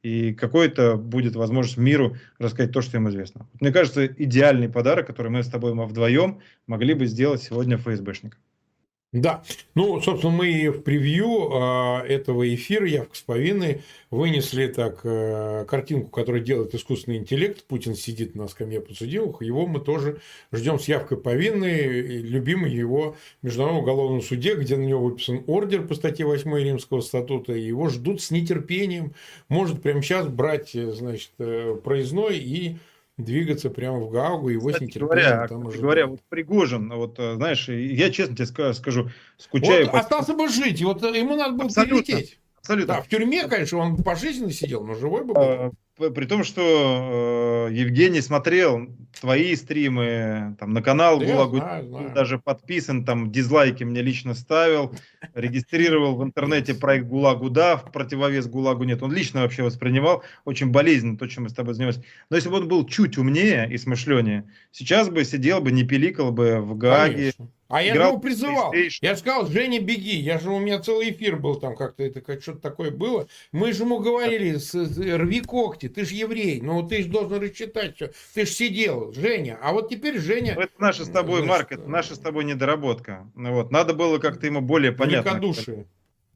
и 0.02 0.34
какой-то 0.34 0.96
будет 0.96 1.34
возможность 1.34 1.78
миру 1.78 2.16
рассказать 2.38 2.72
то, 2.72 2.82
что 2.82 2.98
им 2.98 3.08
известно. 3.08 3.48
Мне 3.60 3.72
кажется, 3.72 4.06
идеальный 4.06 4.68
подарок, 4.68 5.06
который 5.06 5.32
мы 5.32 5.42
с 5.42 5.48
тобой 5.48 5.72
вдвоем 5.72 6.42
могли 6.66 6.92
бы 6.92 7.06
сделать 7.06 7.42
сегодня 7.42 7.78
ФСБшникам. 7.78 8.40
Да, 9.12 9.44
ну, 9.74 10.00
собственно, 10.02 10.32
мы 10.32 10.68
в 10.68 10.82
превью 10.82 11.50
э, 11.50 12.06
этого 12.06 12.52
эфира 12.54 12.86
«Явка 12.86 13.16
с 13.16 13.22
повинной» 13.22 13.82
вынесли 14.10 14.66
так 14.66 15.00
э, 15.04 15.64
картинку, 15.66 16.10
которую 16.10 16.42
делает 16.42 16.74
искусственный 16.74 17.18
интеллект. 17.18 17.64
Путин 17.64 17.94
сидит 17.94 18.34
на 18.34 18.48
скамье 18.48 18.80
подсудимых, 18.80 19.40
его 19.42 19.66
мы 19.66 19.80
тоже 19.80 20.20
ждем 20.52 20.78
с 20.78 20.88
явкой 20.88 21.18
повинной, 21.18 21.84
любимый 22.20 22.72
его 22.72 23.16
Международном 23.42 23.84
уголовном 23.84 24.22
суде, 24.22 24.54
где 24.56 24.76
на 24.76 24.82
него 24.82 25.04
выписан 25.04 25.44
ордер 25.46 25.86
по 25.86 25.94
статье 25.94 26.26
8 26.26 26.54
Римского 26.54 27.00
статута, 27.00 27.52
его 27.52 27.88
ждут 27.88 28.20
с 28.20 28.32
нетерпением. 28.32 29.14
Может 29.48 29.82
прямо 29.82 30.02
сейчас 30.02 30.26
брать, 30.26 30.72
значит, 30.72 31.30
э, 31.38 31.78
проездной 31.82 32.38
и 32.38 32.76
двигаться 33.16 33.70
прямо 33.70 33.98
в 33.98 34.10
Гаугу, 34.10 34.48
его 34.50 34.68
кстати 34.68 34.84
с 34.84 34.86
нетерпением 34.88 35.08
говоря, 35.08 35.48
там 35.48 35.66
уже... 35.66 35.78
говоря, 35.80 36.06
вот 36.06 36.20
Пригожин, 36.28 36.92
вот 36.92 37.18
э, 37.18 37.34
знаешь, 37.36 37.68
я 37.68 38.10
честно 38.10 38.36
тебе 38.36 38.74
скажу, 38.74 39.10
скучаю... 39.38 39.84
Вот 39.84 39.92
по... 39.92 40.00
остался 40.00 40.34
бы 40.34 40.48
жить, 40.48 40.82
вот 40.82 41.02
ему 41.02 41.36
надо 41.36 41.54
было 41.54 41.66
Абсолютно. 41.66 42.02
перелететь. 42.04 42.38
Абсолютно. 42.58 42.94
Да, 42.94 43.00
в 43.00 43.08
тюрьме, 43.08 43.46
конечно, 43.48 43.78
он 43.78 44.02
пожизненно 44.02 44.50
сидел, 44.50 44.84
но 44.84 44.94
живой 44.94 45.24
бы 45.24 45.34
был. 45.34 45.72
При 45.96 46.26
том, 46.26 46.44
что 46.44 47.68
э, 47.70 47.74
Евгений 47.74 48.20
смотрел 48.20 48.86
твои 49.18 49.56
стримы, 49.56 50.54
там 50.60 50.74
на 50.74 50.82
канал 50.82 51.18
да 51.18 51.24
Гулагу, 51.24 51.56
знаю, 51.56 51.88
знаю. 51.88 52.12
даже 52.14 52.38
подписан, 52.38 53.04
там 53.06 53.32
дизлайки 53.32 53.82
мне 53.82 54.02
лично 54.02 54.34
ставил, 54.34 54.94
регистрировал 55.34 56.16
в 56.16 56.22
интернете 56.22 56.74
проект 56.74 57.06
Гулагу, 57.06 57.48
да, 57.48 57.78
в 57.78 57.92
противовес 57.92 58.46
Гулагу 58.46 58.84
нет. 58.84 59.02
Он 59.02 59.10
лично 59.10 59.40
вообще 59.40 59.62
воспринимал 59.62 60.22
очень 60.44 60.70
болезненно 60.70 61.16
то, 61.16 61.26
чем 61.28 61.44
мы 61.44 61.48
с 61.48 61.54
тобой 61.54 61.72
занимались. 61.72 62.00
Но 62.28 62.36
если 62.36 62.50
бы 62.50 62.56
он 62.56 62.68
был 62.68 62.86
чуть 62.86 63.16
умнее 63.16 63.66
и 63.72 63.78
смышленнее, 63.78 64.44
сейчас 64.72 65.08
бы 65.08 65.24
сидел 65.24 65.62
бы, 65.62 65.72
не 65.72 65.84
пиликал 65.84 66.30
бы 66.30 66.60
в 66.60 66.76
Гааге, 66.76 67.32
Конечно 67.36 67.55
а 67.68 67.82
я 67.82 67.94
его 67.94 68.18
призывал. 68.18 68.72
Я 68.72 69.16
сказал, 69.16 69.46
Женя, 69.46 69.80
беги. 69.80 70.16
Я 70.16 70.38
же 70.38 70.50
у 70.50 70.58
меня 70.58 70.78
целый 70.80 71.10
эфир 71.10 71.36
был 71.36 71.56
там 71.56 71.76
как-то, 71.76 72.02
это 72.02 72.20
как 72.20 72.42
что-то 72.42 72.60
такое 72.60 72.90
было. 72.90 73.26
Мы 73.52 73.72
же 73.72 73.82
ему 73.82 73.98
говорили, 73.98 74.56
с, 74.56 74.72
с, 74.72 74.98
рви 74.98 75.40
когти, 75.40 75.88
ты 75.88 76.04
же 76.04 76.14
еврей, 76.14 76.60
ну 76.60 76.86
ты 76.86 77.02
же 77.02 77.08
должен 77.08 77.40
рассчитать 77.40 77.96
все. 77.96 78.12
Ты 78.34 78.46
же 78.46 78.52
сидел, 78.52 79.12
Женя. 79.12 79.58
А 79.62 79.72
вот 79.72 79.88
теперь 79.88 80.18
Женя... 80.18 80.54
Ну, 80.54 80.62
это 80.62 80.72
наша 80.78 81.04
с 81.04 81.08
тобой, 81.08 81.42
Значит, 81.42 81.48
Марк, 81.48 81.72
это 81.72 81.88
наша 81.88 82.14
с 82.14 82.18
тобой 82.18 82.44
недоработка. 82.44 83.30
Ну, 83.34 83.52
вот. 83.52 83.70
Надо 83.70 83.94
было 83.94 84.18
как-то 84.18 84.46
ему 84.46 84.60
более 84.60 84.92
понятно. 84.92 85.30
Великодушие. 85.30 85.86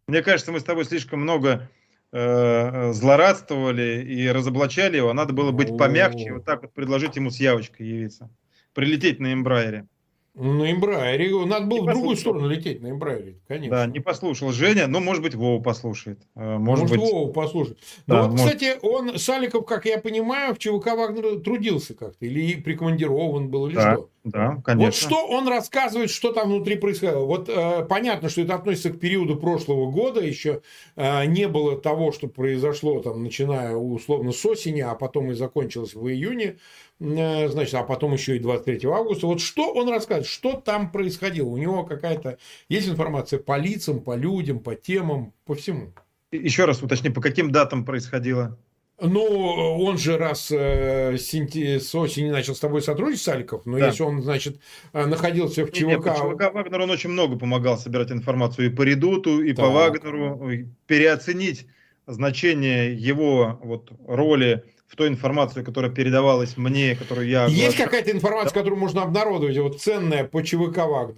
Мне 0.06 0.22
кажется, 0.22 0.50
мы 0.50 0.58
с 0.58 0.64
тобой 0.64 0.84
слишком 0.84 1.20
много 1.20 1.70
э, 2.12 2.92
злорадствовали 2.92 4.04
и 4.04 4.28
разоблачали 4.28 4.96
его. 4.96 5.12
Надо 5.12 5.32
было 5.32 5.52
быть 5.52 5.76
помягче, 5.76 6.32
вот 6.32 6.44
так 6.44 6.62
вот 6.62 6.72
предложить 6.72 7.14
ему 7.14 7.30
с 7.30 7.38
явочкой 7.38 7.86
явиться. 7.86 8.28
Прилететь 8.74 9.20
на 9.20 9.32
эмбрайере. 9.32 9.86
На 10.34 10.70
Эмбрайере. 10.70 11.44
Надо 11.44 11.66
было 11.66 11.78
не 11.78 11.82
в 11.82 11.86
послушал. 11.86 11.92
другую 11.92 12.16
сторону 12.16 12.48
лететь 12.48 12.80
на 12.80 12.90
Эмбрайере, 12.90 13.40
конечно. 13.48 13.76
Да, 13.76 13.86
не 13.86 13.98
послушал 13.98 14.52
Женя, 14.52 14.86
но, 14.86 15.00
может 15.00 15.22
быть, 15.22 15.34
Вова 15.34 15.60
послушает. 15.60 16.20
Э, 16.36 16.56
может, 16.56 16.82
может 16.82 16.88
быть... 16.90 17.00
Вова 17.00 17.32
послушает. 17.32 17.78
Ну, 18.06 18.14
да, 18.14 18.22
вот, 18.22 18.30
может... 18.32 18.46
кстати, 18.46 18.78
он, 18.82 19.18
Саликов, 19.18 19.66
как 19.66 19.86
я 19.86 19.98
понимаю, 19.98 20.54
в 20.54 20.58
ЧВК 20.58 20.86
Вагнера 20.96 21.40
трудился 21.40 21.94
как-то. 21.94 22.24
Или 22.24 22.60
прикомандирован 22.60 23.48
был, 23.48 23.66
или 23.66 23.74
да, 23.74 23.94
что? 23.94 24.08
Да, 24.22 24.60
конечно. 24.64 24.86
Вот 24.86 24.94
что 24.94 25.26
он 25.26 25.48
рассказывает, 25.48 26.10
что 26.10 26.32
там 26.32 26.50
внутри 26.50 26.76
происходило. 26.76 27.24
Вот 27.24 27.48
э, 27.48 27.84
понятно, 27.88 28.28
что 28.28 28.42
это 28.42 28.54
относится 28.54 28.90
к 28.90 29.00
периоду 29.00 29.36
прошлого 29.36 29.90
года. 29.90 30.20
Еще 30.20 30.62
э, 30.94 31.24
не 31.24 31.48
было 31.48 31.76
того, 31.76 32.12
что 32.12 32.28
произошло, 32.28 33.00
там, 33.00 33.24
начиная 33.24 33.74
условно 33.74 34.30
с 34.30 34.46
осени, 34.46 34.80
а 34.80 34.94
потом 34.94 35.32
и 35.32 35.34
закончилось 35.34 35.94
в 35.94 36.06
июне. 36.06 36.58
Э, 37.00 37.48
значит, 37.48 37.74
а 37.74 37.82
потом 37.82 38.12
еще 38.12 38.36
и 38.36 38.38
23 38.38 38.88
августа. 38.88 39.26
Вот 39.26 39.40
что 39.40 39.72
он 39.72 39.88
рассказывает, 39.88 40.26
что 40.26 40.52
там 40.52 40.92
происходило? 40.92 41.48
У 41.48 41.56
него 41.56 41.84
какая-то 41.84 42.38
есть 42.68 42.88
информация 42.88 43.38
по 43.38 43.58
лицам, 43.58 44.00
по 44.00 44.14
людям, 44.14 44.60
по 44.60 44.74
темам, 44.74 45.32
по 45.46 45.54
всему. 45.54 45.92
Еще 46.30 46.64
раз 46.64 46.82
уточни, 46.82 47.10
по 47.10 47.20
каким 47.20 47.50
датам 47.50 47.84
происходило? 47.84 48.58
Ну, 49.02 49.22
он 49.22 49.96
же 49.96 50.18
раз 50.18 50.50
э, 50.52 51.16
с 51.16 51.94
осени 51.94 52.28
начал 52.28 52.54
с 52.54 52.60
тобой 52.60 52.82
сотрудничать, 52.82 53.24
Саликов, 53.24 53.64
но 53.64 53.78
да. 53.78 53.86
если 53.86 54.02
он, 54.02 54.20
значит, 54.20 54.60
э, 54.92 55.06
находился 55.06 55.64
в 55.64 55.72
ЧВК... 55.72 55.86
Нет, 55.86 56.04
по 56.04 56.10
ЧВК 56.10 56.52
Вагнер 56.52 56.82
он 56.82 56.90
очень 56.90 57.08
много 57.08 57.38
помогал 57.38 57.78
собирать 57.78 58.12
информацию 58.12 58.66
и 58.66 58.70
по 58.70 58.82
Редуту, 58.82 59.40
и 59.42 59.54
так. 59.54 59.64
по 59.64 59.70
Вагнеру, 59.70 60.50
переоценить 60.86 61.66
значение 62.06 62.94
его 62.94 63.58
вот, 63.62 63.90
роли 64.06 64.64
в 64.90 64.96
той 64.96 65.08
информацию, 65.08 65.64
которая 65.64 65.90
передавалась 65.90 66.56
мне, 66.56 66.96
которую 66.96 67.28
я... 67.28 67.46
Есть 67.46 67.76
какая-то 67.76 68.10
информация, 68.10 68.52
которую 68.52 68.78
можно 68.78 69.02
обнародовать, 69.02 69.56
вот 69.58 69.80
ценная 69.80 70.24
по 70.24 70.42
ЧВК 70.42 70.78
Вагнер? 70.78 71.14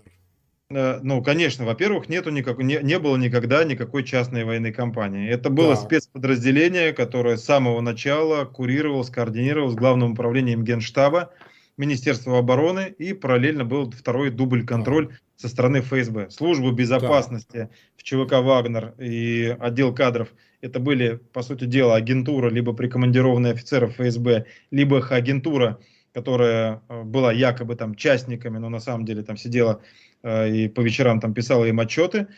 Э, 0.71 1.01
ну, 1.03 1.23
конечно, 1.23 1.65
во-первых, 1.65 2.11
нету 2.11 2.29
никак, 2.31 2.59
не, 2.59 2.79
не 2.83 2.99
было 2.99 3.17
никогда 3.17 3.65
никакой 3.65 4.05
частной 4.05 4.45
военной 4.45 4.73
компании. 4.73 5.31
Это 5.31 5.49
было 5.49 5.71
да. 5.75 5.77
спецподразделение, 5.77 6.93
которое 6.93 7.39
с 7.39 7.45
самого 7.45 7.81
начала 7.81 8.45
курировалось, 8.45 9.09
координировалось 9.09 9.75
Главным 9.75 10.13
управлением 10.13 10.65
Генштаба, 10.65 11.33
Министерства 11.77 12.39
обороны 12.39 12.95
и 12.99 13.13
параллельно 13.13 13.65
был 13.65 13.91
второй 13.91 14.31
дубль 14.31 14.65
контроль 14.65 15.17
со 15.37 15.49
стороны 15.49 15.81
ФСБ. 15.81 16.31
Службу 16.31 16.71
безопасности 16.71 17.57
да. 17.57 17.71
в 17.97 18.03
ЧВК 18.03 18.43
«Вагнер» 18.43 18.95
и 18.99 19.57
отдел 19.59 19.95
кадров 19.95 20.29
это 20.61 20.79
были, 20.79 21.21
по 21.33 21.43
сути 21.43 21.65
дела, 21.65 21.97
агентура, 21.97 22.49
либо 22.49 22.73
прикомандированные 22.73 23.53
офицеров 23.53 23.95
ФСБ, 23.95 24.45
либо 24.71 24.99
их 24.99 25.11
агентура, 25.11 25.81
которая 26.13 26.83
э, 26.89 27.03
была 27.03 27.33
якобы 27.33 27.75
там 27.75 27.97
частниками, 27.97 28.59
но 28.59 28.69
на 28.69 28.79
самом 28.79 29.05
деле 29.05 29.23
там 29.25 29.37
сидела 29.37 29.81
Э, 30.23 30.49
и 30.49 30.69
по 30.69 30.81
вечерам 30.81 31.21
там 31.21 31.35
писала 31.35 31.65
им 31.65 31.81
отчеты, 31.81 32.29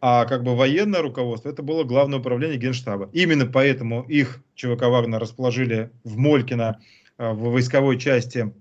а 0.00 0.24
как 0.24 0.42
бы 0.42 0.56
военное 0.56 1.02
руководство, 1.02 1.48
это 1.48 1.62
было 1.62 1.84
главное 1.84 2.18
управление 2.18 2.58
Генштаба. 2.58 3.08
Именно 3.12 3.46
поэтому 3.46 4.02
их 4.02 4.42
ЧВК 4.54 4.82
Вагнер 4.82 5.18
расположили 5.18 5.90
в 6.04 6.16
Молькино, 6.16 6.80
э, 7.18 7.30
в 7.32 7.50
войсковой 7.50 7.98
части 7.98 8.52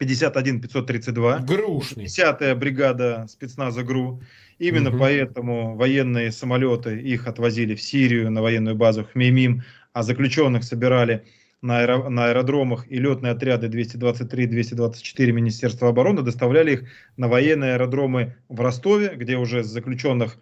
51-532. 0.00 1.44
Грушный. 1.46 2.04
10-я 2.04 2.54
бригада 2.54 3.26
спецназа 3.28 3.82
ГРУ. 3.82 4.22
Именно 4.58 4.90
угу. 4.90 4.98
поэтому 4.98 5.76
военные 5.76 6.32
самолеты 6.32 7.00
их 7.00 7.26
отвозили 7.26 7.74
в 7.74 7.82
Сирию 7.82 8.30
на 8.30 8.42
военную 8.42 8.76
базу 8.76 9.04
Хмеймим, 9.04 9.62
а 9.92 10.02
заключенных 10.02 10.64
собирали 10.64 11.24
на, 11.62 11.80
аэро, 11.80 12.08
на 12.08 12.26
аэродромах 12.26 12.90
и 12.90 12.98
летные 12.98 13.32
отряды 13.32 13.68
223-224 13.68 15.32
Министерства 15.32 15.88
обороны 15.88 16.22
доставляли 16.22 16.72
их 16.72 16.84
на 17.16 17.28
военные 17.28 17.74
аэродромы 17.74 18.36
в 18.48 18.60
Ростове, 18.60 19.14
где 19.16 19.36
уже 19.36 19.62
заключенных 19.62 20.38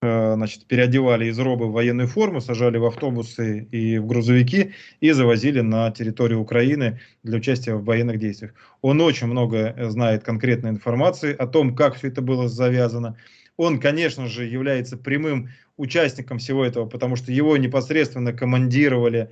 значит, 0.00 0.66
переодевали 0.66 1.26
из 1.26 1.38
робы 1.38 1.66
в 1.66 1.72
военную 1.72 2.06
форму, 2.06 2.40
сажали 2.40 2.78
в 2.78 2.84
автобусы 2.84 3.66
и 3.72 3.98
в 3.98 4.06
грузовики 4.06 4.72
и 5.00 5.10
завозили 5.10 5.60
на 5.60 5.90
территорию 5.90 6.40
Украины 6.40 7.00
для 7.24 7.38
участия 7.38 7.74
в 7.74 7.84
военных 7.84 8.18
действиях. 8.18 8.54
Он 8.80 9.00
очень 9.00 9.26
много 9.26 9.74
знает 9.90 10.22
конкретной 10.22 10.70
информации 10.70 11.34
о 11.34 11.46
том, 11.48 11.74
как 11.74 11.96
все 11.96 12.08
это 12.08 12.22
было 12.22 12.48
завязано. 12.48 13.16
Он, 13.56 13.80
конечно 13.80 14.28
же, 14.28 14.44
является 14.44 14.96
прямым 14.96 15.50
участником 15.76 16.38
всего 16.38 16.64
этого, 16.64 16.86
потому 16.86 17.16
что 17.16 17.32
его 17.32 17.56
непосредственно 17.56 18.32
командировали 18.32 19.30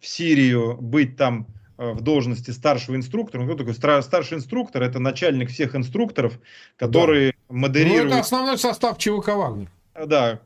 в 0.00 0.06
Сирию 0.06 0.76
быть 0.80 1.16
там 1.16 1.48
э, 1.76 1.90
в 1.90 2.02
должности 2.02 2.52
старшего 2.52 2.94
инструктора. 2.94 3.42
Ну, 3.42 3.48
кто 3.48 3.64
такой 3.64 3.74
старший 3.74 4.38
инструктор? 4.38 4.82
Это 4.84 5.00
начальник 5.00 5.50
всех 5.50 5.74
инструкторов, 5.74 6.38
который 6.76 7.32
да. 7.32 7.36
модерирует... 7.48 8.04
Ну, 8.04 8.10
это 8.10 8.20
основной 8.20 8.58
состав 8.58 8.96
ЧВК 8.98 9.28
«Вагнер». 9.28 9.68
Да, 9.94 10.40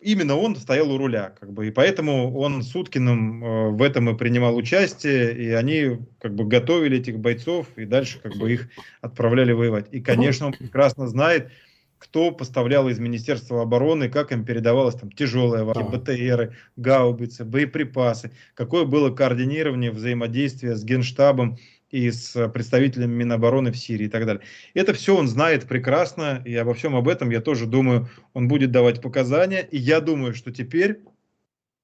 именно 0.00 0.36
он 0.36 0.56
стоял 0.56 0.90
у 0.92 0.98
руля, 0.98 1.32
как 1.40 1.52
бы, 1.52 1.68
и 1.68 1.70
поэтому 1.70 2.36
он 2.36 2.62
с 2.62 2.74
Уткиным 2.74 3.44
э, 3.44 3.70
в 3.70 3.82
этом 3.82 4.10
и 4.10 4.16
принимал 4.16 4.56
участие, 4.56 5.34
и 5.34 5.50
они 5.50 5.98
как 6.20 6.34
бы 6.34 6.44
готовили 6.44 6.98
этих 6.98 7.18
бойцов, 7.18 7.66
и 7.76 7.84
дальше 7.84 8.20
как 8.20 8.36
бы 8.36 8.52
их 8.52 8.68
отправляли 9.00 9.52
воевать. 9.52 9.86
И, 9.92 10.00
конечно, 10.00 10.46
он 10.46 10.52
прекрасно 10.52 11.06
знает, 11.08 11.50
кто 11.98 12.30
поставлял 12.32 12.88
из 12.88 12.98
Министерства 12.98 13.62
обороны, 13.62 14.10
как 14.10 14.30
им 14.30 14.44
передавалось 14.44 14.94
там 14.94 15.08
вообще, 15.08 15.84
да. 15.84 15.98
БТРы, 15.98 16.54
гаубицы, 16.76 17.44
боеприпасы, 17.46 18.30
какое 18.54 18.84
было 18.84 19.10
координирование 19.10 19.90
взаимодействия 19.90 20.76
с 20.76 20.84
Генштабом 20.84 21.56
и 21.94 22.10
с 22.10 22.48
представителями 22.48 23.14
Минобороны 23.14 23.70
в 23.70 23.76
Сирии 23.76 24.06
и 24.06 24.08
так 24.08 24.26
далее. 24.26 24.42
Это 24.74 24.92
все 24.94 25.16
он 25.16 25.28
знает 25.28 25.68
прекрасно, 25.68 26.42
и 26.44 26.52
обо 26.56 26.74
всем 26.74 26.96
об 26.96 27.06
этом, 27.08 27.30
я 27.30 27.40
тоже 27.40 27.66
думаю, 27.66 28.08
он 28.32 28.48
будет 28.48 28.72
давать 28.72 29.00
показания, 29.00 29.60
и 29.60 29.78
я 29.78 30.00
думаю, 30.00 30.34
что 30.34 30.50
теперь 30.50 31.02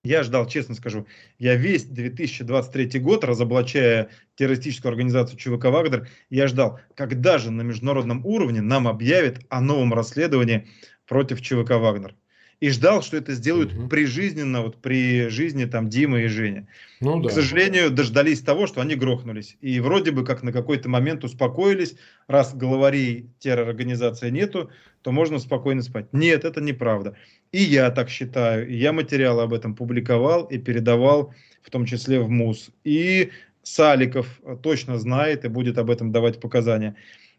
я 0.02 0.24
ждал, 0.24 0.48
честно 0.48 0.74
скажу, 0.74 1.06
я 1.38 1.54
весь 1.54 1.84
2023 1.84 2.98
год, 2.98 3.22
разоблачая 3.22 4.08
террористическую 4.34 4.90
организацию 4.90 5.38
ЧВК 5.38 5.66
«Вагнер», 5.66 6.08
я 6.28 6.48
ждал, 6.48 6.80
когда 6.96 7.38
же 7.38 7.52
на 7.52 7.62
международном 7.62 8.26
уровне 8.26 8.60
нам 8.60 8.88
объявят 8.88 9.38
о 9.48 9.60
новом 9.60 9.94
расследовании 9.94 10.66
против 11.06 11.40
ЧВК 11.40 11.76
«Вагнер». 11.76 12.16
И 12.60 12.68
ждал, 12.68 13.02
что 13.02 13.16
это 13.16 13.32
сделают 13.32 13.72
угу. 13.72 13.88
прижизненно, 13.88 14.62
вот 14.62 14.76
при 14.76 15.28
жизни 15.28 15.64
там 15.64 15.88
Димы 15.88 16.24
и 16.24 16.26
Жени. 16.26 16.66
Ну, 17.00 17.20
да. 17.20 17.30
К 17.30 17.32
сожалению, 17.32 17.90
дождались 17.90 18.40
того, 18.40 18.66
что 18.66 18.82
они 18.82 18.94
грохнулись. 18.96 19.56
И 19.62 19.80
вроде 19.80 20.10
бы 20.10 20.24
как 20.24 20.42
на 20.42 20.52
какой-то 20.52 20.90
момент 20.90 21.24
успокоились, 21.24 21.96
раз 22.28 22.54
главарей 22.54 23.30
террорганизации 23.38 24.28
нету, 24.28 24.70
то 25.00 25.10
можно 25.10 25.38
спокойно 25.38 25.80
спать. 25.80 26.12
Нет, 26.12 26.44
это 26.44 26.60
неправда. 26.60 27.16
И 27.50 27.62
я 27.62 27.90
так 27.90 28.10
считаю. 28.10 28.68
И 28.68 28.76
я 28.76 28.92
материалы 28.92 29.42
об 29.42 29.54
этом 29.54 29.74
публиковал 29.74 30.44
и 30.44 30.58
передавал, 30.58 31.34
в 31.62 31.70
том 31.70 31.86
числе 31.86 32.20
в 32.20 32.28
МУС. 32.28 32.70
И 32.84 33.30
Саликов 33.62 34.40
точно 34.62 34.98
знает 34.98 35.46
и 35.46 35.48
будет 35.48 35.78
об 35.78 35.90
этом 35.90 36.12
давать 36.12 36.40
показания, 36.40 36.96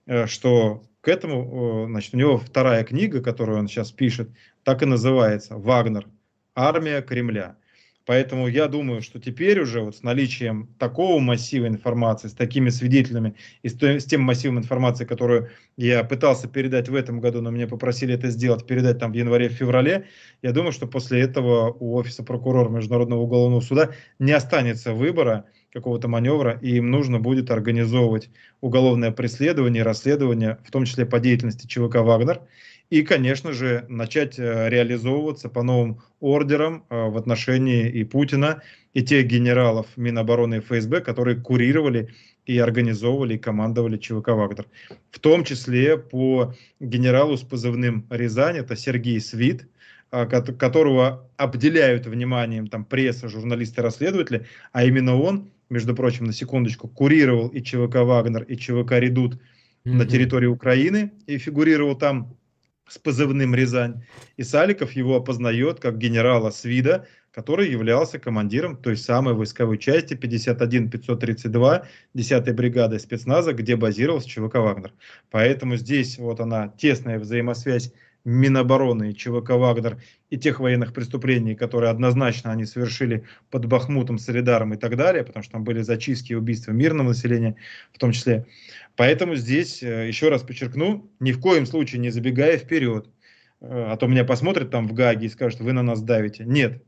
э, 0.07 0.25
что 0.25 0.83
к 1.01 1.07
этому, 1.07 1.87
значит, 1.89 2.13
у 2.13 2.17
него 2.17 2.37
вторая 2.37 2.83
книга, 2.83 3.21
которую 3.21 3.59
он 3.59 3.67
сейчас 3.67 3.91
пишет, 3.91 4.29
так 4.63 4.83
и 4.83 4.85
называется 4.85 5.57
«Вагнер. 5.57 6.07
Армия 6.55 7.01
Кремля». 7.01 7.57
Поэтому 8.05 8.47
я 8.47 8.67
думаю, 8.67 9.01
что 9.01 9.19
теперь 9.19 9.61
уже 9.61 9.81
вот 9.81 9.95
с 9.95 10.01
наличием 10.01 10.67
такого 10.79 11.19
массива 11.19 11.67
информации, 11.67 12.29
с 12.29 12.33
такими 12.33 12.69
свидетелями 12.69 13.35
и 13.61 13.69
с 13.69 14.05
тем 14.05 14.21
массивом 14.21 14.57
информации, 14.57 15.05
которую 15.05 15.51
я 15.77 16.03
пытался 16.03 16.47
передать 16.47 16.89
в 16.89 16.95
этом 16.95 17.21
году, 17.21 17.41
но 17.41 17.51
меня 17.51 17.67
попросили 17.67 18.15
это 18.15 18.29
сделать, 18.29 18.65
передать 18.65 18.97
там 18.97 19.11
в 19.11 19.15
январе-феврале, 19.15 20.07
я 20.41 20.51
думаю, 20.51 20.71
что 20.71 20.87
после 20.87 21.21
этого 21.21 21.71
у 21.71 21.95
офиса 21.95 22.23
прокурора 22.23 22.69
Международного 22.69 23.21
уголовного 23.21 23.61
суда 23.61 23.91
не 24.17 24.31
останется 24.31 24.93
выбора 24.93 25.45
какого-то 25.73 26.07
маневра, 26.07 26.59
и 26.61 26.75
им 26.75 26.91
нужно 26.91 27.19
будет 27.19 27.51
организовывать 27.51 28.29
уголовное 28.59 29.11
преследование, 29.11 29.83
расследование, 29.83 30.57
в 30.65 30.71
том 30.71 30.85
числе 30.85 31.05
по 31.05 31.19
деятельности 31.19 31.67
ЧВК 31.67 31.95
«Вагнер», 31.97 32.41
и, 32.91 33.03
конечно 33.03 33.53
же, 33.53 33.85
начать 33.87 34.37
э, 34.37 34.69
реализовываться 34.69 35.47
по 35.47 35.63
новым 35.63 36.01
ордерам 36.19 36.83
э, 36.89 37.07
в 37.07 37.15
отношении 37.15 37.89
и 37.89 38.03
Путина, 38.03 38.61
и 38.93 39.01
тех 39.01 39.25
генералов 39.27 39.87
Минобороны 39.95 40.55
и 40.55 40.59
ФСБ, 40.59 40.99
которые 40.99 41.37
курировали 41.37 42.09
и 42.45 42.57
организовывали, 42.57 43.35
и 43.35 43.37
командовали 43.37 43.97
ЧВК 43.97 44.29
«Вагнер». 44.29 44.67
В 45.09 45.19
том 45.19 45.45
числе 45.45 45.97
по 45.97 46.53
генералу 46.81 47.37
с 47.37 47.41
позывным 47.43 48.05
«Рязань», 48.09 48.57
это 48.57 48.75
Сергей 48.75 49.21
Свит, 49.21 49.69
э, 50.11 50.25
которого 50.25 51.29
обделяют 51.37 52.07
вниманием 52.07 52.67
там 52.67 52.83
пресса, 52.83 53.29
журналисты, 53.29 53.81
расследователи, 53.81 54.47
а 54.73 54.83
именно 54.83 55.15
он, 55.17 55.49
между 55.71 55.95
прочим, 55.95 56.25
на 56.25 56.33
секундочку, 56.33 56.87
курировал 56.87 57.47
и 57.47 57.61
ЧВК 57.61 57.95
«Вагнер», 57.95 58.43
и 58.43 58.57
ЧВК 58.57 58.93
«Редут» 58.99 59.35
mm-hmm. 59.35 59.93
на 59.93 60.05
территории 60.05 60.47
Украины 60.47 61.13
и 61.25 61.37
фигурировал 61.37 61.95
там 61.95 62.37
с 62.87 62.97
позывным 62.97 63.55
«Рязань», 63.55 64.03
и 64.35 64.43
Саликов 64.43 64.91
его 64.91 65.15
опознает 65.15 65.79
как 65.79 65.97
генерала 65.97 66.51
Свида, 66.51 67.07
который 67.31 67.71
являлся 67.71 68.19
командиром 68.19 68.75
той 68.75 68.97
самой 68.97 69.33
войсковой 69.33 69.77
части 69.77 70.13
51-532 70.13 71.85
10-й 72.13 72.53
бригады 72.53 72.99
спецназа, 72.99 73.53
где 73.53 73.77
базировался 73.77 74.27
ЧВК 74.27 74.55
«Вагнер». 74.55 74.91
Поэтому 75.29 75.77
здесь 75.77 76.17
вот 76.17 76.41
она 76.41 76.67
тесная 76.77 77.17
взаимосвязь 77.17 77.93
Минобороны 78.23 79.13
ЧВК 79.13 79.51
«Вагнер» 79.51 79.97
и 80.29 80.37
тех 80.37 80.59
военных 80.59 80.93
преступлений, 80.93 81.55
которые 81.55 81.89
однозначно 81.89 82.51
они 82.51 82.65
совершили 82.65 83.25
под 83.49 83.65
Бахмутом, 83.65 84.19
Солидаром 84.19 84.73
и 84.73 84.77
так 84.77 84.95
далее, 84.95 85.23
потому 85.23 85.43
что 85.43 85.53
там 85.53 85.63
были 85.63 85.81
зачистки 85.81 86.33
и 86.33 86.35
убийства 86.35 86.71
мирного 86.71 87.09
населения 87.09 87.55
в 87.91 87.97
том 87.97 88.11
числе. 88.11 88.45
Поэтому 88.95 89.35
здесь, 89.35 89.81
э, 89.81 90.07
еще 90.07 90.29
раз 90.29 90.43
подчеркну, 90.43 91.09
ни 91.19 91.31
в 91.31 91.39
коем 91.39 91.65
случае 91.65 91.99
не 91.99 92.09
забегая 92.09 92.57
вперед, 92.57 93.07
э, 93.61 93.65
а 93.67 93.97
то 93.97 94.07
меня 94.07 94.23
посмотрят 94.23 94.69
там 94.69 94.87
в 94.87 94.93
ГАГе 94.93 95.25
и 95.25 95.29
скажут, 95.29 95.61
вы 95.61 95.73
на 95.73 95.81
нас 95.81 96.01
давите. 96.01 96.43
Нет, 96.45 96.83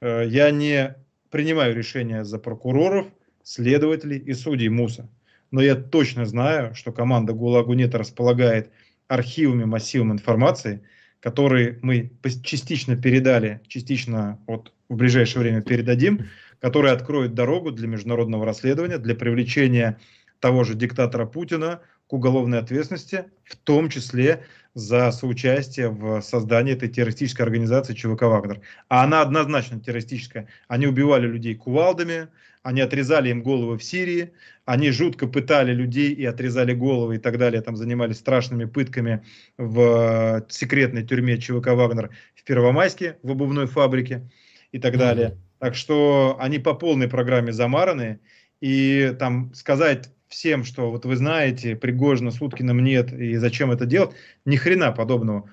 э, 0.00 0.24
я 0.26 0.50
не 0.50 0.96
принимаю 1.30 1.74
решения 1.74 2.24
за 2.24 2.38
прокуроров, 2.38 3.06
следователей 3.42 4.18
и 4.18 4.34
судей 4.34 4.68
МУСа. 4.68 5.08
Но 5.50 5.62
я 5.62 5.74
точно 5.74 6.26
знаю, 6.26 6.74
что 6.74 6.92
команда 6.92 7.32
ГУЛАГу 7.32 7.72
нет 7.72 7.94
располагает 7.94 8.70
архивами, 9.08 9.64
массивом 9.64 10.12
информации, 10.12 10.82
которые 11.20 11.78
мы 11.82 12.12
частично 12.44 12.96
передали, 12.96 13.60
частично 13.66 14.38
вот 14.46 14.72
в 14.88 14.96
ближайшее 14.96 15.42
время 15.42 15.62
передадим, 15.62 16.26
которые 16.60 16.92
откроют 16.92 17.34
дорогу 17.34 17.72
для 17.72 17.88
международного 17.88 18.44
расследования, 18.46 18.98
для 18.98 19.14
привлечения 19.14 19.98
того 20.40 20.64
же 20.64 20.74
диктатора 20.74 21.26
Путина 21.26 21.80
к 22.06 22.12
уголовной 22.12 22.58
ответственности, 22.58 23.24
в 23.44 23.56
том 23.56 23.90
числе 23.90 24.44
за 24.74 25.10
соучастие 25.10 25.88
в 25.88 26.20
создании 26.20 26.74
этой 26.74 26.88
террористической 26.88 27.44
организации 27.44 27.94
ЧВК 27.94 28.22
«Вагнер». 28.22 28.60
А 28.88 29.02
она 29.02 29.22
однозначно 29.22 29.80
террористическая. 29.80 30.48
Они 30.68 30.86
убивали 30.86 31.26
людей 31.26 31.54
кувалдами, 31.54 32.28
они 32.62 32.80
отрезали 32.80 33.30
им 33.30 33.42
головы 33.42 33.78
в 33.78 33.84
Сирии, 33.84 34.32
они 34.68 34.90
жутко 34.90 35.26
пытали 35.26 35.72
людей 35.72 36.12
и 36.12 36.26
отрезали 36.26 36.74
головы 36.74 37.16
и 37.16 37.18
так 37.18 37.38
далее, 37.38 37.62
там 37.62 37.74
занимались 37.74 38.18
страшными 38.18 38.66
пытками 38.66 39.24
в 39.56 40.44
секретной 40.50 41.04
тюрьме 41.04 41.38
ЧВК 41.38 41.68
«Вагнер» 41.68 42.10
в 42.34 42.44
Первомайске, 42.44 43.16
в 43.22 43.30
обувной 43.30 43.66
фабрике 43.66 44.30
и 44.70 44.78
так 44.78 44.98
далее. 44.98 45.28
Mm-hmm. 45.28 45.58
Так 45.60 45.74
что 45.74 46.36
они 46.38 46.58
по 46.58 46.74
полной 46.74 47.08
программе 47.08 47.50
замараны, 47.50 48.20
и 48.60 49.16
там 49.18 49.54
сказать 49.54 50.10
всем, 50.28 50.64
что 50.64 50.90
вот 50.90 51.06
вы 51.06 51.16
знаете, 51.16 51.74
Пригожина 51.74 52.30
с 52.30 52.42
Уткиным 52.42 52.84
нет, 52.84 53.10
и 53.10 53.36
зачем 53.36 53.70
это 53.70 53.86
делать, 53.86 54.10
ни 54.44 54.56
хрена 54.56 54.92
подобного. 54.92 55.48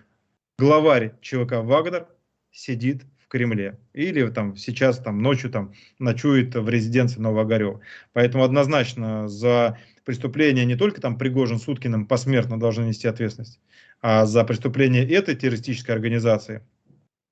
Главарь 0.60 1.14
ЧВК 1.22 1.64
«Вагнер» 1.64 2.08
сидит 2.52 3.04
в 3.26 3.28
Кремле. 3.28 3.78
Или 3.94 4.28
там 4.30 4.56
сейчас 4.56 5.00
там 5.00 5.20
ночью 5.20 5.50
там 5.50 5.74
ночует 6.00 6.56
в 6.56 6.70
резиденции 6.70 7.20
Новоогарева. 7.20 7.82
Поэтому 8.14 8.44
однозначно 8.44 9.28
за 9.28 9.78
преступление 10.04 10.66
не 10.66 10.76
только 10.76 11.02
там 11.02 11.18
Пригожин 11.18 11.60
с 11.60 11.68
посмертно 12.08 12.60
должны 12.60 12.84
нести 12.86 13.08
ответственность, 13.08 13.60
а 14.02 14.26
за 14.26 14.44
преступление 14.44 15.08
этой 15.10 15.36
террористической 15.36 15.96
организации 15.96 16.62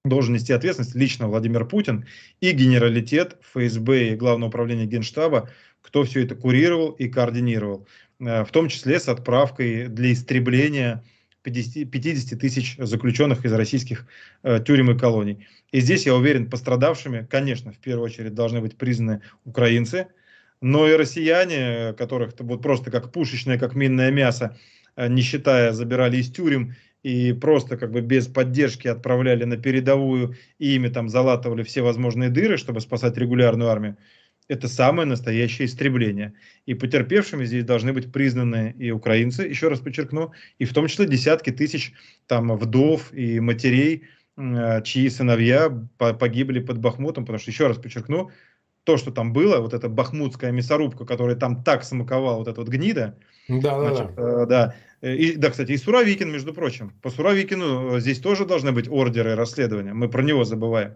должен 0.03 0.33
нести 0.33 0.51
ответственность 0.51 0.95
лично 0.95 1.27
Владимир 1.27 1.65
Путин 1.65 2.05
и 2.41 2.51
генералитет 2.51 3.37
ФСБ 3.53 4.09
и 4.09 4.15
Главное 4.15 4.49
управление 4.49 4.87
Генштаба 4.87 5.49
кто 5.83 6.03
все 6.03 6.23
это 6.23 6.33
курировал 6.33 6.91
и 6.91 7.07
координировал, 7.07 7.87
э, 8.19 8.43
в 8.43 8.51
том 8.51 8.69
числе 8.69 8.99
с 8.99 9.07
отправкой 9.07 9.87
для 9.87 10.13
истребления 10.13 11.03
50 11.43 12.39
тысяч 12.39 12.75
заключенных 12.77 13.45
из 13.45 13.53
российских 13.53 14.07
э, 14.43 14.59
тюрем 14.65 14.91
и 14.91 14.97
колоний. 14.97 15.47
И 15.71 15.81
здесь, 15.81 16.05
я 16.05 16.15
уверен, 16.15 16.49
пострадавшими, 16.49 17.27
конечно, 17.29 17.71
в 17.71 17.77
первую 17.77 18.05
очередь 18.05 18.33
должны 18.33 18.61
быть 18.61 18.77
признаны 18.77 19.21
украинцы, 19.43 20.07
но 20.61 20.87
и 20.87 20.95
россияне, 20.95 21.93
которых 21.97 22.33
вот 22.39 22.61
просто 22.61 22.89
как 22.89 23.11
пушечное, 23.11 23.59
как 23.59 23.75
минное 23.75 24.11
мясо, 24.11 24.57
э, 24.95 25.07
не 25.07 25.21
считая, 25.21 25.73
забирали 25.73 26.17
из 26.17 26.31
тюрем 26.31 26.75
и 27.03 27.33
просто 27.33 27.75
как 27.77 27.91
бы 27.91 27.99
без 27.99 28.27
поддержки 28.27 28.87
отправляли 28.87 29.43
на 29.43 29.57
передовую, 29.57 30.37
и 30.57 30.75
ими 30.75 30.87
там 30.87 31.09
залатывали 31.09 31.63
все 31.63 31.81
возможные 31.81 32.29
дыры, 32.29 32.57
чтобы 32.57 32.79
спасать 32.79 33.17
регулярную 33.17 33.69
армию 33.69 33.97
это 34.47 34.67
самое 34.67 35.07
настоящее 35.07 35.67
истребление. 35.67 36.33
И 36.65 36.73
потерпевшими 36.73 37.45
здесь 37.45 37.63
должны 37.63 37.93
быть 37.93 38.11
признаны 38.11 38.75
и 38.77 38.91
украинцы, 38.91 39.43
еще 39.43 39.67
раз 39.67 39.79
подчеркну, 39.79 40.31
и 40.59 40.65
в 40.65 40.73
том 40.73 40.87
числе 40.87 41.05
десятки 41.05 41.51
тысяч 41.51 41.93
там 42.27 42.55
вдов 42.55 43.13
и 43.13 43.39
матерей, 43.39 44.03
э, 44.37 44.81
чьи 44.83 45.09
сыновья 45.09 45.69
погибли 45.97 46.59
под 46.59 46.79
Бахмутом, 46.79 47.25
потому 47.25 47.39
что, 47.39 47.51
еще 47.51 47.67
раз 47.67 47.77
подчеркну, 47.77 48.31
то, 48.83 48.97
что 48.97 49.11
там 49.11 49.31
было, 49.31 49.59
вот 49.59 49.73
эта 49.73 49.87
бахмутская 49.87 50.51
мясорубка, 50.51 51.05
которая 51.05 51.35
там 51.35 51.63
так 51.63 51.83
смаковала 51.83 52.37
вот 52.37 52.47
эта 52.49 52.59
вот 52.59 52.69
гнида, 52.69 53.17
да, 53.47 53.79
значит, 53.79 54.15
да, 54.15 54.23
да. 54.23 54.43
Э, 54.43 54.45
да. 54.45 54.75
И, 55.13 55.35
да, 55.35 55.49
кстати, 55.49 55.71
и 55.71 55.77
Суровикин, 55.77 56.31
между 56.31 56.53
прочим. 56.53 56.93
По 57.01 57.09
Суровикину 57.09 57.99
здесь 57.99 58.19
тоже 58.19 58.45
должны 58.45 58.71
быть 58.71 58.87
ордеры 58.89 59.35
расследования. 59.35 59.93
Мы 59.93 60.07
про 60.07 60.23
него 60.23 60.45
забываем. 60.45 60.95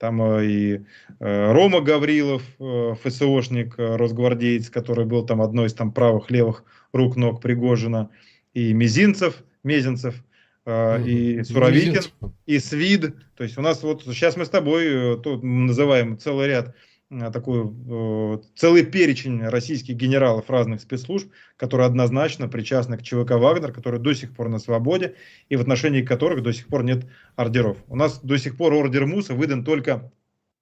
Там 0.00 0.22
э, 0.22 0.46
и 0.46 0.80
э, 1.20 1.52
Рома 1.52 1.82
Гаврилов, 1.82 2.42
э, 2.58 2.94
ФСОшник, 3.02 3.74
росгвардеец, 3.76 4.70
который 4.70 5.04
был 5.04 5.26
там 5.26 5.42
одной 5.42 5.66
из 5.66 5.74
там 5.74 5.92
правых, 5.92 6.30
левых 6.30 6.64
рук, 6.92 7.16
ног 7.16 7.42
Пригожина, 7.42 8.08
и 8.54 8.72
Мизинцев, 8.72 9.44
Мезенцев, 9.62 10.14
и 10.66 11.42
Суровикин, 11.44 12.02
и 12.46 12.58
Свид. 12.58 13.14
То 13.36 13.44
есть 13.44 13.58
у 13.58 13.62
нас 13.62 13.82
вот 13.82 14.02
сейчас 14.04 14.36
мы 14.36 14.46
с 14.46 14.48
тобой 14.48 15.20
тут 15.20 15.42
называем 15.42 16.18
целый 16.18 16.48
ряд 16.48 16.74
такой 17.32 17.64
э, 17.66 18.38
целый 18.54 18.84
перечень 18.84 19.42
российских 19.42 19.96
генералов 19.96 20.48
разных 20.48 20.80
спецслужб, 20.80 21.30
которые 21.56 21.86
однозначно 21.86 22.48
причастны 22.48 22.96
к 22.96 23.02
ЧВК 23.02 23.32
«Вагнер», 23.32 23.72
которые 23.72 24.00
до 24.00 24.14
сих 24.14 24.32
пор 24.32 24.48
на 24.48 24.60
свободе 24.60 25.16
и 25.48 25.56
в 25.56 25.60
отношении 25.60 26.02
которых 26.02 26.42
до 26.42 26.52
сих 26.52 26.68
пор 26.68 26.84
нет 26.84 27.06
ордеров. 27.34 27.78
У 27.88 27.96
нас 27.96 28.20
до 28.20 28.38
сих 28.38 28.56
пор 28.56 28.74
ордер 28.74 29.06
МУСа 29.06 29.34
выдан 29.34 29.64
только 29.64 30.12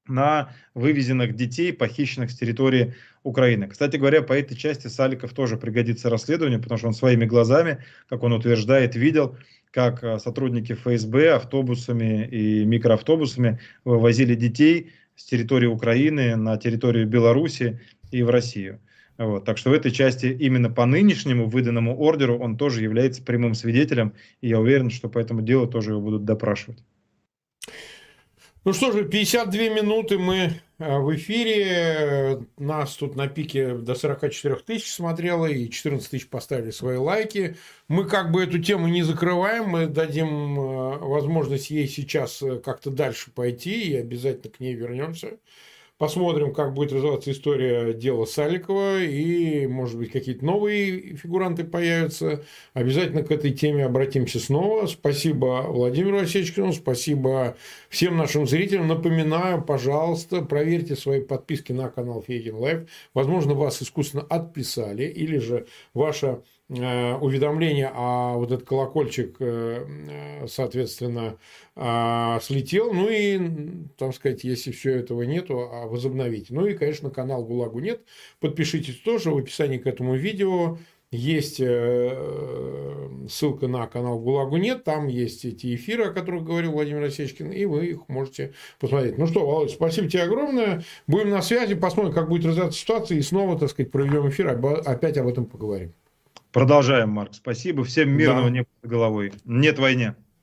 на 0.06 0.54
вывезенных 0.72 1.36
детей, 1.36 1.70
похищенных 1.70 2.30
с 2.30 2.38
территории 2.38 2.94
Украины. 3.24 3.68
Кстати 3.68 3.98
говоря, 3.98 4.22
по 4.22 4.32
этой 4.32 4.56
части 4.56 4.86
Саликов 4.86 5.34
тоже 5.34 5.58
пригодится 5.58 6.08
расследование, 6.08 6.58
потому 6.58 6.78
что 6.78 6.88
он 6.88 6.94
своими 6.94 7.26
глазами, 7.26 7.84
как 8.08 8.22
он 8.22 8.32
утверждает, 8.32 8.96
видел, 8.96 9.36
как 9.70 10.02
э, 10.02 10.18
сотрудники 10.18 10.72
ФСБ 10.72 11.34
автобусами 11.34 12.26
и 12.26 12.64
микроавтобусами 12.64 13.60
вывозили 13.84 14.34
детей 14.34 14.92
с 15.18 15.24
территории 15.24 15.66
Украины 15.66 16.36
на 16.36 16.56
территорию 16.56 17.06
Беларуси 17.06 17.80
и 18.12 18.22
в 18.22 18.30
Россию. 18.30 18.80
Вот. 19.18 19.44
Так 19.44 19.58
что 19.58 19.70
в 19.70 19.72
этой 19.72 19.90
части 19.90 20.26
именно 20.26 20.70
по 20.70 20.86
нынешнему 20.86 21.48
выданному 21.48 21.98
ордеру 21.98 22.38
он 22.38 22.56
тоже 22.56 22.82
является 22.82 23.20
прямым 23.20 23.54
свидетелем, 23.54 24.14
и 24.40 24.48
я 24.48 24.60
уверен, 24.60 24.90
что 24.90 25.08
по 25.08 25.18
этому 25.18 25.42
делу 25.42 25.66
тоже 25.66 25.90
его 25.90 26.00
будут 26.00 26.24
допрашивать. 26.24 26.84
Ну 28.64 28.72
что 28.72 28.92
же, 28.92 29.04
52 29.04 29.60
минуты 29.70 30.18
мы 30.18 30.52
в 30.78 31.14
эфире. 31.16 32.46
Нас 32.56 32.94
тут 32.96 33.16
на 33.16 33.26
пике 33.28 33.74
до 33.74 33.94
44 33.94 34.56
тысяч 34.56 34.92
смотрело, 34.92 35.46
и 35.46 35.68
14 35.68 36.08
тысяч 36.08 36.28
поставили 36.28 36.70
свои 36.70 36.96
лайки. 36.96 37.56
Мы 37.88 38.08
как 38.08 38.30
бы 38.30 38.42
эту 38.44 38.58
тему 38.60 38.86
не 38.88 39.02
закрываем, 39.02 39.64
мы 39.70 39.86
дадим 39.86 40.58
э, 40.58 40.98
возможность 40.98 41.70
ей 41.70 41.88
сейчас 41.88 42.42
э, 42.42 42.60
как-то 42.60 42.90
дальше 42.90 43.30
пойти, 43.32 43.90
и 43.90 43.96
обязательно 43.96 44.52
к 44.52 44.60
ней 44.60 44.74
вернемся. 44.74 45.38
Посмотрим, 45.98 46.54
как 46.54 46.74
будет 46.74 46.92
развиваться 46.92 47.32
история 47.32 47.92
дела 47.92 48.24
Саликова, 48.24 49.02
и, 49.02 49.66
может 49.66 49.98
быть, 49.98 50.12
какие-то 50.12 50.44
новые 50.44 51.16
фигуранты 51.16 51.64
появятся. 51.64 52.44
Обязательно 52.72 53.24
к 53.24 53.32
этой 53.32 53.50
теме 53.50 53.84
обратимся 53.84 54.38
снова. 54.38 54.86
Спасибо 54.86 55.66
Владимиру 55.68 56.18
Осечкину, 56.18 56.72
спасибо 56.72 57.56
всем 57.88 58.16
нашим 58.16 58.46
зрителям. 58.46 58.86
Напоминаю, 58.86 59.60
пожалуйста, 59.60 60.42
проверьте 60.42 60.94
свои 60.94 61.20
подписки 61.20 61.72
на 61.72 61.88
канал 61.88 62.22
Фейгин 62.22 62.54
Live. 62.54 62.88
Возможно, 63.12 63.54
вас 63.54 63.82
искусственно 63.82 64.22
отписали, 64.22 65.02
или 65.02 65.38
же 65.38 65.66
ваша 65.94 66.44
уведомление, 66.70 67.90
а 67.94 68.34
вот 68.34 68.52
этот 68.52 68.68
колокольчик, 68.68 69.36
э, 69.40 69.86
э, 70.10 70.46
соответственно, 70.46 71.38
слетел. 71.74 72.92
Ну 72.92 73.08
и, 73.08 73.40
так 73.96 74.12
сказать, 74.12 74.44
если 74.44 74.72
все 74.72 74.96
этого 74.96 75.22
нету, 75.22 75.70
а 75.72 75.86
возобновить. 75.86 76.50
Ну 76.50 76.66
и, 76.66 76.74
конечно, 76.74 77.08
канал 77.08 77.44
ГУЛАГу 77.44 77.78
нет. 77.78 78.02
Подпишитесь 78.40 78.96
тоже 78.96 79.30
в 79.30 79.38
описании 79.38 79.78
к 79.78 79.86
этому 79.86 80.16
видео. 80.16 80.76
Есть 81.10 81.56
ссылка 81.56 83.66
на 83.66 83.86
канал 83.86 84.18
ГУЛАГу 84.18 84.58
нет, 84.58 84.84
там 84.84 85.06
есть 85.06 85.46
эти 85.46 85.74
эфиры, 85.74 86.04
о 86.04 86.12
которых 86.12 86.44
говорил 86.44 86.72
Владимир 86.72 87.04
Осечкин, 87.04 87.50
и 87.50 87.64
вы 87.64 87.86
их 87.86 88.08
можете 88.08 88.52
посмотреть. 88.78 89.16
Ну 89.16 89.26
что, 89.26 89.46
Володь, 89.46 89.70
спасибо 89.70 90.08
тебе 90.08 90.24
огромное. 90.24 90.84
Будем 91.06 91.30
на 91.30 91.40
связи, 91.40 91.74
посмотрим, 91.74 92.12
как 92.12 92.28
будет 92.28 92.44
развиваться 92.44 92.78
ситуация, 92.78 93.16
и 93.16 93.22
снова, 93.22 93.58
так 93.58 93.70
сказать, 93.70 93.90
проведем 93.90 94.28
эфир, 94.28 94.48
опять 94.48 95.16
об 95.16 95.28
этом 95.28 95.46
поговорим. 95.46 95.94
Продолжаем, 96.52 97.10
Марк. 97.10 97.34
Спасибо. 97.34 97.84
Всем 97.84 98.10
мирного 98.10 98.44
да. 98.44 98.50
неба 98.50 98.68
головой. 98.82 99.32
Нет 99.44 99.78
войне. 99.78 100.16